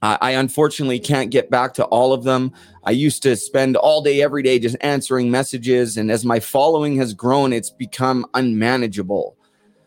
I, 0.00 0.30
unfortunately 0.30 0.98
can't 0.98 1.30
get 1.30 1.50
back 1.50 1.74
to 1.74 1.84
all 1.84 2.14
of 2.14 2.24
them. 2.24 2.52
I 2.84 2.92
used 2.92 3.22
to 3.22 3.36
spend 3.36 3.76
all 3.76 4.02
day, 4.02 4.22
every 4.22 4.42
day 4.42 4.58
just 4.58 4.76
answering 4.80 5.30
messages. 5.30 5.98
And 5.98 6.10
as 6.10 6.24
my 6.24 6.40
following 6.40 6.96
has 6.96 7.12
grown, 7.12 7.52
it's 7.52 7.68
become 7.68 8.24
unmanageable. 8.32 9.36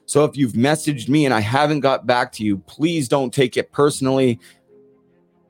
So 0.05 0.23
if 0.23 0.37
you've 0.37 0.53
messaged 0.53 1.09
me 1.09 1.25
and 1.25 1.33
I 1.33 1.39
haven't 1.39 1.79
got 1.79 2.05
back 2.05 2.31
to 2.33 2.43
you, 2.43 2.59
please 2.59 3.07
don't 3.07 3.33
take 3.33 3.57
it 3.57 3.71
personally. 3.71 4.39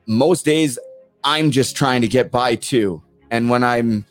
Most 0.05 0.45
days, 0.45 0.79
I'm 1.25 1.51
just 1.51 1.75
trying 1.75 2.01
to 2.01 2.07
get 2.07 2.31
by 2.31 2.55
too. 2.55 3.01
And 3.31 3.49
when 3.49 3.65
I'm 3.65 4.05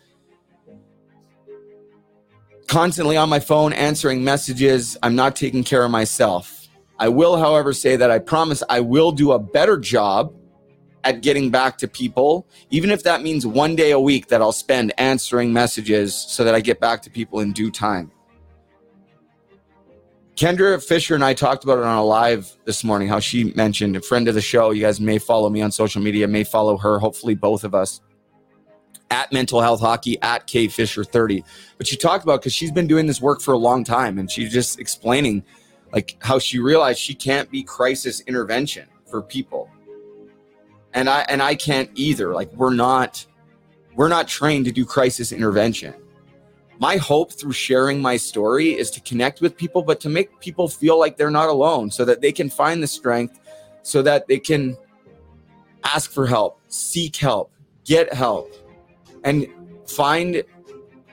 constantly 2.69 3.17
on 3.17 3.29
my 3.29 3.41
phone 3.41 3.73
answering 3.73 4.25
messages. 4.25 4.97
I'm 5.03 5.15
not 5.15 5.37
taking 5.37 5.65
care 5.65 5.85
of 5.85 5.91
myself. 5.91 6.69
I 6.99 7.09
will, 7.09 7.37
however, 7.37 7.73
say 7.73 7.97
that 7.97 8.11
I 8.11 8.19
promise 8.19 8.63
I 8.69 8.81
will 8.81 9.13
do 9.13 9.33
a 9.33 9.39
better 9.39 9.77
job 9.77 10.35
at 11.05 11.21
getting 11.21 11.51
back 11.51 11.79
to 11.79 11.87
people, 11.87 12.49
even 12.71 12.91
if 12.91 13.05
that 13.05 13.23
means 13.23 13.47
one 13.47 13.77
day 13.77 13.93
a 13.93 14.01
week 14.01 14.29
that 14.29 14.41
I'll 14.41 14.51
spend 14.51 14.93
answering 14.99 15.53
messages 15.53 16.15
so 16.15 16.43
that 16.43 16.55
I 16.55 16.61
get 16.61 16.81
back 16.81 17.03
to 17.03 17.11
people 17.11 17.41
in 17.41 17.53
due 17.53 17.71
time. 17.71 18.11
Kendra 20.35 20.83
Fisher 20.85 21.15
and 21.15 21.25
I 21.25 21.33
talked 21.33 21.65
about 21.65 21.79
it 21.79 21.85
on 21.85 21.97
a 21.97 22.05
live 22.05 22.51
this 22.65 22.83
morning, 22.83 23.09
how 23.09 23.21
she 23.21 23.53
mentioned 23.55 23.97
a 23.97 24.03
friend 24.03 24.29
of 24.29 24.35
the 24.35 24.41
show. 24.43 24.71
You 24.71 24.83
guys 24.83 25.01
may 25.01 25.19
follow 25.19 25.49
me 25.49 25.63
on 25.63 25.71
social 25.71 26.03
media, 26.03 26.29
may 26.29 26.45
follow 26.45 26.77
her, 26.77 26.99
hopefully 26.99 27.35
both 27.35 27.65
of 27.65 27.75
us 27.75 28.01
at 29.11 29.33
mental 29.33 29.61
health 29.61 29.81
hockey 29.81 30.21
at 30.23 30.47
K 30.47 30.69
Fisher 30.69 31.05
30. 31.05 31.45
But 31.79 31.87
she 31.87 31.97
talked 31.97 32.25
about 32.25 32.41
because 32.41 32.53
she's 32.53 32.73
been 32.73 32.87
doing 32.87 33.07
this 33.07 33.21
work 33.21 33.41
for 33.41 33.53
a 33.55 33.59
long 33.59 33.85
time 33.85 34.19
and 34.19 34.31
she's 34.31 34.53
just 34.53 34.81
explaining 34.81 35.45
like 35.93 36.17
how 36.21 36.39
she 36.39 36.59
realized 36.59 36.99
she 36.99 37.15
can't 37.15 37.51
be 37.51 37.63
crisis 37.63 38.21
intervention 38.21 38.89
for 39.09 39.23
people. 39.23 39.71
And 40.95 41.09
i 41.09 41.21
and 41.29 41.43
i 41.43 41.55
can't 41.55 41.91
either. 41.95 42.35
Like 42.35 42.53
we're 42.53 42.75
not 42.75 43.25
we're 43.95 44.09
not 44.09 44.29
trained 44.29 44.65
to 44.67 44.73
do 44.73 44.85
crisis 44.85 45.33
intervention. 45.33 45.95
My 46.79 46.97
hope 46.97 47.33
through 47.33 47.53
sharing 47.53 48.03
my 48.03 48.19
story 48.19 48.77
is 48.77 48.91
to 48.91 49.01
connect 49.01 49.41
with 49.41 49.57
people 49.57 49.83
but 49.83 50.01
to 50.01 50.09
make 50.09 50.39
people 50.41 50.69
feel 50.69 50.99
like 50.99 51.17
they're 51.17 51.31
not 51.31 51.49
alone 51.49 51.91
so 51.91 52.05
that 52.05 52.21
they 52.21 52.33
can 52.33 52.51
find 52.51 52.83
the 52.83 52.87
strength 52.87 53.39
so 53.83 54.03
that 54.03 54.27
they 54.27 54.39
can 54.39 54.77
ask 55.85 56.11
for 56.11 56.27
help 56.27 56.61
seek 56.69 57.17
help 57.17 57.53
get 57.85 58.13
help 58.13 58.53
and 59.27 59.47
find 59.87 60.43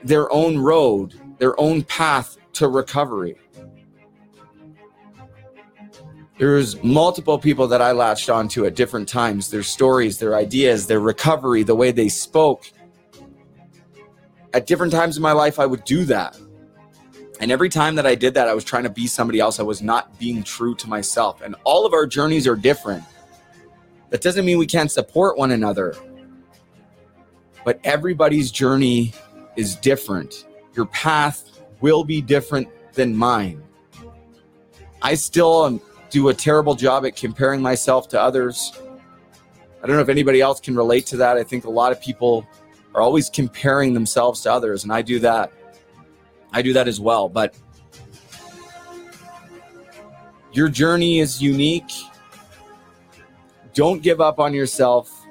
their 0.02 0.32
own 0.32 0.56
road 0.56 1.14
their 1.38 1.58
own 1.60 1.82
path 1.82 2.38
to 2.54 2.68
recovery 2.68 3.36
there's 6.38 6.82
multiple 6.82 7.38
people 7.38 7.68
that 7.68 7.80
I 7.80 7.92
latched 7.92 8.28
onto 8.28 8.66
at 8.66 8.74
different 8.74 9.08
times, 9.08 9.50
their 9.50 9.62
stories, 9.62 10.18
their 10.18 10.34
ideas, 10.34 10.86
their 10.86 10.98
recovery, 10.98 11.62
the 11.62 11.76
way 11.76 11.92
they 11.92 12.08
spoke. 12.08 12.70
At 14.52 14.66
different 14.66 14.92
times 14.92 15.16
in 15.16 15.22
my 15.22 15.32
life, 15.32 15.60
I 15.60 15.66
would 15.66 15.84
do 15.84 16.04
that. 16.06 16.36
And 17.40 17.52
every 17.52 17.68
time 17.68 17.94
that 17.96 18.06
I 18.06 18.14
did 18.16 18.34
that, 18.34 18.48
I 18.48 18.54
was 18.54 18.64
trying 18.64 18.82
to 18.82 18.90
be 18.90 19.06
somebody 19.06 19.38
else. 19.38 19.60
I 19.60 19.64
was 19.64 19.80
not 19.80 20.18
being 20.18 20.42
true 20.42 20.74
to 20.76 20.88
myself. 20.88 21.40
And 21.40 21.54
all 21.64 21.86
of 21.86 21.92
our 21.92 22.06
journeys 22.06 22.46
are 22.48 22.56
different. 22.56 23.04
That 24.10 24.20
doesn't 24.20 24.44
mean 24.44 24.58
we 24.58 24.66
can't 24.66 24.90
support 24.90 25.38
one 25.38 25.52
another. 25.52 25.94
But 27.64 27.80
everybody's 27.84 28.50
journey 28.50 29.12
is 29.56 29.76
different. 29.76 30.46
Your 30.74 30.86
path 30.86 31.60
will 31.80 32.04
be 32.04 32.20
different 32.20 32.68
than 32.92 33.16
mine. 33.16 33.62
I 35.02 35.14
still 35.14 35.80
do 36.10 36.28
a 36.28 36.34
terrible 36.34 36.74
job 36.74 37.04
at 37.04 37.16
comparing 37.16 37.60
myself 37.60 38.08
to 38.08 38.20
others. 38.20 38.72
I 39.82 39.86
don't 39.86 39.96
know 39.96 40.02
if 40.02 40.08
anybody 40.08 40.40
else 40.40 40.60
can 40.60 40.76
relate 40.76 41.06
to 41.06 41.16
that. 41.18 41.36
I 41.36 41.42
think 41.42 41.64
a 41.64 41.70
lot 41.70 41.92
of 41.92 42.00
people 42.00 42.46
are 42.94 43.02
always 43.02 43.28
comparing 43.28 43.92
themselves 43.92 44.40
to 44.42 44.52
others, 44.52 44.84
and 44.84 44.92
I 44.92 45.02
do 45.02 45.18
that. 45.20 45.52
I 46.52 46.62
do 46.62 46.72
that 46.72 46.88
as 46.88 47.00
well. 47.00 47.28
But 47.28 47.54
your 50.52 50.68
journey 50.68 51.18
is 51.18 51.42
unique. 51.42 51.90
Don't 53.74 54.00
give 54.02 54.20
up 54.20 54.38
on 54.38 54.54
yourself. 54.54 55.23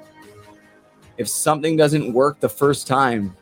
If 1.16 1.28
something 1.28 1.76
doesn't 1.76 2.12
work 2.12 2.40
the 2.40 2.48
first 2.48 2.86
time, 2.86 3.36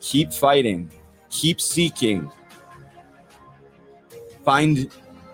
keep 0.00 0.32
fighting, 0.32 0.90
keep 1.30 1.60
seeking. 1.60 2.30
Find 4.44 4.90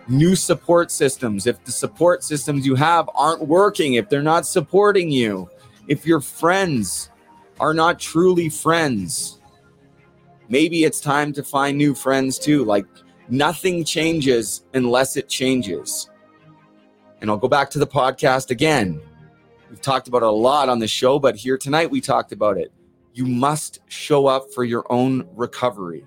new 0.09 0.35
support 0.35 0.91
systems. 0.91 1.47
If 1.47 1.62
the 1.64 1.73
support 1.73 2.25
systems 2.25 2.66
you 2.66 2.75
have 2.75 3.09
aren't 3.14 3.47
working, 3.47 3.95
if 3.95 4.09
they're 4.09 4.23
not 4.23 4.47
supporting 4.47 5.11
you, 5.11 5.49
if 5.87 6.07
your 6.07 6.21
friends 6.21 7.11
are 7.61 7.75
not 7.75 7.99
truly 7.99 8.49
friends, 8.49 9.41
maybe 10.49 10.85
it's 10.85 11.01
time 11.01 11.33
to 11.35 11.43
find 11.43 11.77
new 11.77 11.95
friends 11.95 12.39
too. 12.39 12.64
Like 12.64 12.87
nothing 13.29 13.85
changes 13.85 14.64
unless 14.75 15.16
it 15.16 15.29
changes. 15.29 16.11
And 17.21 17.31
I'll 17.31 17.37
go 17.37 17.49
back 17.49 17.69
to 17.71 17.79
the 17.79 17.87
podcast 17.87 18.51
again. 18.51 19.01
We've 19.71 19.81
talked 19.81 20.09
about 20.09 20.23
it 20.23 20.29
a 20.29 20.31
lot 20.31 20.69
on 20.69 20.79
the 20.79 20.89
show, 20.89 21.19
but 21.19 21.37
here 21.37 21.59
tonight 21.59 21.91
we 21.91 22.01
talked 22.01 22.33
about 22.33 22.57
it. 22.57 22.73
You 23.12 23.27
must 23.27 23.81
show 23.89 24.27
up 24.27 24.53
for 24.55 24.64
your 24.64 24.91
own 24.91 25.29
recovery. 25.35 26.07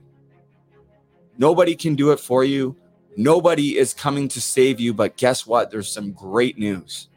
Nobody 1.37 1.75
can 1.75 1.95
do 1.95 2.11
it 2.11 2.19
for 2.19 2.43
you. 2.43 2.75
Nobody 3.17 3.77
is 3.77 3.93
coming 3.93 4.27
to 4.29 4.41
save 4.41 4.79
you, 4.79 4.93
but 4.93 5.17
guess 5.17 5.45
what? 5.45 5.69
There's 5.69 5.91
some 5.91 6.11
great 6.11 6.57
news. 6.57 7.09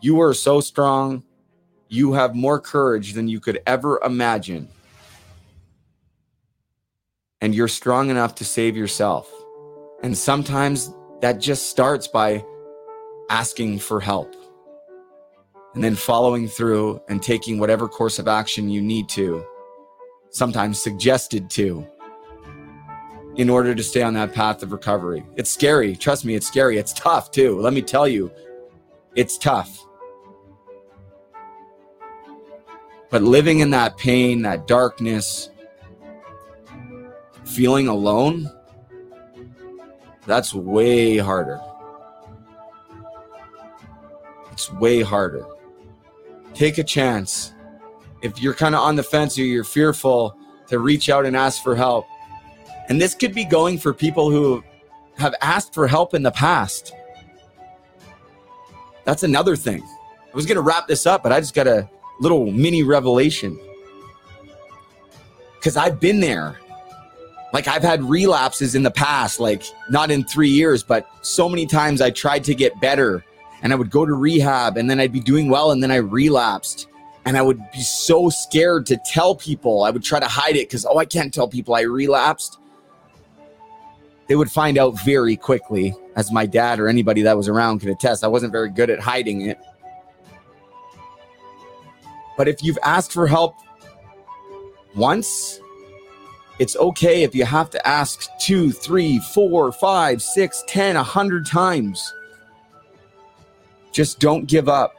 You 0.00 0.20
are 0.20 0.32
so 0.32 0.60
strong. 0.60 1.24
You 1.88 2.12
have 2.12 2.34
more 2.34 2.60
courage 2.60 3.12
than 3.12 3.28
you 3.28 3.40
could 3.40 3.60
ever 3.66 4.00
imagine. 4.04 4.68
And 7.40 7.54
you're 7.54 7.68
strong 7.68 8.10
enough 8.10 8.36
to 8.36 8.44
save 8.44 8.76
yourself. 8.76 9.30
And 10.02 10.16
sometimes 10.16 10.94
that 11.20 11.40
just 11.40 11.68
starts 11.68 12.06
by 12.06 12.44
asking 13.28 13.80
for 13.80 14.00
help 14.00 14.39
and 15.74 15.84
then 15.84 15.94
following 15.94 16.48
through 16.48 17.00
and 17.08 17.22
taking 17.22 17.58
whatever 17.58 17.88
course 17.88 18.18
of 18.18 18.28
action 18.28 18.68
you 18.68 18.80
need 18.80 19.08
to, 19.10 19.44
sometimes 20.30 20.80
suggested 20.80 21.48
to 21.50 21.86
in 23.36 23.48
order 23.48 23.74
to 23.74 23.82
stay 23.82 24.02
on 24.02 24.14
that 24.14 24.34
path 24.34 24.62
of 24.62 24.72
recovery. 24.72 25.24
It's 25.36 25.50
scary. 25.50 25.94
Trust 25.94 26.24
me, 26.24 26.34
it's 26.34 26.46
scary. 26.46 26.78
It's 26.78 26.92
tough 26.92 27.30
too. 27.30 27.60
Let 27.60 27.72
me 27.72 27.82
tell 27.82 28.08
you, 28.08 28.32
it's 29.14 29.38
tough. 29.38 29.86
But 33.08 33.22
living 33.22 33.60
in 33.60 33.70
that 33.70 33.96
pain, 33.96 34.42
that 34.42 34.66
darkness, 34.66 35.50
feeling 37.44 37.88
alone, 37.88 38.50
that's 40.26 40.54
way 40.54 41.18
harder. 41.18 41.60
It's 44.52 44.72
way 44.72 45.02
harder. 45.02 45.44
Take 46.60 46.76
a 46.76 46.84
chance. 46.84 47.54
If 48.20 48.42
you're 48.42 48.52
kind 48.52 48.74
of 48.74 48.82
on 48.82 48.94
the 48.94 49.02
fence 49.02 49.38
or 49.38 49.44
you're 49.44 49.64
fearful 49.64 50.36
to 50.68 50.78
reach 50.78 51.08
out 51.08 51.24
and 51.24 51.34
ask 51.34 51.62
for 51.62 51.74
help, 51.74 52.06
and 52.90 53.00
this 53.00 53.14
could 53.14 53.34
be 53.34 53.46
going 53.46 53.78
for 53.78 53.94
people 53.94 54.30
who 54.30 54.62
have 55.16 55.34
asked 55.40 55.72
for 55.72 55.88
help 55.88 56.12
in 56.12 56.22
the 56.22 56.30
past. 56.30 56.92
That's 59.04 59.22
another 59.22 59.56
thing. 59.56 59.82
I 59.82 60.36
was 60.36 60.44
going 60.44 60.56
to 60.56 60.60
wrap 60.60 60.86
this 60.86 61.06
up, 61.06 61.22
but 61.22 61.32
I 61.32 61.40
just 61.40 61.54
got 61.54 61.66
a 61.66 61.88
little 62.20 62.52
mini 62.52 62.82
revelation. 62.82 63.58
Because 65.54 65.78
I've 65.78 65.98
been 65.98 66.20
there. 66.20 66.60
Like, 67.54 67.68
I've 67.68 67.82
had 67.82 68.04
relapses 68.04 68.74
in 68.74 68.82
the 68.82 68.90
past, 68.90 69.40
like, 69.40 69.62
not 69.88 70.10
in 70.10 70.24
three 70.24 70.50
years, 70.50 70.82
but 70.82 71.08
so 71.22 71.48
many 71.48 71.64
times 71.64 72.02
I 72.02 72.10
tried 72.10 72.44
to 72.44 72.54
get 72.54 72.78
better 72.82 73.24
and 73.62 73.72
I 73.72 73.76
would 73.76 73.90
go 73.90 74.04
to 74.04 74.14
rehab 74.14 74.76
and 74.76 74.88
then 74.88 75.00
I'd 75.00 75.12
be 75.12 75.20
doing 75.20 75.48
well 75.48 75.70
and 75.70 75.82
then 75.82 75.90
I 75.90 75.96
relapsed. 75.96 76.88
And 77.26 77.36
I 77.36 77.42
would 77.42 77.60
be 77.70 77.82
so 77.82 78.30
scared 78.30 78.86
to 78.86 78.96
tell 79.04 79.34
people. 79.34 79.84
I 79.84 79.90
would 79.90 80.02
try 80.02 80.18
to 80.18 80.26
hide 80.26 80.56
it 80.56 80.68
because, 80.68 80.86
oh, 80.86 80.96
I 80.96 81.04
can't 81.04 81.32
tell 81.32 81.48
people 81.48 81.74
I 81.74 81.82
relapsed 81.82 82.60
they 84.30 84.36
would 84.36 84.52
find 84.52 84.78
out 84.78 84.92
very 85.04 85.34
quickly, 85.34 85.92
as 86.14 86.30
my 86.30 86.46
dad 86.46 86.78
or 86.78 86.86
anybody 86.86 87.22
that 87.22 87.36
was 87.36 87.48
around 87.48 87.80
could 87.80 87.88
attest. 87.88 88.22
I 88.22 88.28
wasn't 88.28 88.52
very 88.52 88.70
good 88.70 88.88
at 88.88 89.00
hiding 89.00 89.40
it. 89.40 89.58
But 92.36 92.46
if 92.46 92.62
you've 92.62 92.78
asked 92.84 93.12
for 93.12 93.26
help 93.26 93.56
once, 94.94 95.60
it's 96.60 96.76
okay 96.76 97.24
if 97.24 97.34
you 97.34 97.44
have 97.44 97.70
to 97.70 97.84
ask 97.84 98.28
two, 98.38 98.70
three, 98.70 99.18
four, 99.34 99.72
five, 99.72 100.22
six, 100.22 100.62
ten, 100.68 100.94
a 100.94 101.02
hundred 101.02 101.44
times. 101.44 102.14
Just 103.92 104.20
don't 104.20 104.46
give 104.46 104.68
up. 104.68 104.94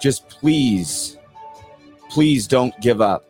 Just 0.00 0.28
please, 0.28 1.16
please 2.10 2.46
don't 2.46 2.78
give 2.80 3.00
up. 3.00 3.24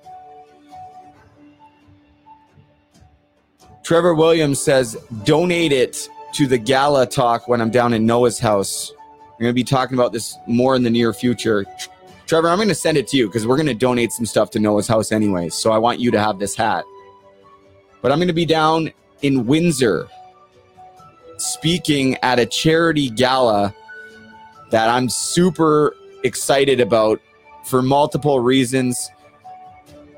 Trevor 3.83 4.15
Williams 4.15 4.61
says, 4.61 4.97
donate 5.25 5.73
it 5.73 6.09
to 6.33 6.47
the 6.47 6.59
gala 6.59 7.07
talk 7.07 7.47
when 7.47 7.61
I'm 7.61 7.71
down 7.71 7.93
in 7.93 8.07
Noah's 8.07 8.39
house. 8.39 8.93
I'm 9.21 9.41
going 9.41 9.51
to 9.51 9.55
be 9.55 9.63
talking 9.63 9.97
about 9.97 10.13
this 10.13 10.37
more 10.47 10.75
in 10.75 10.83
the 10.83 10.91
near 10.91 11.13
future. 11.13 11.67
Trevor, 12.27 12.49
I'm 12.49 12.57
going 12.57 12.69
to 12.69 12.75
send 12.75 12.97
it 12.97 13.07
to 13.09 13.17
you 13.19 13.27
because 13.27 13.47
we're 13.47 13.57
going 13.57 13.67
to 13.67 13.75
donate 13.75 14.11
some 14.11 14.25
stuff 14.25 14.51
to 14.53 14.59
Noah's 14.59 14.89
house 14.89 15.13
anyways. 15.13 15.55
So 15.55 15.71
I 15.71 15.79
want 15.79 16.01
you 16.01 16.11
to 16.13 16.19
have 16.19 16.39
this 16.39 16.57
hat. 16.57 16.85
But 18.01 18.11
I'm 18.11 18.19
going 18.19 18.29
to 18.29 18.35
be 18.35 18.47
down 18.47 18.91
in 19.21 19.47
Windsor 19.47 20.09
speaking 21.39 22.17
at 22.23 22.39
a 22.39 22.47
charity 22.47 23.11
gala 23.11 23.75
that 24.71 24.89
I'm 24.89 25.09
super 25.09 25.95
excited 26.23 26.81
about 26.81 27.21
for 27.65 27.83
multiple 27.83 28.41
reasons. 28.41 29.11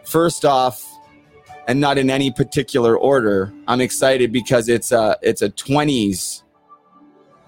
First 0.05 0.45
off, 0.45 0.85
and 1.69 1.81
not 1.81 1.99
in 1.99 2.11
any 2.11 2.31
particular 2.31 2.97
order. 2.97 3.53
I'm 3.67 3.81
excited 3.81 4.33
because 4.33 4.69
it's 4.69 4.93
a 4.93 5.17
it's 5.23 5.43
a 5.43 5.51
20s 5.51 6.43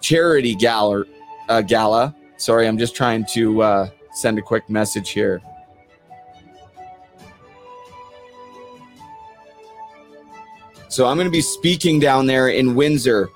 charity 0.01 0.55
gala. 0.55 1.05
Uh, 1.49 1.62
gala. 1.62 2.14
Sorry, 2.37 2.69
I'm 2.69 2.79
just 2.79 2.95
trying 2.95 3.25
to 3.33 3.62
uh, 3.62 3.91
send 4.12 4.39
a 4.39 4.43
quick 4.43 4.69
message 4.69 5.11
here. 5.11 5.41
So 10.89 11.07
I'm 11.07 11.16
going 11.16 11.27
to 11.27 11.33
be 11.33 11.41
speaking 11.41 12.01
down 12.01 12.27
there 12.27 12.49
in 12.49 12.75
Windsor 12.75 13.31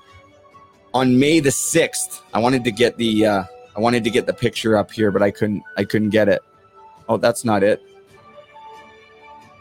on 0.93 1.17
May 1.17 1.39
the 1.39 1.49
6th. 1.49 2.21
I 2.33 2.39
wanted 2.39 2.63
to 2.63 2.71
get 2.71 2.97
the 2.97 3.25
uh, 3.25 3.43
I 3.75 3.79
wanted 3.79 4.03
to 4.03 4.09
get 4.09 4.25
the 4.25 4.33
picture 4.33 4.77
up 4.77 4.91
here, 4.91 5.11
but 5.11 5.21
I 5.21 5.31
couldn't 5.31 5.63
I 5.77 5.83
couldn't 5.83 6.09
get 6.09 6.29
it. 6.29 6.41
Oh, 7.09 7.17
that's 7.17 7.43
not 7.43 7.63
it. 7.63 7.81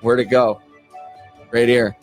Where'd 0.01 0.21
it 0.21 0.27
go? 0.27 0.61
right 1.53 1.69
here. 1.69 1.97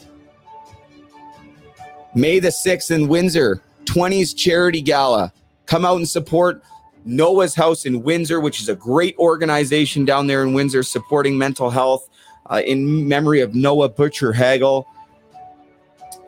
May 2.15 2.39
the 2.39 2.49
6th 2.49 2.91
in 2.91 3.07
Windsor, 3.07 3.61
20s 3.85 4.35
Charity 4.35 4.81
Gala. 4.81 5.33
Come 5.65 5.85
out 5.85 5.97
and 5.97 6.07
support 6.07 6.63
Noah's 7.05 7.55
House 7.55 7.85
in 7.85 8.01
Windsor, 8.03 8.39
which 8.39 8.61
is 8.61 8.69
a 8.69 8.75
great 8.75 9.17
organization 9.17 10.05
down 10.05 10.27
there 10.27 10.43
in 10.43 10.53
Windsor 10.53 10.83
supporting 10.83 11.37
mental 11.37 11.69
health 11.69 12.07
uh, 12.49 12.61
in 12.65 13.07
memory 13.07 13.41
of 13.41 13.53
Noah 13.53 13.89
Butcher 13.89 14.33
Hagel. 14.33 14.87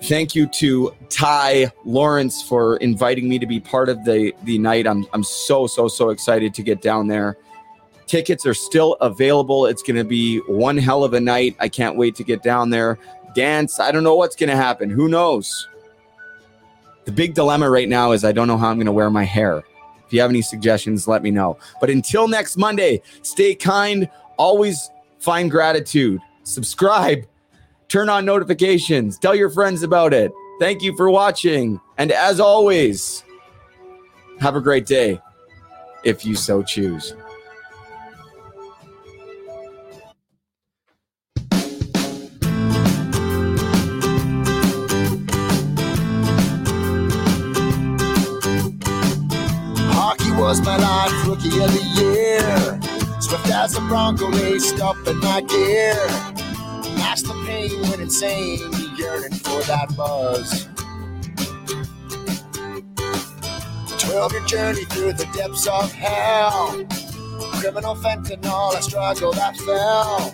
Thank 0.03 0.33
you 0.33 0.47
to 0.47 0.95
Ty 1.09 1.71
Lawrence 1.85 2.41
for 2.41 2.77
inviting 2.77 3.29
me 3.29 3.37
to 3.37 3.45
be 3.45 3.59
part 3.59 3.87
of 3.87 4.03
the, 4.03 4.33
the 4.43 4.57
night. 4.57 4.87
I'm, 4.87 5.05
I'm 5.13 5.23
so, 5.23 5.67
so, 5.67 5.87
so 5.87 6.09
excited 6.09 6.55
to 6.55 6.63
get 6.63 6.81
down 6.81 7.07
there. 7.07 7.37
Tickets 8.07 8.45
are 8.47 8.55
still 8.55 8.95
available. 8.95 9.67
It's 9.67 9.83
going 9.83 9.97
to 9.97 10.03
be 10.03 10.39
one 10.39 10.77
hell 10.77 11.03
of 11.03 11.13
a 11.13 11.19
night. 11.19 11.55
I 11.59 11.69
can't 11.69 11.97
wait 11.97 12.15
to 12.15 12.23
get 12.23 12.41
down 12.41 12.71
there. 12.71 12.97
Dance. 13.35 13.79
I 13.79 13.91
don't 13.91 14.03
know 14.03 14.15
what's 14.15 14.35
going 14.35 14.49
to 14.49 14.55
happen. 14.55 14.89
Who 14.89 15.07
knows? 15.07 15.67
The 17.05 17.11
big 17.11 17.35
dilemma 17.35 17.69
right 17.69 17.87
now 17.87 18.11
is 18.11 18.25
I 18.25 18.31
don't 18.31 18.47
know 18.47 18.57
how 18.57 18.69
I'm 18.69 18.77
going 18.77 18.87
to 18.87 18.91
wear 18.91 19.09
my 19.11 19.23
hair. 19.23 19.63
If 20.05 20.11
you 20.13 20.19
have 20.21 20.31
any 20.31 20.41
suggestions, 20.41 21.07
let 21.07 21.23
me 21.23 21.31
know. 21.31 21.57
But 21.79 21.89
until 21.91 22.27
next 22.27 22.57
Monday, 22.57 23.01
stay 23.21 23.55
kind, 23.55 24.09
always 24.37 24.89
find 25.19 25.49
gratitude, 25.49 26.19
subscribe, 26.43 27.25
turn 27.91 28.07
on 28.07 28.23
notifications, 28.23 29.19
tell 29.19 29.35
your 29.35 29.49
friends 29.49 29.83
about 29.83 30.13
it. 30.13 30.31
Thank 30.61 30.81
you 30.81 30.95
for 30.95 31.11
watching. 31.11 31.81
And 31.97 32.09
as 32.13 32.39
always, 32.39 33.21
have 34.39 34.55
a 34.55 34.61
great 34.61 34.85
day 34.85 35.19
if 36.05 36.25
you 36.25 36.35
so 36.35 36.63
choose. 36.63 37.13
Was 50.37 50.59
my 50.65 50.75
life, 50.75 51.27
rookie 51.27 51.47
of 51.63 51.71
the 51.71 51.83
year. 52.01 53.21
Swift 53.21 53.47
as 53.51 53.75
a 53.77 53.81
Bronco 53.81 54.29
raced 54.31 54.81
up 54.81 54.97
in 55.07 55.17
my 55.19 55.39
gear. 55.41 55.95
Matched 57.11 57.27
the 57.27 57.33
pain 57.45 57.81
went 57.81 57.99
insane, 57.99 58.71
yearning 58.95 59.33
for 59.33 59.61
that 59.63 59.93
buzz. 59.97 60.69
Twelve 63.99 64.31
year 64.31 64.45
journey 64.45 64.85
through 64.85 65.11
the 65.11 65.25
depths 65.35 65.67
of 65.67 65.91
hell. 65.91 66.85
Criminal 67.59 67.95
fentanyl, 67.95 68.77
I 68.77 68.79
struggled, 68.79 69.35
that 69.35 69.57
fell. 69.57 70.33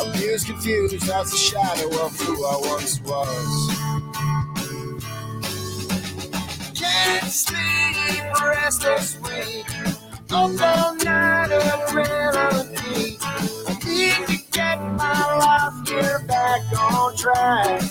Abused, 0.00 0.48
confused 0.48 1.08
as 1.08 1.30
the 1.30 1.36
shadow 1.36 1.86
of 2.04 2.18
who 2.18 2.44
I 2.44 2.56
once 2.64 3.00
was. 3.02 3.76
Can't 6.74 7.30
sleep, 7.30 8.24
restless 8.42 9.16
week. 9.20 9.70
Up 10.32 10.60
all 10.60 10.96
night, 10.96 11.50
peak. 12.76 13.18
I 13.22 13.37
need 13.88 14.26
to 14.26 14.38
get 14.52 14.78
my 14.92 15.36
life 15.38 15.84
gear 15.86 16.20
back 16.26 16.60
on 16.78 17.16
track. 17.16 17.82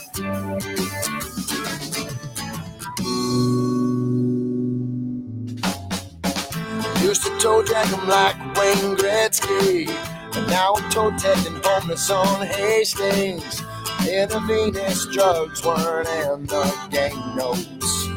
Used 7.01 7.23
to 7.23 7.39
toe 7.39 7.63
drag 7.63 7.91
'em 7.93 8.07
like 8.07 8.35
Wayne 8.55 8.95
Gretzky. 8.95 9.89
And 10.35 10.47
now 10.47 10.73
I'm 10.75 10.89
toe 10.91 11.11
tagging 11.17 11.59
homeless 11.63 12.09
on 12.11 12.45
Hastings. 12.45 13.63
Intravenous 14.07 15.05
drugs 15.07 15.63
weren't 15.65 16.07
in 16.07 16.45
the 16.45 16.73
gang 16.89 17.35
notes. 17.35 18.07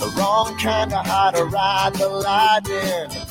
The 0.00 0.12
wrong 0.16 0.56
kind 0.58 0.92
of 0.92 1.06
how 1.06 1.30
to 1.30 1.44
ride 1.44 1.94
the 1.94 2.08
lightning. 2.08 3.10
Psych 3.10 3.27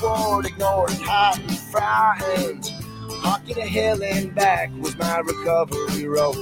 ward 0.00 0.46
ignored, 0.46 0.92
hot 0.92 1.38
and 1.38 1.58
frightened. 1.58 2.72
Hockey 3.22 3.54
to 3.54 3.62
hell 3.62 4.02
and 4.02 4.34
back 4.34 4.70
was 4.80 4.96
my 4.96 5.18
recovery 5.18 6.08
road. 6.08 6.34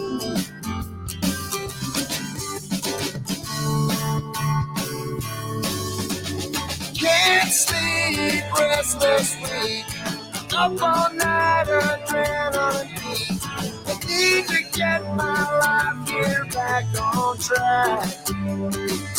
Can't 6.94 7.50
sleep, 7.50 8.44
restless 8.58 9.36
week. 9.42 9.86
Up 10.54 10.82
all 10.82 11.12
night, 11.14 11.66
adrenaline 11.66 12.88
peak. 12.98 13.40
I 13.86 13.98
need 14.06 14.46
to 14.48 14.78
get 14.78 15.02
my 15.16 15.42
life 15.58 16.08
here 16.08 16.44
back 16.52 16.84
on 17.00 17.38
track. 17.38 19.17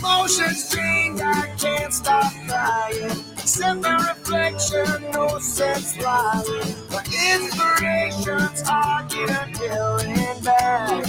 Emotions 0.00 0.70
drained, 0.70 1.20
I 1.20 1.54
can't 1.58 1.92
stop 1.92 2.32
crying. 2.48 3.10
Except 3.34 3.80
my 3.80 3.96
reflection, 4.08 5.10
no 5.12 5.38
sense 5.40 5.98
lying. 5.98 6.74
My 6.90 7.04
inspiration's 7.34 8.62
hockey 8.62 9.24
until 9.28 10.00
and 10.00 10.42
back. 10.42 11.04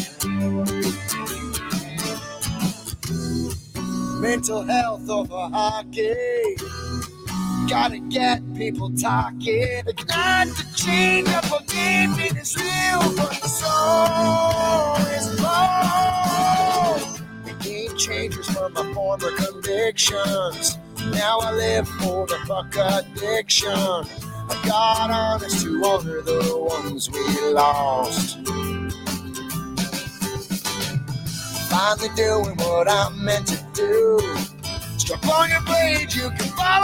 Mental 4.19 4.63
health 4.63 5.09
over 5.09 5.49
hockey. 5.55 6.57
Gotta 7.69 7.99
get 7.99 8.41
people 8.55 8.91
talking. 8.91 9.83
Ignite 9.87 10.49
the 10.49 10.65
change 10.75 11.29
a 11.29 11.63
game 11.71 12.11
it 12.19 12.35
is 12.35 12.57
real, 12.57 12.99
but 13.15 13.31
the 13.41 13.47
soul 13.47 14.97
is 15.15 15.39
cold. 15.39 16.90
Changers 18.05 18.49
from 18.49 18.73
my 18.73 18.93
former 18.93 19.31
convictions. 19.33 20.79
Now 21.11 21.37
I 21.39 21.51
live 21.51 21.87
for 21.87 22.25
the 22.25 22.39
fuck 22.47 22.75
addiction. 22.75 23.69
I 23.69 24.61
got 24.65 25.11
honest 25.11 25.63
to 25.63 25.83
honor 25.85 26.21
the 26.21 26.67
ones 26.67 27.11
we 27.11 27.53
lost. 27.53 28.39
Finally 31.69 32.09
doing 32.15 32.57
what 32.57 32.89
I'm 32.89 33.23
meant 33.23 33.45
to 33.49 33.63
do. 33.75 34.19
Struck 34.97 35.23
on 35.27 35.51
your 35.51 35.61
blade, 35.61 36.11
you 36.11 36.31
can 36.31 36.49
follow. 36.57 36.81